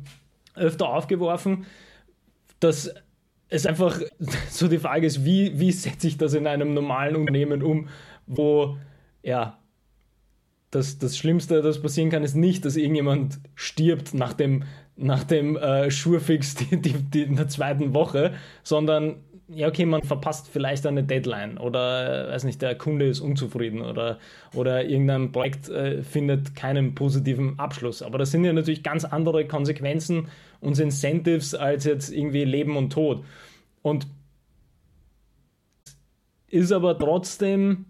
öfter 0.56 0.90
aufgeworfen, 0.90 1.66
dass 2.60 2.94
es 3.50 3.66
einfach 3.66 4.00
so 4.50 4.68
die 4.68 4.80
Frage 4.80 5.08
ist, 5.08 5.24
wie, 5.26 5.60
wie 5.60 5.72
setze 5.72 6.08
ich 6.08 6.18
das 6.18 6.34
in 6.34 6.48
einem 6.48 6.74
normalen 6.74 7.16
Unternehmen 7.16 7.64
um, 7.64 7.88
wo 8.28 8.78
ja 9.24 9.60
das, 10.72 10.98
das 10.98 11.18
Schlimmste, 11.18 11.62
das 11.62 11.82
passieren 11.82 12.10
kann, 12.10 12.24
ist 12.24 12.36
nicht, 12.36 12.66
dass 12.66 12.76
irgendjemand 12.76 13.40
stirbt 13.56 14.14
nach 14.14 14.34
dem, 14.34 14.64
nach 14.98 15.24
dem 15.24 15.58
äh, 15.58 15.92
Schurfix 15.92 16.56
die, 16.56 16.82
die, 16.82 16.94
die 16.94 17.24
in 17.24 17.36
der 17.36 17.48
zweiten 17.48 17.94
Woche, 17.94 18.34
sondern 18.64 19.18
ja, 19.48 19.68
okay, 19.68 19.86
man 19.86 20.02
verpasst 20.02 20.48
vielleicht 20.52 20.88
eine 20.88 21.04
Deadline 21.04 21.60
oder, 21.60 22.30
weiß 22.30 22.46
nicht, 22.46 22.62
der 22.62 22.76
Kunde 22.76 23.08
ist 23.08 23.20
unzufrieden 23.20 23.82
oder, 23.82 24.18
oder 24.56 24.86
irgendein 24.86 25.32
Projekt 25.32 25.70
äh, 25.70 26.02
findet 26.02 26.56
keinen 26.56 26.96
positiven 26.96 27.60
Abschluss. 27.60 28.02
Aber 28.02 28.18
das 28.18 28.32
sind 28.32 28.44
ja 28.44 28.54
natürlich 28.54 28.82
ganz 28.82 29.06
andere 29.06 29.46
Konsequenzen 29.46 30.30
und 30.62 30.80
Incentives 30.80 31.54
als 31.54 31.86
jetzt 31.86 32.12
irgendwie 32.12 32.44
Leben 32.44 32.76
und 32.76 32.92
Tod. 32.92 33.24
Und 33.84 34.08
ist 36.48 36.72
aber 36.72 36.98
trotzdem 36.98 37.86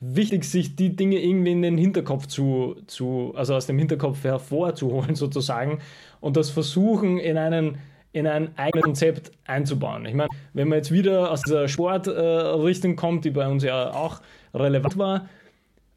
wichtig, 0.00 0.44
sich 0.44 0.76
die 0.76 0.96
Dinge 0.96 1.18
irgendwie 1.18 1.52
in 1.52 1.62
den 1.62 1.78
Hinterkopf 1.78 2.26
zu, 2.26 2.76
zu 2.86 3.32
also 3.36 3.54
aus 3.54 3.66
dem 3.66 3.78
Hinterkopf 3.78 4.24
hervorzuholen 4.24 5.14
sozusagen 5.14 5.78
und 6.20 6.36
das 6.36 6.50
versuchen 6.50 7.18
in 7.18 7.36
einen 7.36 7.78
in 8.12 8.26
ein 8.26 8.58
eigenes 8.58 8.82
Konzept 8.82 9.30
einzubauen. 9.46 10.04
Ich 10.04 10.14
meine, 10.14 10.30
wenn 10.52 10.66
man 10.66 10.78
jetzt 10.78 10.90
wieder 10.90 11.30
aus 11.30 11.42
dieser 11.42 11.68
Sportrichtung 11.68 12.92
äh, 12.92 12.96
kommt, 12.96 13.24
die 13.24 13.30
bei 13.30 13.46
uns 13.46 13.62
ja 13.62 13.92
auch 13.92 14.20
relevant 14.52 14.98
war, 14.98 15.28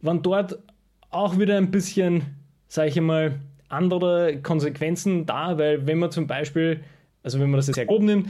waren 0.02 0.22
dort 0.22 0.60
auch 1.10 1.40
wieder 1.40 1.58
ein 1.58 1.72
bisschen, 1.72 2.24
sage 2.68 2.90
ich 2.90 3.02
mal, 3.02 3.40
andere 3.68 4.38
Konsequenzen 4.44 5.26
da, 5.26 5.58
weil 5.58 5.88
wenn 5.88 5.98
man 5.98 6.12
zum 6.12 6.28
Beispiel, 6.28 6.82
also 7.24 7.40
wenn 7.40 7.50
man 7.50 7.58
das 7.58 7.68
jetzt 7.68 7.76
sehr 7.76 7.88
grob 7.88 8.04
nimmt, 8.04 8.30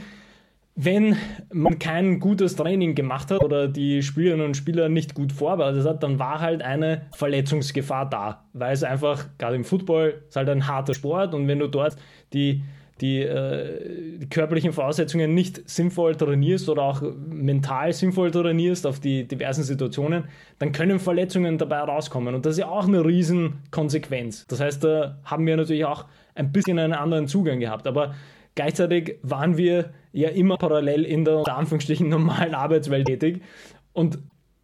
wenn 0.76 1.16
man 1.52 1.78
kein 1.78 2.18
gutes 2.18 2.56
Training 2.56 2.96
gemacht 2.96 3.30
hat 3.30 3.44
oder 3.44 3.68
die 3.68 4.02
Spielerinnen 4.02 4.46
und 4.46 4.56
Spieler 4.56 4.88
nicht 4.88 5.14
gut 5.14 5.32
vorbereitet 5.32 5.86
hat, 5.86 6.02
dann 6.02 6.18
war 6.18 6.40
halt 6.40 6.62
eine 6.62 7.02
Verletzungsgefahr 7.12 8.10
da, 8.10 8.44
weil 8.52 8.72
es 8.72 8.82
einfach, 8.82 9.26
gerade 9.38 9.54
im 9.54 9.64
Football, 9.64 10.22
ist 10.28 10.36
halt 10.36 10.48
ein 10.48 10.66
harter 10.66 10.94
Sport 10.94 11.32
und 11.32 11.46
wenn 11.46 11.60
du 11.60 11.68
dort 11.68 11.96
die, 12.32 12.64
die, 13.00 13.20
äh, 13.20 14.18
die 14.18 14.28
körperlichen 14.28 14.72
Voraussetzungen 14.72 15.32
nicht 15.32 15.68
sinnvoll 15.68 16.16
trainierst 16.16 16.68
oder 16.68 16.82
auch 16.82 17.02
mental 17.28 17.92
sinnvoll 17.92 18.32
trainierst 18.32 18.84
auf 18.84 18.98
die 18.98 19.28
diversen 19.28 19.62
Situationen, 19.62 20.24
dann 20.58 20.72
können 20.72 20.98
Verletzungen 20.98 21.56
dabei 21.56 21.78
rauskommen 21.78 22.34
und 22.34 22.44
das 22.46 22.54
ist 22.54 22.58
ja 22.60 22.68
auch 22.68 22.88
eine 22.88 23.04
Riesenkonsequenz. 23.04 24.48
Das 24.48 24.58
heißt, 24.58 24.82
da 24.82 25.18
haben 25.24 25.46
wir 25.46 25.56
natürlich 25.56 25.84
auch 25.84 26.06
ein 26.34 26.50
bisschen 26.50 26.80
einen 26.80 26.94
anderen 26.94 27.28
Zugang 27.28 27.60
gehabt, 27.60 27.86
aber 27.86 28.14
Gleichzeitig 28.54 29.18
waren 29.22 29.56
wir 29.56 29.92
ja 30.12 30.28
immer 30.28 30.56
parallel 30.56 31.04
in 31.04 31.24
der 31.24 31.46
Anführungsstrichen 31.48 32.08
normalen 32.08 32.54
Arbeitswelt 32.54 33.06
tätig. 33.06 33.42
Und 33.92 34.18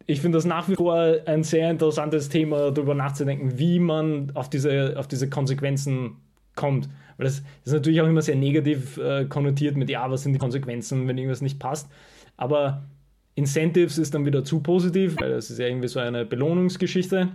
ich 0.07 0.21
finde 0.21 0.37
das 0.37 0.45
nach 0.45 0.67
wie 0.69 0.75
vor 0.75 1.15
ein 1.25 1.43
sehr 1.43 1.69
interessantes 1.69 2.29
Thema, 2.29 2.71
darüber 2.71 2.95
nachzudenken, 2.95 3.57
wie 3.57 3.79
man 3.79 4.31
auf 4.33 4.49
diese, 4.49 4.95
auf 4.97 5.07
diese 5.07 5.29
Konsequenzen 5.29 6.17
kommt. 6.55 6.89
Weil 7.17 7.25
das 7.25 7.43
ist 7.65 7.73
natürlich 7.73 8.01
auch 8.01 8.07
immer 8.07 8.21
sehr 8.21 8.35
negativ 8.35 8.97
äh, 8.97 9.25
konnotiert 9.25 9.77
mit, 9.77 9.89
ja, 9.89 10.09
was 10.09 10.23
sind 10.23 10.33
die 10.33 10.39
Konsequenzen, 10.39 11.07
wenn 11.07 11.17
irgendwas 11.17 11.41
nicht 11.41 11.59
passt. 11.59 11.89
Aber 12.37 12.83
Incentives 13.35 13.97
ist 13.97 14.13
dann 14.13 14.25
wieder 14.25 14.43
zu 14.43 14.61
positiv, 14.61 15.15
weil 15.19 15.29
das 15.29 15.49
ist 15.49 15.59
ja 15.59 15.67
irgendwie 15.67 15.87
so 15.87 15.99
eine 15.99 16.25
Belohnungsgeschichte. 16.25 17.29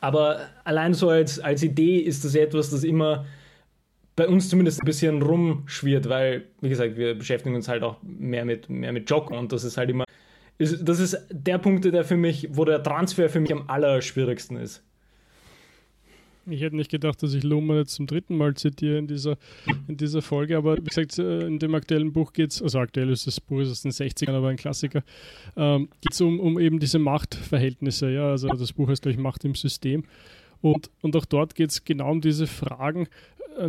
Aber 0.00 0.40
allein 0.64 0.94
so 0.94 1.10
als, 1.10 1.38
als 1.38 1.62
Idee 1.62 1.98
ist 1.98 2.24
das 2.24 2.34
etwas, 2.34 2.70
das 2.70 2.82
immer 2.82 3.24
bei 4.16 4.28
uns 4.28 4.48
zumindest 4.48 4.82
ein 4.82 4.86
bisschen 4.86 5.22
rumschwirrt, 5.22 6.08
weil, 6.08 6.44
wie 6.60 6.68
gesagt, 6.68 6.96
wir 6.96 7.14
beschäftigen 7.14 7.54
uns 7.54 7.68
halt 7.68 7.82
auch 7.82 7.96
mehr 8.02 8.44
mit, 8.44 8.68
mehr 8.68 8.92
mit 8.92 9.08
Joggen 9.08 9.36
und 9.36 9.52
das 9.52 9.64
ist 9.64 9.76
halt 9.76 9.90
immer, 9.90 10.04
ist, 10.58 10.86
das 10.86 11.00
ist 11.00 11.16
der 11.30 11.58
Punkt, 11.58 11.84
der 11.84 12.04
für 12.04 12.16
mich, 12.16 12.48
wo 12.52 12.64
der 12.64 12.82
Transfer 12.82 13.28
für 13.28 13.40
mich 13.40 13.52
am 13.52 13.68
allerschwierigsten 13.68 14.56
ist. 14.56 14.82
Ich 16.46 16.60
hätte 16.60 16.74
nicht 16.74 16.90
gedacht, 16.90 17.22
dass 17.22 17.34
ich 17.34 17.44
Luhmann 17.44 17.76
jetzt 17.76 17.94
zum 17.94 18.08
dritten 18.08 18.36
Mal 18.36 18.54
zitiere 18.54 18.98
in 18.98 19.06
dieser, 19.06 19.36
in 19.86 19.96
dieser 19.96 20.22
Folge, 20.22 20.56
aber 20.56 20.76
wie 20.76 20.82
gesagt, 20.82 21.18
in 21.18 21.60
dem 21.60 21.74
aktuellen 21.74 22.12
Buch 22.12 22.32
geht 22.32 22.50
es, 22.50 22.60
also 22.60 22.80
aktuell 22.80 23.10
ist 23.10 23.28
das 23.28 23.40
Buch 23.40 23.60
aus 23.60 23.82
den 23.82 23.92
60ern, 23.92 24.32
aber 24.32 24.48
ein 24.48 24.56
Klassiker, 24.56 25.04
ähm, 25.56 25.88
geht 26.00 26.12
es 26.12 26.20
um, 26.20 26.40
um 26.40 26.58
eben 26.58 26.80
diese 26.80 26.98
Machtverhältnisse. 26.98 28.10
Ja? 28.10 28.30
Also 28.30 28.48
das 28.48 28.72
Buch 28.72 28.88
heißt, 28.88 29.02
glaube 29.02 29.14
ich, 29.14 29.22
Macht 29.22 29.44
im 29.44 29.54
System. 29.54 30.04
Und, 30.62 30.90
und 31.00 31.16
auch 31.16 31.24
dort 31.24 31.54
geht 31.54 31.70
es 31.70 31.84
genau 31.84 32.12
um 32.12 32.20
diese 32.20 32.46
Fragen, 32.46 33.08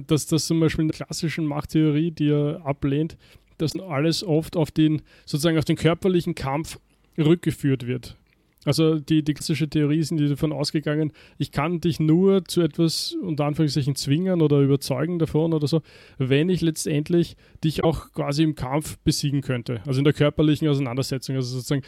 dass 0.08 0.26
das 0.28 0.48
zum 0.48 0.60
Beispiel 0.60 0.84
in 0.84 0.90
der 0.90 0.98
klassischen 0.98 1.46
Machttheorie, 1.46 2.12
die 2.12 2.30
er 2.30 2.62
ablehnt, 2.66 3.18
dass 3.58 3.80
alles 3.80 4.24
oft 4.24 4.56
auf 4.58 4.72
den, 4.72 5.02
sozusagen 5.26 5.58
auf 5.58 5.66
den 5.66 5.78
körperlichen 5.78 6.36
Kampf 6.36 6.80
rückgeführt 7.18 7.88
wird. 7.88 8.18
Also 8.66 9.00
die, 9.00 9.24
die 9.24 9.34
klassische 9.34 9.68
Theorie 9.68 10.04
sind 10.04 10.22
davon 10.22 10.54
ausgegangen, 10.54 11.12
ich 11.38 11.52
kann 11.52 11.82
dich 11.82 12.00
nur 12.00 12.46
zu 12.46 12.62
etwas 12.62 13.16
unter 13.22 13.46
Anführungszeichen 13.46 13.96
zwingen 13.96 14.42
oder 14.42 14.62
überzeugen 14.62 15.20
davon 15.20 15.54
oder 15.54 15.68
so, 15.68 15.82
wenn 16.18 16.50
ich 16.50 16.62
letztendlich 16.62 17.36
dich 17.64 17.84
auch 17.84 18.12
quasi 18.14 18.44
im 18.44 18.56
Kampf 18.56 18.98
besiegen 19.00 19.42
könnte. 19.42 19.82
Also 19.86 20.00
in 20.00 20.06
der 20.06 20.14
körperlichen 20.14 20.68
Auseinandersetzung. 20.70 21.36
Also 21.36 21.56
sozusagen 21.56 21.84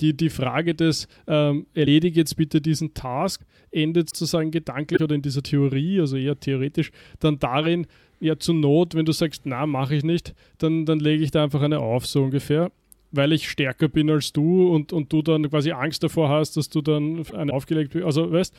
die, 0.00 0.16
die 0.16 0.30
Frage 0.30 0.74
des 0.74 1.08
ähm, 1.26 1.66
erledige 1.74 2.20
jetzt 2.20 2.36
bitte 2.36 2.60
diesen 2.60 2.94
Task 2.94 3.44
endet 3.70 4.08
sozusagen 4.10 4.50
gedanklich 4.50 5.00
oder 5.02 5.14
in 5.14 5.22
dieser 5.22 5.42
Theorie, 5.42 6.00
also 6.00 6.16
eher 6.16 6.38
theoretisch, 6.38 6.90
dann 7.20 7.38
darin, 7.38 7.86
ja 8.20 8.38
zur 8.38 8.54
Not, 8.54 8.94
wenn 8.94 9.04
du 9.04 9.12
sagst, 9.12 9.42
na, 9.44 9.66
mache 9.66 9.94
ich 9.94 10.04
nicht, 10.04 10.34
dann, 10.58 10.86
dann 10.86 11.00
lege 11.00 11.22
ich 11.22 11.30
da 11.30 11.44
einfach 11.44 11.62
eine 11.62 11.80
auf, 11.80 12.06
so 12.06 12.22
ungefähr, 12.22 12.70
weil 13.10 13.32
ich 13.32 13.48
stärker 13.48 13.88
bin 13.88 14.10
als 14.10 14.32
du 14.32 14.68
und, 14.68 14.92
und 14.92 15.12
du 15.12 15.22
dann 15.22 15.48
quasi 15.50 15.72
Angst 15.72 16.02
davor 16.02 16.28
hast, 16.28 16.56
dass 16.56 16.68
du 16.68 16.80
dann 16.80 17.24
eine 17.34 17.52
aufgelegt 17.52 17.94
wirst, 17.94 18.06
also 18.06 18.30
weißt, 18.32 18.54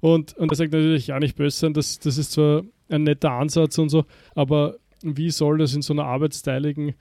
und, 0.00 0.34
und 0.34 0.52
er 0.52 0.56
sagt 0.56 0.72
natürlich, 0.72 1.06
ja, 1.06 1.18
nicht 1.18 1.36
böse 1.36 1.58
sein, 1.58 1.72
das, 1.72 1.98
das 1.98 2.18
ist 2.18 2.32
zwar 2.32 2.62
ein 2.88 3.04
netter 3.04 3.30
Ansatz 3.30 3.78
und 3.78 3.88
so, 3.88 4.04
aber 4.34 4.76
wie 5.02 5.30
soll 5.30 5.58
das 5.58 5.74
in 5.74 5.82
so 5.82 5.92
einer 5.92 6.04
arbeitsteiligen 6.04 6.94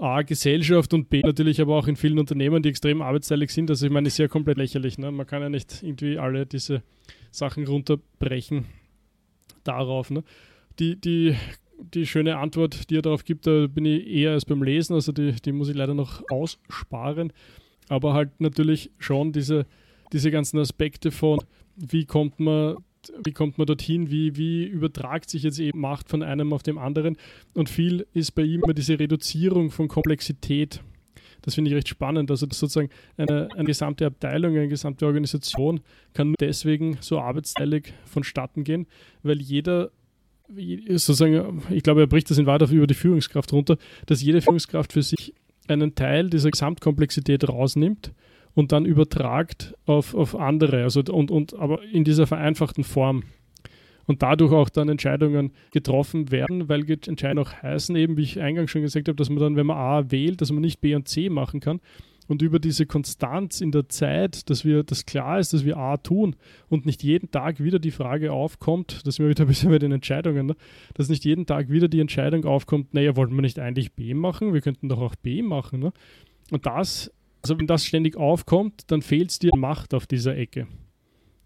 A, 0.00 0.22
Gesellschaft 0.22 0.94
und 0.94 1.10
B, 1.10 1.20
natürlich 1.20 1.60
aber 1.60 1.76
auch 1.76 1.86
in 1.86 1.96
vielen 1.96 2.18
Unternehmen, 2.18 2.62
die 2.62 2.70
extrem 2.70 3.02
arbeitsteilig 3.02 3.52
sind. 3.52 3.70
Also 3.70 3.86
ich 3.86 3.92
meine, 3.92 4.08
ist 4.08 4.18
ja 4.18 4.28
komplett 4.28 4.56
lächerlich. 4.56 4.98
Ne? 4.98 5.10
Man 5.10 5.26
kann 5.26 5.42
ja 5.42 5.48
nicht 5.48 5.82
irgendwie 5.82 6.18
alle 6.18 6.46
diese 6.46 6.82
Sachen 7.30 7.66
runterbrechen 7.66 8.64
darauf. 9.62 10.10
Ne? 10.10 10.24
Die, 10.78 10.96
die, 10.96 11.36
die 11.78 12.06
schöne 12.06 12.38
Antwort, 12.38 12.88
die 12.88 12.96
er 12.96 13.02
darauf 13.02 13.24
gibt, 13.24 13.46
da 13.46 13.66
bin 13.66 13.84
ich 13.84 14.06
eher 14.06 14.32
als 14.32 14.46
beim 14.46 14.62
Lesen, 14.62 14.94
also 14.94 15.12
die, 15.12 15.32
die 15.32 15.52
muss 15.52 15.68
ich 15.68 15.76
leider 15.76 15.94
noch 15.94 16.22
aussparen. 16.30 17.32
Aber 17.88 18.14
halt 18.14 18.40
natürlich 18.40 18.90
schon 18.98 19.32
diese, 19.32 19.66
diese 20.12 20.30
ganzen 20.30 20.58
Aspekte 20.58 21.10
von, 21.10 21.40
wie 21.76 22.06
kommt 22.06 22.40
man 22.40 22.76
wie 23.24 23.32
kommt 23.32 23.58
man 23.58 23.66
dorthin, 23.66 24.10
wie, 24.10 24.36
wie 24.36 24.64
übertragt 24.64 25.30
sich 25.30 25.42
jetzt 25.42 25.58
eben 25.58 25.80
Macht 25.80 26.08
von 26.08 26.22
einem 26.22 26.52
auf 26.52 26.62
dem 26.62 26.78
anderen. 26.78 27.16
Und 27.54 27.68
viel 27.68 28.06
ist 28.12 28.32
bei 28.32 28.42
ihm 28.42 28.62
immer 28.62 28.74
diese 28.74 28.98
Reduzierung 28.98 29.70
von 29.70 29.88
Komplexität. 29.88 30.82
Das 31.42 31.54
finde 31.54 31.70
ich 31.70 31.76
recht 31.76 31.88
spannend. 31.88 32.30
Also 32.30 32.46
sozusagen 32.46 32.90
eine, 33.16 33.48
eine 33.54 33.64
gesamte 33.64 34.06
Abteilung, 34.06 34.56
eine 34.56 34.68
gesamte 34.68 35.06
Organisation 35.06 35.80
kann 36.12 36.28
nur 36.28 36.36
deswegen 36.38 36.98
so 37.00 37.18
arbeitsteilig 37.18 37.94
vonstatten 38.04 38.64
gehen, 38.64 38.86
weil 39.22 39.40
jeder 39.40 39.90
sozusagen, 40.88 41.62
ich 41.70 41.82
glaube, 41.82 42.00
er 42.00 42.06
bricht 42.08 42.28
das 42.28 42.38
in 42.38 42.46
Wahrheit 42.46 42.70
über 42.70 42.88
die 42.88 42.94
Führungskraft 42.94 43.52
runter, 43.52 43.78
dass 44.06 44.20
jede 44.20 44.42
Führungskraft 44.42 44.92
für 44.92 45.02
sich 45.02 45.32
einen 45.68 45.94
Teil 45.94 46.28
dieser 46.28 46.50
Gesamtkomplexität 46.50 47.48
rausnimmt 47.48 48.12
und 48.54 48.72
dann 48.72 48.84
übertragt 48.84 49.74
auf, 49.86 50.14
auf 50.14 50.36
andere, 50.36 50.82
also 50.82 51.02
und, 51.10 51.30
und 51.30 51.54
aber 51.54 51.82
in 51.84 52.04
dieser 52.04 52.26
vereinfachten 52.26 52.84
Form. 52.84 53.24
Und 54.06 54.22
dadurch 54.22 54.52
auch 54.52 54.70
dann 54.70 54.88
Entscheidungen 54.88 55.52
getroffen 55.70 56.32
werden, 56.32 56.68
weil 56.68 56.90
Entscheidungen 56.90 57.46
auch 57.46 57.62
heißen, 57.62 57.94
eben 57.94 58.16
wie 58.16 58.22
ich 58.22 58.40
eingangs 58.40 58.70
schon 58.70 58.82
gesagt 58.82 59.06
habe, 59.06 59.14
dass 59.14 59.30
man 59.30 59.38
dann, 59.38 59.56
wenn 59.56 59.66
man 59.66 59.76
A 59.76 60.10
wählt, 60.10 60.40
dass 60.40 60.50
man 60.50 60.62
nicht 60.62 60.80
B 60.80 60.96
und 60.96 61.06
C 61.06 61.28
machen 61.28 61.60
kann. 61.60 61.80
Und 62.30 62.42
über 62.42 62.60
diese 62.60 62.86
Konstanz 62.86 63.60
in 63.60 63.72
der 63.72 63.88
Zeit, 63.88 64.50
dass 64.50 64.64
wir, 64.64 64.84
dass 64.84 65.04
klar 65.04 65.40
ist, 65.40 65.52
dass 65.52 65.64
wir 65.64 65.76
A 65.76 65.96
tun 65.96 66.36
und 66.68 66.86
nicht 66.86 67.02
jeden 67.02 67.32
Tag 67.32 67.58
wieder 67.58 67.80
die 67.80 67.90
Frage 67.90 68.32
aufkommt, 68.32 69.04
das 69.04 69.16
sind 69.16 69.26
wir 69.26 69.30
wieder 69.30 69.44
ein 69.44 69.48
bisschen 69.48 69.70
bei 69.70 69.80
den 69.80 69.90
Entscheidungen, 69.90 70.46
ne? 70.46 70.56
dass 70.94 71.08
nicht 71.08 71.24
jeden 71.24 71.46
Tag 71.46 71.70
wieder 71.70 71.88
die 71.88 71.98
Entscheidung 71.98 72.44
aufkommt, 72.44 72.94
naja, 72.94 73.16
wollten 73.16 73.34
wir 73.34 73.42
nicht 73.42 73.58
eigentlich 73.58 73.94
B 73.94 74.14
machen? 74.14 74.54
Wir 74.54 74.60
könnten 74.60 74.88
doch 74.88 75.00
auch 75.00 75.16
B 75.16 75.42
machen. 75.42 75.80
Ne? 75.80 75.92
Und 76.52 76.66
das 76.66 77.12
also 77.42 77.58
wenn 77.58 77.66
das 77.66 77.84
ständig 77.84 78.16
aufkommt, 78.16 78.82
dann 78.88 79.02
fehlt 79.02 79.30
es 79.30 79.38
dir 79.38 79.50
Macht 79.56 79.94
auf 79.94 80.06
dieser 80.06 80.36
Ecke. 80.36 80.66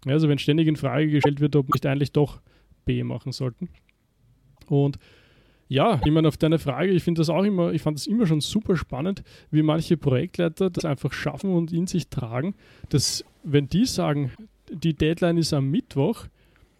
Also 0.05 0.29
wenn 0.29 0.37
ständig 0.37 0.67
in 0.67 0.75
Frage 0.75 1.09
gestellt 1.09 1.39
wird, 1.39 1.55
ob 1.55 1.67
wir 1.67 1.73
nicht 1.73 1.85
eigentlich 1.85 2.11
doch 2.11 2.41
B 2.85 3.03
machen 3.03 3.31
sollten. 3.31 3.69
Und 4.67 4.99
ja, 5.67 5.99
ich 6.05 6.11
meine, 6.11 6.27
auf 6.27 6.37
deine 6.37 6.59
Frage, 6.59 6.91
ich 6.91 7.03
finde 7.03 7.21
das 7.21 7.29
auch 7.29 7.43
immer, 7.43 7.73
ich 7.73 7.81
fand 7.81 7.97
das 7.97 8.05
immer 8.05 8.27
schon 8.27 8.41
super 8.41 8.77
spannend, 8.77 9.23
wie 9.49 9.63
manche 9.63 9.97
Projektleiter 9.97 10.69
das 10.69 10.85
einfach 10.85 11.11
schaffen 11.11 11.53
und 11.55 11.73
in 11.73 11.87
sich 11.87 12.09
tragen, 12.09 12.53
dass 12.89 13.25
wenn 13.43 13.67
die 13.67 13.85
sagen, 13.85 14.31
die 14.69 14.93
Deadline 14.93 15.37
ist 15.37 15.53
am 15.53 15.71
Mittwoch, 15.71 16.27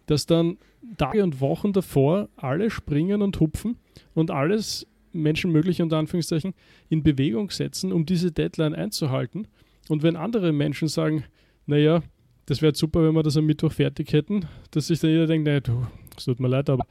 dass 0.06 0.26
dann 0.26 0.58
Tage 0.98 1.22
und 1.24 1.40
Wochen 1.40 1.72
davor 1.72 2.28
alle 2.36 2.70
springen 2.70 3.22
und 3.22 3.40
hupfen 3.40 3.76
und 4.14 4.30
alles 4.30 4.86
menschenmögliche 5.22 5.82
unter 5.82 5.98
Anführungszeichen 5.98 6.54
in 6.88 7.02
Bewegung 7.02 7.50
setzen, 7.50 7.92
um 7.92 8.06
diese 8.06 8.32
Deadline 8.32 8.74
einzuhalten. 8.74 9.48
Und 9.88 10.02
wenn 10.02 10.16
andere 10.16 10.52
Menschen 10.52 10.88
sagen, 10.88 11.24
naja, 11.66 12.02
das 12.46 12.62
wäre 12.62 12.74
super, 12.74 13.02
wenn 13.04 13.14
wir 13.14 13.22
das 13.22 13.36
am 13.36 13.46
Mittwoch 13.46 13.72
fertig 13.72 14.12
hätten, 14.12 14.46
dass 14.70 14.86
sich 14.86 15.00
dann 15.00 15.10
jeder 15.10 15.26
denkt, 15.26 15.46
naja, 15.46 15.60
du, 15.60 15.86
es 16.16 16.24
tut 16.24 16.40
mir 16.40 16.48
leid, 16.48 16.70
aber 16.70 16.84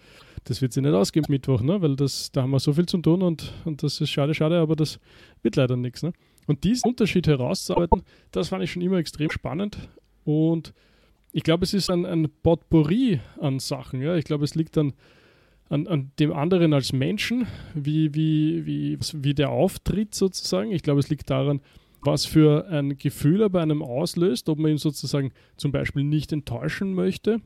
das 0.43 0.61
wird 0.61 0.73
sich 0.73 0.83
nicht 0.83 0.93
ausgehen 0.93 1.25
Mittwoch, 1.29 1.61
ne? 1.61 1.81
weil 1.81 1.95
das, 1.95 2.31
da 2.31 2.43
haben 2.43 2.51
wir 2.51 2.59
so 2.59 2.73
viel 2.73 2.85
zu 2.85 2.97
tun 2.99 3.21
und, 3.21 3.53
und 3.63 3.81
das 3.81 3.99
ist 3.99 4.09
schade, 4.09 4.33
schade, 4.33 4.59
aber 4.59 4.75
das 4.75 4.99
wird 5.41 5.55
leider 5.55 5.75
nichts. 5.75 6.03
Ne? 6.03 6.13
Und 6.45 6.63
diesen 6.63 6.89
Unterschied 6.89 7.27
herauszuarbeiten, 7.27 8.03
das 8.31 8.49
fand 8.49 8.63
ich 8.63 8.71
schon 8.71 8.81
immer 8.81 8.97
extrem 8.97 9.31
spannend 9.31 9.77
und 10.23 10.73
ich 11.31 11.43
glaube, 11.43 11.65
es 11.65 11.73
ist 11.73 11.89
ein, 11.89 12.05
ein 12.05 12.29
Potpourri 12.43 13.19
an 13.41 13.59
Sachen. 13.59 14.01
Ja? 14.01 14.15
Ich 14.15 14.23
glaube, 14.23 14.45
es 14.45 14.55
liegt 14.55 14.77
an 14.77 14.93
an, 15.69 15.87
an 15.87 16.11
dem 16.19 16.31
anderen 16.31 16.73
als 16.73 16.93
Menschen, 16.93 17.47
wie, 17.73 18.13
wie, 18.13 18.65
wie, 18.65 18.97
wie 19.13 19.33
der 19.33 19.49
auftritt 19.49 20.13
sozusagen. 20.13 20.71
Ich 20.71 20.83
glaube, 20.83 20.99
es 20.99 21.09
liegt 21.09 21.29
daran, 21.29 21.61
was 22.01 22.25
für 22.25 22.67
ein 22.67 22.97
Gefühl 22.97 23.41
er 23.41 23.49
bei 23.49 23.61
einem 23.61 23.81
auslöst, 23.81 24.47
ob 24.49 24.59
man 24.59 24.71
ihn 24.71 24.77
sozusagen 24.77 25.31
zum 25.57 25.71
Beispiel 25.71 26.03
nicht 26.03 26.31
enttäuschen 26.31 26.93
möchte, 26.93 27.41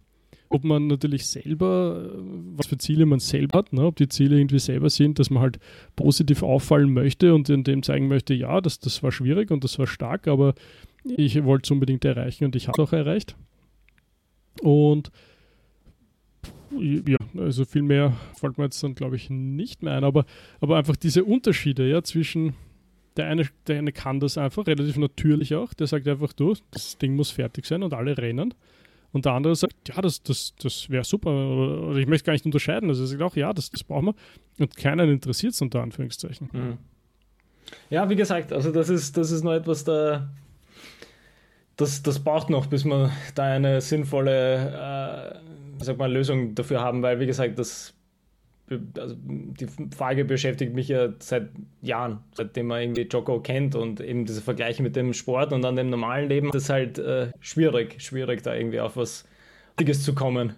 ob 0.50 0.64
man 0.66 0.88
natürlich 0.88 1.28
selber, 1.28 2.12
was 2.56 2.68
für 2.68 2.78
Ziele 2.78 3.06
man 3.06 3.20
selber 3.20 3.60
hat, 3.60 3.72
ne? 3.72 3.86
ob 3.86 3.96
die 3.96 4.10
Ziele 4.10 4.38
irgendwie 4.38 4.60
selber 4.60 4.90
sind, 4.90 5.20
dass 5.20 5.30
man 5.30 5.42
halt 5.42 5.60
positiv 5.96 6.44
auffallen 6.44 6.94
möchte 6.94 7.34
und 7.34 7.50
in 7.50 7.64
dem 7.64 7.84
zeigen 7.84 8.08
möchte, 8.08 8.34
ja, 8.34 8.60
das, 8.60 8.80
das 8.80 9.02
war 9.02 9.12
schwierig 9.12 9.52
und 9.52 9.64
das 9.64 9.80
war 9.80 9.88
stark, 9.88 10.28
aber 10.28 10.56
ich 11.06 11.42
wollte 11.46 11.68
es 11.68 11.72
unbedingt 11.72 12.04
erreichen 12.04 12.46
und 12.46 12.56
ich 12.56 12.68
habe 12.68 12.82
es 12.82 12.88
auch 12.88 12.94
erreicht. 12.94 13.36
Und 14.62 15.12
ja, 16.78 17.18
also 17.38 17.66
viel 17.66 17.82
mehr 17.82 18.14
fällt 18.36 18.58
mir 18.58 18.66
jetzt 18.66 18.84
dann, 18.84 18.96
glaube 18.96 19.16
ich, 19.16 19.30
nicht 19.30 19.84
mehr 19.84 19.94
ein, 19.94 20.04
aber, 20.04 20.26
aber 20.60 20.78
einfach 20.78 20.96
diese 20.96 21.24
Unterschiede, 21.24 21.90
ja, 21.90 22.04
zwischen 22.04 22.54
der 23.18 23.28
eine, 23.28 23.48
der 23.68 23.80
eine 23.80 23.92
kann 23.92 24.20
das 24.20 24.38
einfach, 24.38 24.66
relativ 24.68 24.98
natürlich 24.98 25.56
auch, 25.56 25.74
der 25.74 25.88
sagt 25.88 26.08
einfach, 26.08 26.34
du, 26.34 26.56
das 26.72 26.98
Ding 26.98 27.16
muss 27.16 27.32
fertig 27.32 27.66
sein 27.66 27.84
und 27.84 27.94
alle 27.94 28.18
rennen. 28.18 28.54
Und 29.12 29.26
der 29.26 29.34
andere 29.34 29.56
sagt, 29.56 29.74
ja, 29.88 30.02
das, 30.02 30.22
das, 30.22 30.54
das 30.62 30.90
wäre 30.90 31.04
super, 31.04 31.32
oder, 31.32 31.98
ich 31.98 32.08
möchte 32.08 32.26
gar 32.26 32.34
nicht 32.34 32.46
unterscheiden. 32.46 32.90
Also 32.90 33.04
er 33.04 33.08
sagt 33.08 33.22
auch, 33.22 33.36
ja, 33.36 33.52
das, 33.54 33.72
das 33.72 33.84
brauchen 33.84 34.08
wir. 34.08 34.16
Und 34.60 34.76
keinen 34.76 35.10
interessiert 35.10 35.54
es 35.54 35.62
unter 35.62 35.82
Anführungszeichen. 35.82 36.50
Mhm. 36.54 36.78
Ja, 37.90 38.10
wie 38.10 38.16
gesagt, 38.16 38.54
also 38.54 38.72
das 38.72 38.90
ist, 38.90 39.18
das 39.18 39.32
ist 39.32 39.44
noch 39.44 39.54
etwas 39.54 39.84
da. 39.84 40.30
Das, 41.76 42.04
das 42.04 42.20
braucht 42.20 42.50
noch, 42.50 42.68
bis 42.68 42.84
man 42.84 43.12
da 43.36 43.44
eine 43.44 43.80
sinnvolle 43.82 45.34
äh, 45.36 45.50
sag 45.80 45.98
mal, 45.98 46.12
Lösung 46.12 46.56
dafür 46.56 46.82
haben, 46.82 47.02
weil, 47.02 47.20
wie 47.20 47.26
gesagt, 47.26 47.58
das, 47.60 47.94
also 48.98 49.16
die 49.18 49.68
Frage 49.96 50.26
beschäftigt 50.26 50.74
mich 50.74 50.88
ja 50.90 51.10
seit 51.20 51.50
Jahren, 51.82 52.20
seitdem 52.34 52.68
man 52.68 52.82
irgendwie 52.82 53.02
Joko 53.02 53.40
kennt 53.40 53.76
und 53.76 54.00
eben 54.02 54.26
diese 54.26 54.42
Vergleiche 54.42 54.84
mit 54.84 54.96
dem 54.96 55.14
Sport 55.14 55.54
und 55.54 55.62
dann 55.62 55.76
dem 55.76 55.90
normalen 55.90 56.30
Leben, 56.30 56.52
das 56.52 56.64
ist 56.64 56.70
halt 56.70 57.00
äh, 57.00 57.32
schwierig, 57.40 58.02
schwierig 58.02 58.44
da 58.44 58.54
irgendwie 58.54 58.80
auf 58.80 58.98
was 58.98 59.26
Dickes 59.80 60.04
zu 60.04 60.14
kommen. 60.14 60.56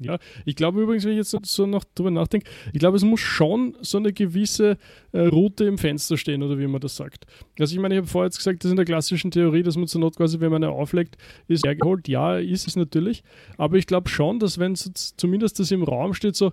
Ja, 0.00 0.18
ich 0.44 0.56
glaube 0.56 0.82
übrigens, 0.82 1.04
wenn 1.04 1.12
ich 1.12 1.18
jetzt 1.18 1.46
so 1.46 1.66
noch 1.66 1.84
drüber 1.94 2.10
nachdenke, 2.10 2.50
ich 2.72 2.80
glaube, 2.80 2.96
es 2.96 3.04
muss 3.04 3.20
schon 3.20 3.76
so 3.80 3.98
eine 3.98 4.12
gewisse 4.12 4.76
äh, 5.12 5.20
Route 5.20 5.64
im 5.64 5.78
Fenster 5.78 6.16
stehen, 6.16 6.42
oder 6.42 6.58
wie 6.58 6.66
man 6.66 6.80
das 6.80 6.96
sagt. 6.96 7.26
Also 7.58 7.74
ich 7.74 7.80
meine, 7.80 7.94
ich 7.94 7.98
habe 7.98 8.08
vorher 8.08 8.26
jetzt 8.26 8.38
gesagt, 8.38 8.64
das 8.64 8.68
ist 8.68 8.72
in 8.72 8.76
der 8.76 8.84
klassischen 8.84 9.30
Theorie, 9.30 9.62
dass 9.62 9.76
man 9.76 9.86
zur 9.86 10.00
Not 10.00 10.16
quasi, 10.16 10.40
wenn 10.40 10.50
man 10.50 10.64
eine 10.64 10.72
auflegt, 10.72 11.16
ist 11.46 11.64
hergeholt. 11.64 12.08
Ja, 12.08 12.38
ist 12.38 12.66
es 12.66 12.74
natürlich. 12.74 13.22
Aber 13.56 13.76
ich 13.76 13.86
glaube 13.86 14.08
schon, 14.08 14.40
dass 14.40 14.58
wenn 14.58 14.72
es 14.72 15.14
zumindest 15.16 15.60
das 15.60 15.70
im 15.70 15.84
Raum 15.84 16.12
steht, 16.12 16.34
so, 16.34 16.52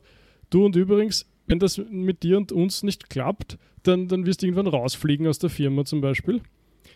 du 0.52 0.66
und 0.66 0.76
übrigens, 0.76 1.28
wenn 1.48 1.58
das 1.58 1.82
mit 1.90 2.22
dir 2.22 2.38
und 2.38 2.52
uns 2.52 2.84
nicht 2.84 3.10
klappt, 3.10 3.58
dann, 3.84 4.08
dann 4.08 4.28
wirst 4.28 4.44
du 4.44 4.46
irgendwann 4.46 4.68
rausfliegen 4.68 5.26
aus 5.28 5.40
der 5.40 5.50
Firma 5.50 5.84
zum 5.84 6.02
Beispiel 6.02 6.42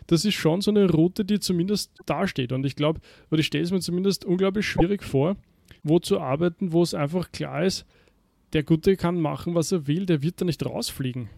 das 0.07 0.23
ist 0.23 0.35
schon 0.35 0.61
so 0.61 0.71
eine 0.71 0.89
Route, 0.89 1.25
die 1.25 1.39
zumindest 1.39 1.91
dasteht. 2.05 2.51
Und 2.51 2.65
ich 2.65 2.75
glaube, 2.75 2.99
oder 3.31 3.39
ich 3.39 3.47
stelle 3.47 3.63
es 3.63 3.71
mir 3.71 3.79
zumindest 3.79 4.25
unglaublich 4.25 4.67
schwierig 4.67 5.03
vor, 5.03 5.35
wo 5.83 5.99
zu 5.99 6.19
arbeiten, 6.19 6.71
wo 6.71 6.81
es 6.81 6.93
einfach 6.93 7.31
klar 7.31 7.63
ist, 7.63 7.85
der 8.53 8.63
Gute 8.63 8.95
kann 8.95 9.19
machen, 9.19 9.55
was 9.55 9.71
er 9.71 9.87
will, 9.87 10.05
der 10.05 10.21
wird 10.21 10.41
da 10.41 10.45
nicht 10.45 10.65
rausfliegen. 10.65 11.29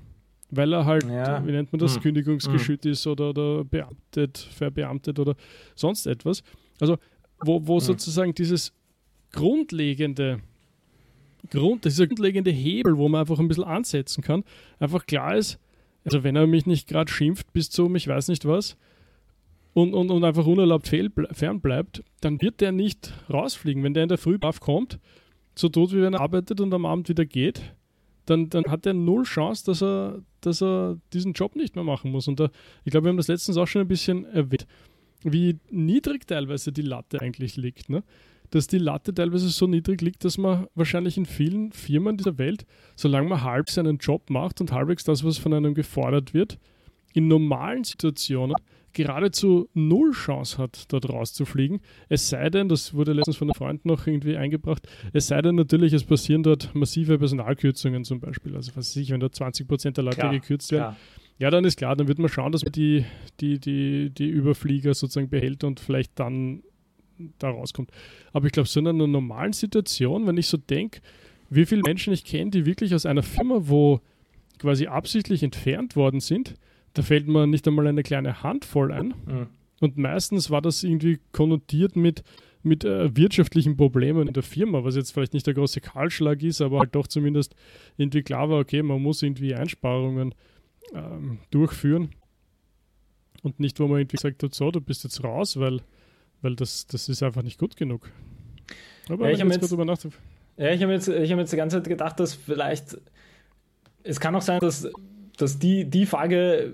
Weil 0.50 0.72
er 0.74 0.86
halt, 0.86 1.04
ja. 1.10 1.46
wie 1.46 1.52
nennt 1.52 1.74
man 1.74 1.80
das, 1.80 1.96
hm. 1.96 2.04
kündigungsgeschützt 2.04 2.86
hm. 2.86 2.92
ist 2.92 3.08
oder, 3.08 3.32
oder 3.32 3.66
beamtet, 3.66 4.38
verbeamtet 4.38 5.20
oder 5.20 5.36
sonst 5.76 6.08
etwas. 6.08 6.44
Also, 6.80 6.98
wo, 7.44 7.68
wo 7.68 7.76
hm. 7.76 7.82
sozusagen 7.82 8.34
dieses 8.34 8.74
grundlegende, 9.32 10.40
Grund, 11.50 11.86
dieser 11.86 12.08
grundlegende 12.08 12.52
Hebel, 12.52 12.98
wo 12.98 13.10
man 13.10 13.22
einfach 13.22 13.40
ein 13.40 13.48
bisschen 13.48 13.64
ansetzen 13.66 14.24
kann, 14.24 14.44
einfach 14.80 15.06
klar 15.06 15.36
ist, 15.36 15.60
also 16.06 16.24
wenn 16.24 16.36
er 16.36 16.48
mich 16.48 16.66
nicht 16.66 16.88
gerade 16.88 17.12
schimpft 17.12 17.52
bis 17.52 17.70
zum, 17.70 17.96
ich 17.96 18.08
weiß 18.08 18.30
nicht 18.30 18.46
was, 18.46 18.78
und, 19.78 19.94
und, 19.94 20.10
und 20.10 20.24
einfach 20.24 20.48
unerlaubt 20.48 20.88
fernbleibt, 20.88 22.04
dann 22.22 22.42
wird 22.42 22.62
der 22.62 22.72
nicht 22.72 23.14
rausfliegen. 23.32 23.84
Wenn 23.84 23.94
der 23.94 24.02
in 24.02 24.10
der 24.10 24.18
Früh 24.18 24.40
kommt, 24.40 24.98
so 25.54 25.70
tot 25.70 25.94
wie 25.94 26.02
wenn 26.02 26.16
er 26.16 26.22
arbeitet 26.22 26.60
und 26.62 26.74
am 26.74 26.88
Abend 26.88 27.10
wieder 27.10 27.28
geht, 27.28 27.76
dann, 28.26 28.50
dann 28.50 28.64
hat 28.70 28.88
er 28.88 28.96
null 28.96 29.22
Chance, 29.22 29.64
dass 29.68 29.84
er, 29.84 30.24
dass 30.42 30.64
er 30.64 30.98
diesen 31.14 31.34
Job 31.34 31.56
nicht 31.56 31.76
mehr 31.76 31.84
machen 31.84 32.10
muss. 32.10 32.28
Und 32.28 32.40
da, 32.40 32.50
ich 32.86 32.92
glaube, 32.92 33.06
wir 33.06 33.10
haben 33.10 33.18
das 33.18 33.28
letztens 33.28 33.56
auch 33.58 33.68
schon 33.68 33.82
ein 33.82 33.88
bisschen 33.88 34.26
erwähnt, 34.26 34.66
wie 35.22 35.60
niedrig 35.70 36.26
teilweise 36.26 36.72
die 36.72 36.82
Latte 36.82 37.22
eigentlich 37.22 37.56
liegt. 37.56 37.88
Ne? 37.88 38.02
Dass 38.50 38.66
die 38.66 38.80
Latte 38.80 39.14
teilweise 39.14 39.48
so 39.50 39.68
niedrig 39.68 40.02
liegt, 40.02 40.26
dass 40.26 40.40
man 40.40 40.66
wahrscheinlich 40.74 41.18
in 41.18 41.28
vielen 41.28 41.72
Firmen 41.72 42.18
dieser 42.18 42.40
Welt, 42.40 42.66
solange 42.96 43.30
man 43.30 43.44
halb 43.44 43.70
seinen 43.70 44.00
Job 44.00 44.32
macht 44.32 44.60
und 44.60 44.72
halbwegs 44.72 45.04
das, 45.04 45.24
was 45.24 45.38
von 45.38 45.54
einem 45.54 45.76
gefordert 45.76 46.34
wird, 46.34 46.58
in 47.14 47.28
normalen 47.28 47.84
Situationen 47.84 48.56
geradezu 48.94 49.70
null 49.74 50.12
Chance 50.12 50.58
hat, 50.58 50.86
dort 50.92 51.10
rauszufliegen. 51.10 51.82
Es 52.10 52.30
sei 52.30 52.50
denn, 52.50 52.70
das 52.70 52.94
wurde 52.94 53.14
letztens 53.14 53.38
von 53.38 53.48
einem 53.48 53.56
Freund 53.56 53.86
noch 53.86 54.08
irgendwie 54.08 54.38
eingebracht, 54.38 54.88
es 55.14 55.28
sei 55.28 55.42
denn 55.42 55.56
natürlich, 55.56 55.94
es 55.94 56.04
passieren 56.04 56.44
dort 56.44 56.74
massive 56.74 57.18
Personalkürzungen 57.18 58.04
zum 58.04 58.20
Beispiel. 58.20 58.56
Also 58.56 58.72
was 58.76 58.78
weiß 58.78 58.96
ich, 58.98 59.12
wenn 59.12 59.20
dort 59.20 59.36
20 59.36 59.68
Prozent 59.68 59.98
der 59.98 60.04
Leute 60.04 60.18
klar, 60.18 60.32
gekürzt 60.32 60.72
werden. 60.72 60.96
Klar. 60.96 60.98
Ja, 61.40 61.52
dann 61.52 61.66
ist 61.66 61.78
klar, 61.78 61.96
dann 61.96 62.08
wird 62.08 62.18
man 62.18 62.30
schauen, 62.30 62.52
dass 62.52 62.64
man 62.64 62.72
die, 62.72 63.06
die, 63.40 63.60
die, 63.60 64.10
die 64.10 64.28
Überflieger 64.28 64.96
sozusagen 64.96 65.30
behält 65.30 65.64
und 65.64 65.80
vielleicht 65.80 66.20
dann 66.20 66.64
da 67.38 67.50
rauskommt. 67.50 67.92
Aber 68.34 68.48
ich 68.48 68.52
glaube, 68.52 68.68
so 68.68 68.80
in 68.80 68.88
einer 68.88 69.08
normalen 69.08 69.54
Situation, 69.54 70.26
wenn 70.26 70.38
ich 70.38 70.48
so 70.48 70.58
denke, 70.58 71.02
wie 71.50 71.66
viele 71.66 71.82
Menschen 71.86 72.14
ich 72.14 72.26
kenne, 72.26 72.52
die 72.52 72.66
wirklich 72.66 72.94
aus 72.96 73.06
einer 73.06 73.24
Firma, 73.24 73.60
wo 73.62 74.02
quasi 74.58 74.88
absichtlich 74.88 75.44
entfernt 75.44 75.96
worden 75.96 76.20
sind, 76.20 76.56
da 76.98 77.04
fällt 77.04 77.28
mir 77.28 77.46
nicht 77.46 77.68
einmal 77.68 77.86
eine 77.86 78.02
kleine 78.02 78.42
Handvoll 78.42 78.92
ein. 78.92 79.14
Mhm. 79.26 79.48
Und 79.80 79.98
meistens 79.98 80.50
war 80.50 80.64
das 80.64 80.84
irgendwie 80.84 81.20
konnotiert 81.32 81.96
mit, 81.96 82.24
mit 82.64 82.84
äh, 82.84 83.16
wirtschaftlichen 83.16 83.78
Problemen 83.78 84.28
in 84.28 84.34
der 84.34 84.42
Firma, 84.42 84.84
was 84.84 84.96
jetzt 84.96 85.12
vielleicht 85.12 85.36
nicht 85.36 85.46
der 85.46 85.54
große 85.54 85.80
Kahlschlag 85.80 86.42
ist, 86.42 86.60
aber 86.60 86.80
halt 86.80 86.96
doch 86.96 87.06
zumindest 87.06 87.56
irgendwie 87.98 88.24
klar 88.24 88.50
war, 88.50 88.60
okay, 88.60 88.82
man 88.82 89.00
muss 89.00 89.22
irgendwie 89.22 89.54
Einsparungen 89.54 90.34
ähm, 90.96 91.38
durchführen. 91.52 92.10
Und 93.44 93.60
nicht, 93.60 93.80
wo 93.80 93.88
man 93.88 94.00
irgendwie 94.00 94.18
gesagt 94.18 94.42
hat, 94.42 94.56
so, 94.56 94.72
du 94.72 94.82
bist 94.82 95.04
jetzt 95.04 95.24
raus, 95.24 95.60
weil, 95.60 95.82
weil 96.42 96.56
das, 96.56 96.88
das 96.88 97.08
ist 97.08 97.22
einfach 97.22 97.44
nicht 97.44 97.60
gut 97.60 97.78
genug. 97.78 98.10
Aber 99.08 99.28
ja, 99.28 99.36
ich 99.36 99.42
habe 99.42 99.52
jetzt, 99.52 99.72
jetzt, 99.72 100.18
ja, 100.58 100.72
ich 100.72 100.82
hab 100.82 100.90
jetzt, 100.90 101.08
hab 101.08 101.38
jetzt 101.38 101.54
die 101.54 101.58
ganze 101.58 101.78
Zeit 101.78 101.88
gedacht, 101.88 102.20
dass 102.20 102.34
vielleicht, 102.34 102.98
es 104.02 104.20
kann 104.20 104.36
auch 104.36 104.42
sein, 104.42 104.60
dass, 104.60 104.90
dass 105.38 105.60
die, 105.60 105.86
die 105.86 106.08
Frage 106.08 106.74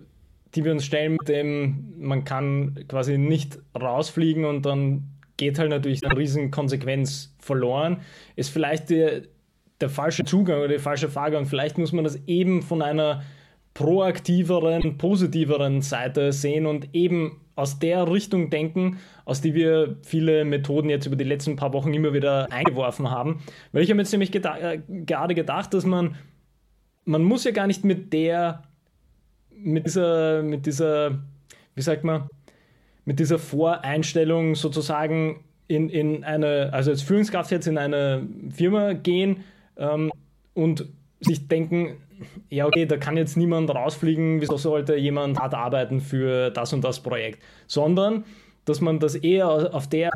die 0.56 0.64
wir 0.64 0.72
uns 0.72 0.86
stellen 0.86 1.14
mit 1.14 1.28
dem, 1.28 1.93
man 1.97 2.24
kann 2.24 2.86
quasi 2.88 3.18
nicht 3.18 3.60
rausfliegen 3.80 4.45
und 4.45 4.66
dann 4.66 5.10
geht 5.38 5.58
halt 5.58 5.70
natürlich 5.70 6.06
eine 6.06 6.18
riesen 6.18 6.51
Konsequenz 6.51 7.36
verloren, 7.39 8.01
ist 8.36 8.49
vielleicht 8.49 8.89
der, 8.89 9.24
der 9.82 9.89
falsche 9.89 10.24
Zugang 10.24 10.60
oder 10.60 10.68
die 10.68 10.80
falsche 10.80 11.10
und 11.38 11.45
vielleicht 11.47 11.78
muss 11.78 11.91
man 11.91 12.04
das 12.04 12.20
eben 12.28 12.62
von 12.62 12.82
einer 12.82 13.24
proaktiveren, 13.74 14.97
positiveren 14.97 15.82
Seite 15.82 16.32
sehen 16.32 16.68
und 16.68 16.93
eben 16.93 17.41
aus 17.56 17.80
der 17.80 18.12
Richtung 18.12 18.49
denken, 18.49 18.97
aus 19.26 19.41
die 19.41 19.54
wir 19.54 19.97
viele 20.04 20.45
Methoden 20.45 20.89
jetzt 20.89 21.06
über 21.06 21.16
die 21.16 21.24
letzten 21.24 21.56
paar 21.56 21.74
Wochen 21.74 21.93
immer 21.93 22.14
wieder 22.14 22.51
eingeworfen 22.51 23.10
haben. 23.10 23.43
Weil 23.72 23.84
ich 23.84 23.89
habe 23.89 23.99
jetzt 23.99 24.12
nämlich 24.12 24.32
geda 24.32 24.58
äh, 24.58 24.82
gerade 24.88 25.36
gedacht, 25.36 25.74
dass 25.74 25.86
man, 25.86 26.16
man 27.06 27.24
muss 27.24 27.43
ja 27.43 27.51
gar 27.51 27.68
nicht 27.68 27.84
mit 27.84 28.14
der 28.14 28.64
mit 29.64 29.86
dieser, 29.86 30.43
mit 30.43 30.66
dieser, 30.66 31.20
wie 31.76 31.82
sagt 31.82 32.03
man, 32.03 32.28
mit 33.05 33.20
dieser 33.20 33.39
Voreinstellung 33.39 34.55
sozusagen 34.55 35.43
in, 35.68 35.89
in 35.89 36.24
eine, 36.24 36.72
also 36.72 36.91
als 36.91 37.01
Führungskraft 37.01 37.51
jetzt 37.51 37.68
in 37.68 37.78
eine 37.78 38.28
Firma 38.49 38.93
gehen 38.93 39.43
ähm, 39.78 40.11
und 40.53 40.88
sich 41.20 41.47
denken, 41.47 41.97
ja, 42.49 42.66
okay, 42.66 42.86
da 42.86 42.97
kann 42.97 43.18
jetzt 43.18 43.38
niemand 43.38 43.70
rausfliegen, 43.70 44.41
wieso 44.41 44.57
sollte 44.57 44.95
jemand 44.95 45.39
hart 45.39 45.53
arbeiten 45.53 45.99
für 45.99 46.51
das 46.51 46.74
und 46.74 46.84
das 46.84 47.01
Projekt, 47.01 47.41
sondern 47.68 48.26
dass 48.66 48.82
man 48.82 48.99
das 48.99 49.16
eher 49.16 49.74
auf 49.74 49.88
der, 49.88 50.09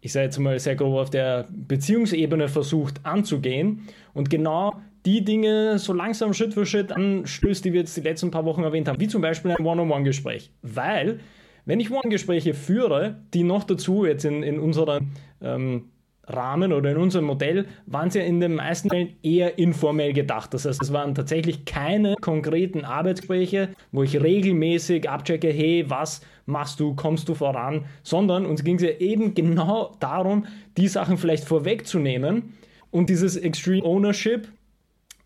ich 0.00 0.12
sage 0.12 0.26
jetzt 0.26 0.38
mal 0.38 0.58
sehr 0.58 0.76
grob, 0.76 0.96
auf 0.96 1.10
der 1.10 1.48
Beziehungsebene 1.50 2.48
versucht 2.48 3.04
anzugehen 3.04 3.88
und 4.14 4.30
genau 4.30 4.80
die 5.06 5.24
Dinge 5.24 5.78
so 5.78 5.92
langsam 5.92 6.34
Schritt 6.34 6.54
für 6.54 6.66
Schritt 6.66 6.92
anstößt, 6.92 7.64
die 7.64 7.72
wir 7.72 7.80
jetzt 7.80 7.96
die 7.96 8.02
letzten 8.02 8.30
paar 8.30 8.44
Wochen 8.44 8.62
erwähnt 8.62 8.88
haben, 8.88 9.00
wie 9.00 9.08
zum 9.08 9.22
Beispiel 9.22 9.52
ein 9.52 9.64
One-on-One-Gespräch. 9.64 10.50
Weil, 10.62 11.20
wenn 11.64 11.80
ich 11.80 11.90
One-Gespräche 11.90 12.54
führe, 12.54 13.22
die 13.32 13.42
noch 13.42 13.64
dazu 13.64 14.04
jetzt 14.04 14.24
in, 14.24 14.42
in 14.42 14.58
unserem 14.58 15.12
ähm, 15.40 15.90
Rahmen 16.26 16.72
oder 16.72 16.90
in 16.92 16.96
unserem 16.96 17.24
Modell, 17.24 17.66
waren 17.86 18.10
sie 18.10 18.20
ja 18.20 18.24
in 18.24 18.40
den 18.40 18.54
meisten 18.54 18.88
Fällen 18.88 19.16
eher 19.22 19.58
informell 19.58 20.12
gedacht. 20.12 20.54
Das 20.54 20.64
heißt, 20.64 20.82
es 20.82 20.92
waren 20.92 21.14
tatsächlich 21.14 21.64
keine 21.64 22.14
konkreten 22.20 22.84
Arbeitsgespräche, 22.84 23.70
wo 23.92 24.02
ich 24.02 24.20
regelmäßig 24.20 25.08
abchecke, 25.08 25.48
hey, 25.48 25.84
was 25.88 26.20
machst 26.46 26.80
du, 26.80 26.94
kommst 26.94 27.28
du 27.28 27.34
voran, 27.34 27.84
sondern 28.02 28.46
uns 28.46 28.64
ging 28.64 28.76
es 28.76 28.82
ja 28.82 28.90
eben 28.98 29.34
genau 29.34 29.96
darum, 30.00 30.46
die 30.76 30.88
Sachen 30.88 31.16
vielleicht 31.16 31.44
vorwegzunehmen 31.44 32.54
und 32.90 33.08
dieses 33.08 33.36
Extreme 33.36 33.84
Ownership 33.84 34.48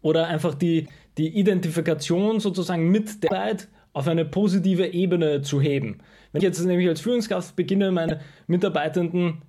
oder 0.05 0.27
einfach 0.27 0.55
die, 0.55 0.87
die 1.17 1.29
Identifikation 1.29 2.39
sozusagen 2.39 2.91
mit 2.91 3.23
der 3.23 3.33
Arbeit 3.33 3.69
auf 3.95 4.07
eine 4.07 4.27
positive 4.27 4.89
Ebene 4.89 5.41
zu 5.41 5.63
heben. 5.63 5.99
Wenn 6.31 6.41
ich 6.41 6.45
jetzt 6.45 6.63
nämlich 6.63 6.87
als 6.89 7.01
Führungskraft 7.01 7.57
beginne, 7.57 7.91
meine 7.91 8.21
Mitarbeitenden 8.47 9.43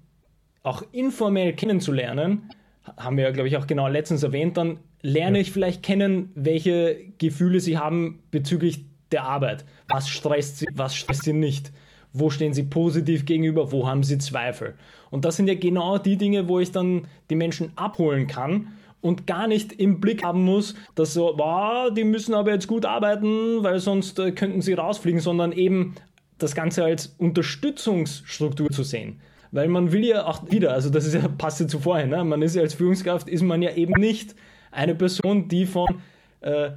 auch 0.63 0.81
informell 0.93 1.53
kennenzulernen, 1.53 2.49
haben 2.95 3.17
wir 3.17 3.25
ja, 3.25 3.31
glaube 3.31 3.49
ich, 3.49 3.57
auch 3.57 3.67
genau 3.67 3.89
letztens 3.89 4.23
erwähnt, 4.23 4.55
dann 4.55 4.79
lerne 5.01 5.39
ich 5.39 5.51
vielleicht 5.51 5.83
kennen, 5.83 6.31
welche 6.35 6.97
Gefühle 7.17 7.59
sie 7.59 7.77
haben 7.77 8.23
bezüglich 8.31 8.85
der 9.11 9.23
Arbeit. 9.23 9.65
Was 9.89 10.07
stresst 10.07 10.59
sie, 10.59 10.67
was 10.73 10.95
stresst 10.95 11.23
sie 11.23 11.33
nicht? 11.33 11.73
Wo 12.13 12.29
stehen 12.29 12.53
sie 12.53 12.63
positiv 12.63 13.25
gegenüber? 13.25 13.73
Wo 13.73 13.87
haben 13.89 14.03
sie 14.03 14.19
Zweifel? 14.19 14.75
Und 15.09 15.25
das 15.25 15.35
sind 15.35 15.47
ja 15.47 15.55
genau 15.55 15.97
die 15.97 16.15
Dinge, 16.15 16.47
wo 16.47 16.59
ich 16.59 16.71
dann 16.71 17.07
die 17.29 17.35
Menschen 17.35 17.73
abholen 17.75 18.27
kann 18.27 18.69
und 19.05 19.27
gar 19.27 19.47
nicht 19.47 19.71
im 19.73 20.01
Blick 20.01 20.23
haben 20.23 20.43
muss, 20.43 20.73
dass 20.95 21.13
so, 21.13 21.35
wow, 21.37 21.93
die 21.93 22.03
müssen 22.03 22.33
aber 22.33 22.51
jetzt 22.51 22.67
gut 22.67 22.85
arbeiten, 22.85 23.61
weil 23.61 23.79
sonst 23.79 24.17
äh, 24.17 24.31
könnten 24.31 24.61
sie 24.61 24.73
rausfliegen, 24.73 25.21
sondern 25.21 25.51
eben 25.51 25.93
das 26.39 26.55
Ganze 26.55 26.83
als 26.83 27.15
Unterstützungsstruktur 27.19 28.69
zu 28.71 28.81
sehen. 28.81 29.21
Weil 29.51 29.67
man 29.67 29.91
will 29.91 30.03
ja 30.03 30.25
auch 30.25 30.49
wieder, 30.49 30.73
also 30.73 30.89
das 30.89 31.05
ist 31.05 31.13
ja 31.13 31.27
passt 31.37 31.69
zu 31.69 31.79
vorhin, 31.79 32.09
ne? 32.09 32.23
man 32.23 32.41
ist 32.41 32.55
ja 32.55 32.63
als 32.63 32.73
Führungskraft, 32.73 33.29
ist 33.29 33.43
man 33.43 33.61
ja 33.61 33.75
eben 33.75 33.93
nicht 33.99 34.35
eine 34.71 34.95
Person, 34.95 35.47
die 35.49 35.67
von 35.67 36.01
äh, 36.41 36.71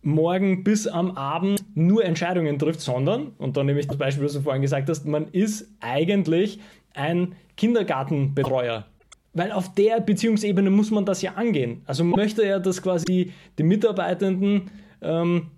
morgen 0.00 0.64
bis 0.64 0.86
am 0.86 1.10
Abend 1.10 1.62
nur 1.74 2.02
Entscheidungen 2.02 2.58
trifft, 2.58 2.80
sondern, 2.80 3.32
und 3.36 3.58
dann 3.58 3.66
nehme 3.66 3.78
ich 3.78 3.88
das 3.88 3.98
Beispiel, 3.98 4.24
was 4.24 4.32
du 4.32 4.40
vorhin 4.40 4.62
gesagt 4.62 4.88
hast, 4.88 5.04
man 5.04 5.28
ist 5.32 5.70
eigentlich 5.80 6.60
ein 6.94 7.34
Kindergartenbetreuer 7.58 8.86
weil 9.32 9.52
auf 9.52 9.74
der 9.74 10.00
Beziehungsebene 10.00 10.70
muss 10.70 10.90
man 10.90 11.04
das 11.04 11.22
ja 11.22 11.34
angehen. 11.34 11.82
Also 11.86 12.04
man 12.04 12.18
möchte 12.18 12.46
ja, 12.46 12.58
dass 12.58 12.82
quasi 12.82 13.32
die 13.58 13.62
Mitarbeitenden 13.62 14.70
ähm, 15.00 15.48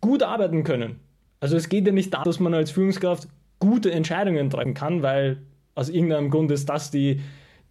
gut 0.00 0.22
arbeiten 0.22 0.64
können. 0.64 1.00
Also 1.40 1.56
es 1.56 1.68
geht 1.68 1.86
ja 1.86 1.92
nicht 1.92 2.12
darum, 2.14 2.24
dass 2.24 2.40
man 2.40 2.54
als 2.54 2.70
Führungskraft 2.70 3.28
gute 3.58 3.92
Entscheidungen 3.92 4.50
treffen 4.50 4.74
kann, 4.74 5.02
weil 5.02 5.42
aus 5.74 5.88
irgendeinem 5.88 6.30
Grund 6.30 6.50
ist 6.50 6.68
das 6.68 6.90
die, 6.90 7.20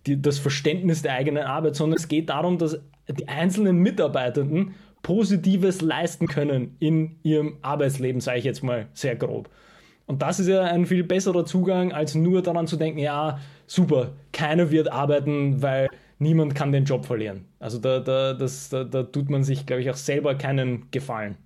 die, 0.05 0.21
das 0.21 0.39
Verständnis 0.39 1.01
der 1.01 1.13
eigenen 1.13 1.43
Arbeit, 1.43 1.75
sondern 1.75 1.97
es 1.97 2.07
geht 2.07 2.29
darum, 2.29 2.57
dass 2.57 2.79
die 3.09 3.27
einzelnen 3.27 3.77
Mitarbeitenden 3.77 4.73
Positives 5.03 5.81
leisten 5.81 6.27
können 6.27 6.75
in 6.79 7.17
ihrem 7.23 7.57
Arbeitsleben, 7.61 8.21
sage 8.21 8.39
ich 8.39 8.45
jetzt 8.45 8.63
mal 8.63 8.87
sehr 8.93 9.15
grob. 9.15 9.49
Und 10.05 10.21
das 10.21 10.39
ist 10.39 10.47
ja 10.47 10.63
ein 10.63 10.85
viel 10.85 11.03
besserer 11.03 11.45
Zugang, 11.45 11.91
als 11.91 12.15
nur 12.15 12.41
daran 12.41 12.67
zu 12.67 12.75
denken, 12.75 12.99
ja, 12.99 13.39
super, 13.71 14.13
keiner 14.33 14.69
wird 14.69 14.91
arbeiten, 14.91 15.61
weil 15.61 15.89
niemand 16.19 16.55
kann 16.55 16.73
den 16.73 16.83
Job 16.83 17.05
verlieren. 17.05 17.45
Also 17.59 17.79
da, 17.79 17.99
da, 17.99 18.33
das, 18.33 18.69
da, 18.69 18.83
da 18.83 19.03
tut 19.03 19.29
man 19.29 19.43
sich, 19.43 19.65
glaube 19.65 19.81
ich, 19.81 19.89
auch 19.89 19.95
selber 19.95 20.35
keinen 20.35 20.91
Gefallen. 20.91 21.37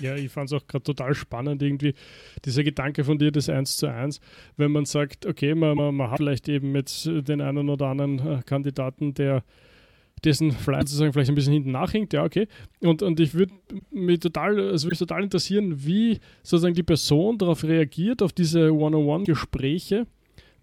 Ja, 0.00 0.14
ich 0.16 0.30
fand 0.30 0.50
es 0.50 0.52
auch 0.52 0.66
gerade 0.66 0.82
total 0.82 1.14
spannend, 1.14 1.62
irgendwie 1.62 1.94
dieser 2.44 2.64
Gedanke 2.64 3.04
von 3.04 3.16
dir, 3.16 3.30
das 3.30 3.48
eins 3.48 3.76
zu 3.76 3.86
eins, 3.86 4.20
wenn 4.56 4.72
man 4.72 4.84
sagt, 4.84 5.24
okay, 5.24 5.54
man, 5.54 5.76
man, 5.76 5.94
man 5.94 6.10
hat 6.10 6.18
vielleicht 6.18 6.48
eben 6.48 6.74
jetzt 6.74 7.06
den 7.06 7.40
einen 7.40 7.70
oder 7.70 7.86
anderen 7.86 8.18
äh, 8.18 8.42
Kandidaten, 8.44 9.14
der 9.14 9.44
dessen 10.24 10.52
Fly 10.52 10.80
sozusagen 10.80 11.12
vielleicht 11.12 11.30
ein 11.30 11.34
bisschen 11.34 11.52
hinten 11.52 11.70
nachhängt, 11.70 12.12
ja, 12.12 12.24
okay. 12.24 12.48
Und, 12.80 13.02
und 13.02 13.20
ich 13.20 13.34
würde 13.34 13.54
mich 13.90 14.18
total, 14.20 14.58
also 14.58 14.88
mich 14.88 14.98
total 14.98 15.22
interessieren, 15.22 15.86
wie 15.86 16.18
sozusagen 16.42 16.74
die 16.74 16.82
Person 16.82 17.38
darauf 17.38 17.62
reagiert, 17.62 18.20
auf 18.20 18.32
diese 18.32 18.72
One-on-One-Gespräche, 18.74 20.06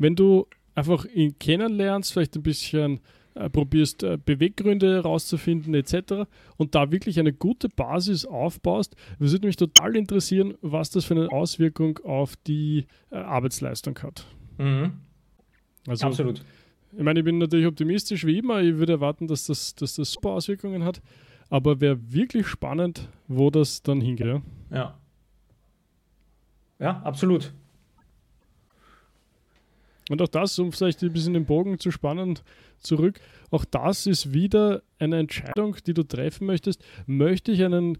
wenn 0.01 0.15
du 0.15 0.47
einfach 0.75 1.05
ihn 1.05 1.37
kennenlernst, 1.37 2.13
vielleicht 2.13 2.35
ein 2.35 2.43
bisschen 2.43 3.01
äh, 3.35 3.49
probierst, 3.49 4.03
äh, 4.03 4.17
Beweggründe 4.23 4.95
herauszufinden, 4.95 5.73
etc. 5.73 6.27
und 6.57 6.75
da 6.75 6.91
wirklich 6.91 7.19
eine 7.19 7.33
gute 7.33 7.69
Basis 7.69 8.25
aufbaust. 8.25 8.95
Es 9.19 9.31
würde 9.31 9.47
mich 9.47 9.55
total 9.55 9.95
interessieren, 9.95 10.55
was 10.61 10.89
das 10.89 11.05
für 11.05 11.15
eine 11.15 11.31
Auswirkung 11.31 11.99
auf 11.99 12.35
die 12.47 12.87
äh, 13.11 13.17
Arbeitsleistung 13.17 13.97
hat. 13.99 14.25
Mhm. 14.57 14.93
Also, 15.87 16.07
Absolut. 16.07 16.43
Ich 16.93 17.03
meine, 17.03 17.19
ich 17.19 17.25
bin 17.25 17.37
natürlich 17.37 17.67
optimistisch 17.67 18.25
wie 18.25 18.37
immer. 18.37 18.61
Ich 18.61 18.75
würde 18.75 18.93
erwarten, 18.93 19.27
dass 19.27 19.45
das, 19.45 19.75
dass 19.75 19.95
das 19.95 20.11
super 20.11 20.31
Auswirkungen 20.31 20.83
hat. 20.83 21.01
Aber 21.49 21.79
wäre 21.79 21.97
wirklich 22.11 22.47
spannend, 22.47 23.09
wo 23.27 23.49
das 23.49 23.81
dann 23.81 24.01
hingeht. 24.01 24.41
Ja, 24.71 24.97
ja 26.79 27.01
absolut. 27.03 27.53
Und 30.11 30.21
auch 30.21 30.27
das, 30.27 30.59
um 30.59 30.73
vielleicht 30.73 31.01
ein 31.03 31.13
bisschen 31.13 31.33
den 31.33 31.45
Bogen 31.45 31.79
zu 31.79 31.89
spannen, 31.89 32.37
zurück, 32.79 33.21
auch 33.49 33.63
das 33.63 34.07
ist 34.07 34.33
wieder 34.33 34.83
eine 34.99 35.17
Entscheidung, 35.19 35.77
die 35.87 35.93
du 35.93 36.03
treffen 36.03 36.47
möchtest. 36.47 36.83
Möchte 37.05 37.53
ich 37.53 37.63
einen 37.63 37.97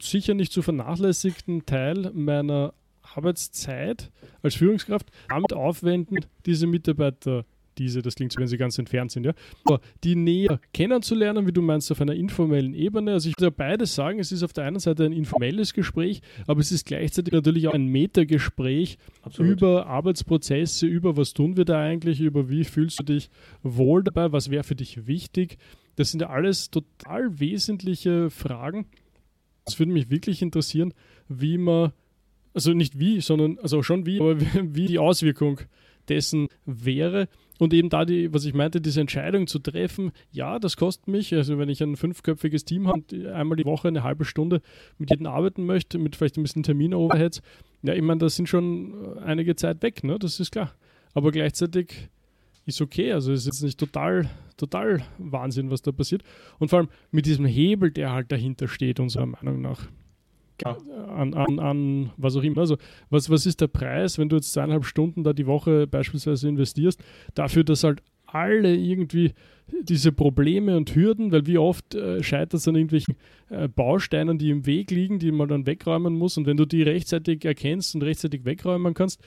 sicher 0.00 0.32
nicht 0.32 0.50
zu 0.50 0.62
vernachlässigten 0.62 1.66
Teil 1.66 2.10
meiner 2.14 2.72
Arbeitszeit 3.02 4.10
als 4.42 4.54
Führungskraft 4.54 5.10
damit 5.28 5.52
aufwenden, 5.52 6.24
diese 6.46 6.66
Mitarbeiter 6.66 7.44
diese, 7.78 8.02
das 8.02 8.14
klingt 8.14 8.32
so, 8.32 8.40
wenn 8.40 8.48
sie 8.48 8.56
ganz 8.56 8.78
entfernt 8.78 9.12
sind, 9.12 9.26
ja. 9.26 9.32
Aber 9.64 9.80
die 10.04 10.16
näher 10.16 10.60
kennenzulernen, 10.72 11.46
wie 11.46 11.52
du 11.52 11.62
meinst, 11.62 11.90
auf 11.92 12.00
einer 12.00 12.14
informellen 12.14 12.74
Ebene. 12.74 13.12
Also 13.12 13.28
ich 13.28 13.34
würde 13.38 13.50
beides 13.50 13.94
sagen, 13.94 14.18
es 14.18 14.32
ist 14.32 14.42
auf 14.42 14.52
der 14.52 14.64
einen 14.64 14.78
Seite 14.78 15.04
ein 15.04 15.12
informelles 15.12 15.72
Gespräch, 15.72 16.20
aber 16.46 16.60
es 16.60 16.72
ist 16.72 16.86
gleichzeitig 16.86 17.32
natürlich 17.32 17.68
auch 17.68 17.74
ein 17.74 17.86
Metagespräch 17.86 18.98
über 19.38 19.86
Arbeitsprozesse, 19.86 20.86
über 20.86 21.16
was 21.16 21.32
tun 21.32 21.56
wir 21.56 21.64
da 21.64 21.80
eigentlich, 21.80 22.20
über 22.20 22.48
wie 22.48 22.64
fühlst 22.64 23.00
du 23.00 23.04
dich 23.04 23.30
wohl 23.62 24.02
dabei, 24.02 24.32
was 24.32 24.50
wäre 24.50 24.64
für 24.64 24.76
dich 24.76 25.06
wichtig. 25.06 25.58
Das 25.96 26.10
sind 26.10 26.20
ja 26.20 26.28
alles 26.28 26.70
total 26.70 27.40
wesentliche 27.40 28.30
Fragen. 28.30 28.86
Es 29.66 29.78
würde 29.78 29.92
mich 29.92 30.10
wirklich 30.10 30.42
interessieren, 30.42 30.94
wie 31.28 31.58
man, 31.58 31.92
also 32.54 32.72
nicht 32.72 32.98
wie, 32.98 33.20
sondern, 33.20 33.58
also 33.58 33.82
schon 33.82 34.06
wie, 34.06 34.20
aber 34.20 34.38
wie 34.62 34.86
die 34.86 34.98
Auswirkung 34.98 35.60
dessen 36.08 36.48
wäre. 36.64 37.28
Und 37.58 37.72
eben 37.72 37.88
da 37.88 38.04
die, 38.04 38.32
was 38.34 38.44
ich 38.44 38.54
meinte, 38.54 38.80
diese 38.80 39.00
Entscheidung 39.00 39.46
zu 39.46 39.58
treffen, 39.58 40.12
ja, 40.30 40.58
das 40.58 40.76
kostet 40.76 41.08
mich, 41.08 41.34
also 41.34 41.58
wenn 41.58 41.68
ich 41.68 41.82
ein 41.82 41.96
fünfköpfiges 41.96 42.64
Team 42.64 42.88
habe, 42.88 43.34
einmal 43.34 43.56
die 43.56 43.64
Woche 43.64 43.88
eine 43.88 44.02
halbe 44.02 44.24
Stunde 44.24 44.60
mit 44.98 45.10
jedem 45.10 45.26
arbeiten 45.26 45.64
möchte, 45.64 45.98
mit 45.98 46.16
vielleicht 46.16 46.36
ein 46.36 46.42
bisschen 46.42 46.62
Termin-Overheads, 46.62 47.40
ja, 47.82 47.94
ich 47.94 48.02
meine, 48.02 48.18
das 48.18 48.36
sind 48.36 48.48
schon 48.48 49.18
einige 49.18 49.56
Zeit 49.56 49.82
weg, 49.82 50.04
ne? 50.04 50.18
Das 50.18 50.40
ist 50.40 50.52
klar. 50.52 50.74
Aber 51.14 51.30
gleichzeitig 51.32 52.08
ist 52.66 52.80
okay, 52.80 53.12
also 53.12 53.32
es 53.32 53.40
ist 53.40 53.46
jetzt 53.46 53.62
nicht 53.62 53.78
total, 53.78 54.28
total 54.56 55.02
Wahnsinn, 55.18 55.70
was 55.70 55.82
da 55.82 55.92
passiert. 55.92 56.22
Und 56.58 56.68
vor 56.68 56.80
allem 56.80 56.88
mit 57.10 57.26
diesem 57.26 57.46
Hebel, 57.46 57.90
der 57.90 58.12
halt 58.12 58.32
dahinter 58.32 58.68
steht, 58.68 59.00
unserer 59.00 59.26
Meinung 59.26 59.62
nach. 59.62 59.88
Ja. 60.64 60.76
An, 61.08 61.34
an, 61.34 61.58
an 61.58 62.10
was 62.16 62.36
auch 62.36 62.42
immer. 62.42 62.58
Also, 62.58 62.76
was, 63.10 63.28
was 63.30 63.46
ist 63.46 63.60
der 63.60 63.66
Preis, 63.66 64.18
wenn 64.18 64.28
du 64.28 64.36
jetzt 64.36 64.52
zweieinhalb 64.52 64.84
Stunden 64.84 65.24
da 65.24 65.32
die 65.32 65.46
Woche 65.46 65.86
beispielsweise 65.86 66.48
investierst, 66.48 67.02
dafür, 67.34 67.64
dass 67.64 67.84
halt 67.84 68.02
alle 68.26 68.74
irgendwie 68.74 69.32
diese 69.82 70.12
Probleme 70.12 70.76
und 70.76 70.94
Hürden, 70.94 71.32
weil 71.32 71.46
wie 71.46 71.58
oft 71.58 71.94
äh, 71.94 72.22
scheitert 72.22 72.54
es 72.54 72.68
an 72.68 72.76
irgendwelchen 72.76 73.16
äh, 73.50 73.68
Bausteinen, 73.68 74.38
die 74.38 74.50
im 74.50 74.66
Weg 74.66 74.90
liegen, 74.90 75.18
die 75.18 75.32
man 75.32 75.48
dann 75.48 75.66
wegräumen 75.66 76.14
muss. 76.14 76.36
Und 76.36 76.46
wenn 76.46 76.56
du 76.56 76.66
die 76.66 76.82
rechtzeitig 76.82 77.44
erkennst 77.44 77.94
und 77.94 78.02
rechtzeitig 78.02 78.44
wegräumen 78.44 78.94
kannst 78.94 79.20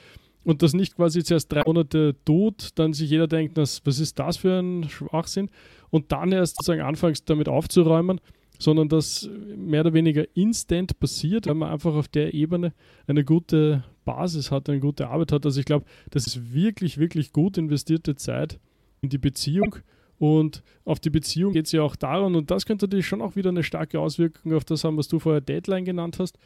und 0.44 0.62
das 0.62 0.74
nicht 0.74 0.96
quasi 0.96 1.24
zuerst 1.24 1.52
drei 1.52 1.64
Monate 1.66 2.16
tut, 2.26 2.70
dann 2.76 2.94
sich 2.94 3.10
jeder 3.10 3.28
denkt, 3.28 3.58
was 3.58 3.82
ist 3.86 4.20
das 4.20 4.38
für 4.38 4.60
ein 4.60 4.88
Schwachsinn? 4.90 5.50
Und 5.90 6.12
dann 6.12 6.32
erst 6.32 6.58
sozusagen 6.58 6.82
anfängst 6.82 7.30
damit 7.30 7.50
aufzuräumen, 7.50 8.22
sondern 8.60 8.90
das 8.90 9.28
mehr 9.56 9.82
oder 9.82 9.94
weniger 9.94 10.26
instant 10.36 11.00
passiert, 11.00 11.48
weil 11.48 11.56
man 11.56 11.72
einfach 11.72 11.96
auf 11.96 12.10
der 12.10 12.34
Ebene 12.34 12.74
eine 13.08 13.24
gute 13.24 13.86
Basis 14.04 14.52
hat, 14.52 14.70
eine 14.70 14.82
gute 14.82 15.08
Arbeit 15.08 15.32
hat. 15.32 15.46
Also 15.46 15.60
ich 15.60 15.66
glaube, 15.66 15.86
das 16.12 16.28
ist 16.28 16.54
wirklich, 16.54 16.98
wirklich 16.98 17.32
gut 17.32 17.58
investierte 17.58 18.16
Zeit 18.16 18.60
in 19.02 19.10
die 19.10 19.18
Beziehung. 19.18 19.78
Und 20.20 20.62
auf 20.84 21.00
die 21.00 21.10
Beziehung 21.10 21.54
geht 21.54 21.68
es 21.68 21.72
ja 21.72 21.82
auch 21.82 21.96
daran, 21.96 22.36
und 22.36 22.52
das 22.52 22.66
könnte 22.66 22.86
natürlich 22.86 23.08
schon 23.08 23.22
auch 23.22 23.38
wieder 23.38 23.50
eine 23.50 23.64
starke 23.64 24.00
Auswirkung 24.02 24.54
auf 24.54 24.66
das 24.66 24.84
haben, 24.84 24.98
was 24.98 25.08
du 25.08 25.20
vorher 25.20 25.40
Deadline 25.40 25.86
genannt 25.86 26.20
hast. 26.20 26.38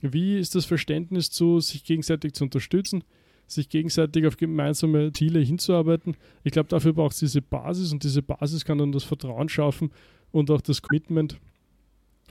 Wie 0.00 0.38
ist 0.38 0.54
das 0.54 0.64
Verständnis 0.64 1.30
zu, 1.30 1.60
sich 1.60 1.84
gegenseitig 1.84 2.32
zu 2.32 2.44
unterstützen, 2.44 3.04
sich 3.46 3.68
gegenseitig 3.68 4.26
auf 4.26 4.38
gemeinsame 4.38 5.12
Ziele 5.12 5.40
hinzuarbeiten? 5.40 6.16
Ich 6.44 6.52
glaube, 6.52 6.70
dafür 6.70 6.94
braucht 6.94 7.12
es 7.12 7.18
diese 7.18 7.42
Basis 7.42 7.92
und 7.92 8.02
diese 8.04 8.22
Basis 8.22 8.64
kann 8.64 8.78
dann 8.78 8.92
das 8.92 9.04
Vertrauen 9.04 9.50
schaffen 9.50 9.90
und 10.30 10.50
auch 10.50 10.62
das 10.62 10.80
Commitment 10.80 11.38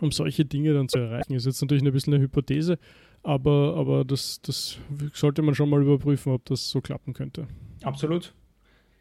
um 0.02 0.12
solche 0.12 0.46
Dinge 0.46 0.74
dann 0.74 0.90
zu 0.90 1.00
erreichen. 1.00 1.34
Ist 1.34 1.46
jetzt 1.46 1.62
natürlich 1.62 1.84
ein 1.84 1.92
bisschen 1.92 2.14
eine 2.14 2.24
Hypothese, 2.24 2.78
aber, 3.24 3.76
aber 3.78 4.06
das, 4.06 4.42
das 4.42 4.78
sollte 5.14 5.42
man 5.42 5.56
schon 5.56 5.70
mal 5.70 5.82
überprüfen, 5.82 6.34
ob 6.34 6.46
das 6.46 6.70
so 6.70 6.82
klappen 6.82 7.14
könnte. 7.14 7.48
Absolut. 7.84 8.34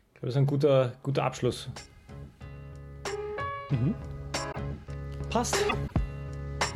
Ich 0.08 0.14
glaube, 0.14 0.26
das 0.26 0.34
ist 0.34 0.38
ein 0.38 0.46
guter, 0.46 0.92
guter 1.02 1.24
Abschluss. 1.24 1.68
Mhm. 3.70 3.94
Passt. 5.30 5.56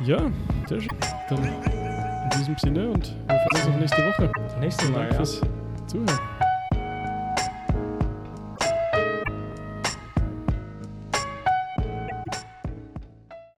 Ja, 0.05 0.31
sehr 0.67 0.81
schön. 0.81 0.97
Dann 1.29 1.43
in 1.43 2.29
diesem 2.37 2.57
Sinne 2.57 2.89
und 2.89 3.15
wir 3.27 3.39
freuen 3.49 3.55
uns 3.55 3.67
auf 3.67 3.79
nächste 3.79 4.07
Woche. 4.07 4.59
Nächste 4.59 4.85
Mal. 4.89 4.99
Danke 4.99 5.13
ja. 5.13 5.17
fürs 5.17 5.41
Zuhören. 5.87 6.30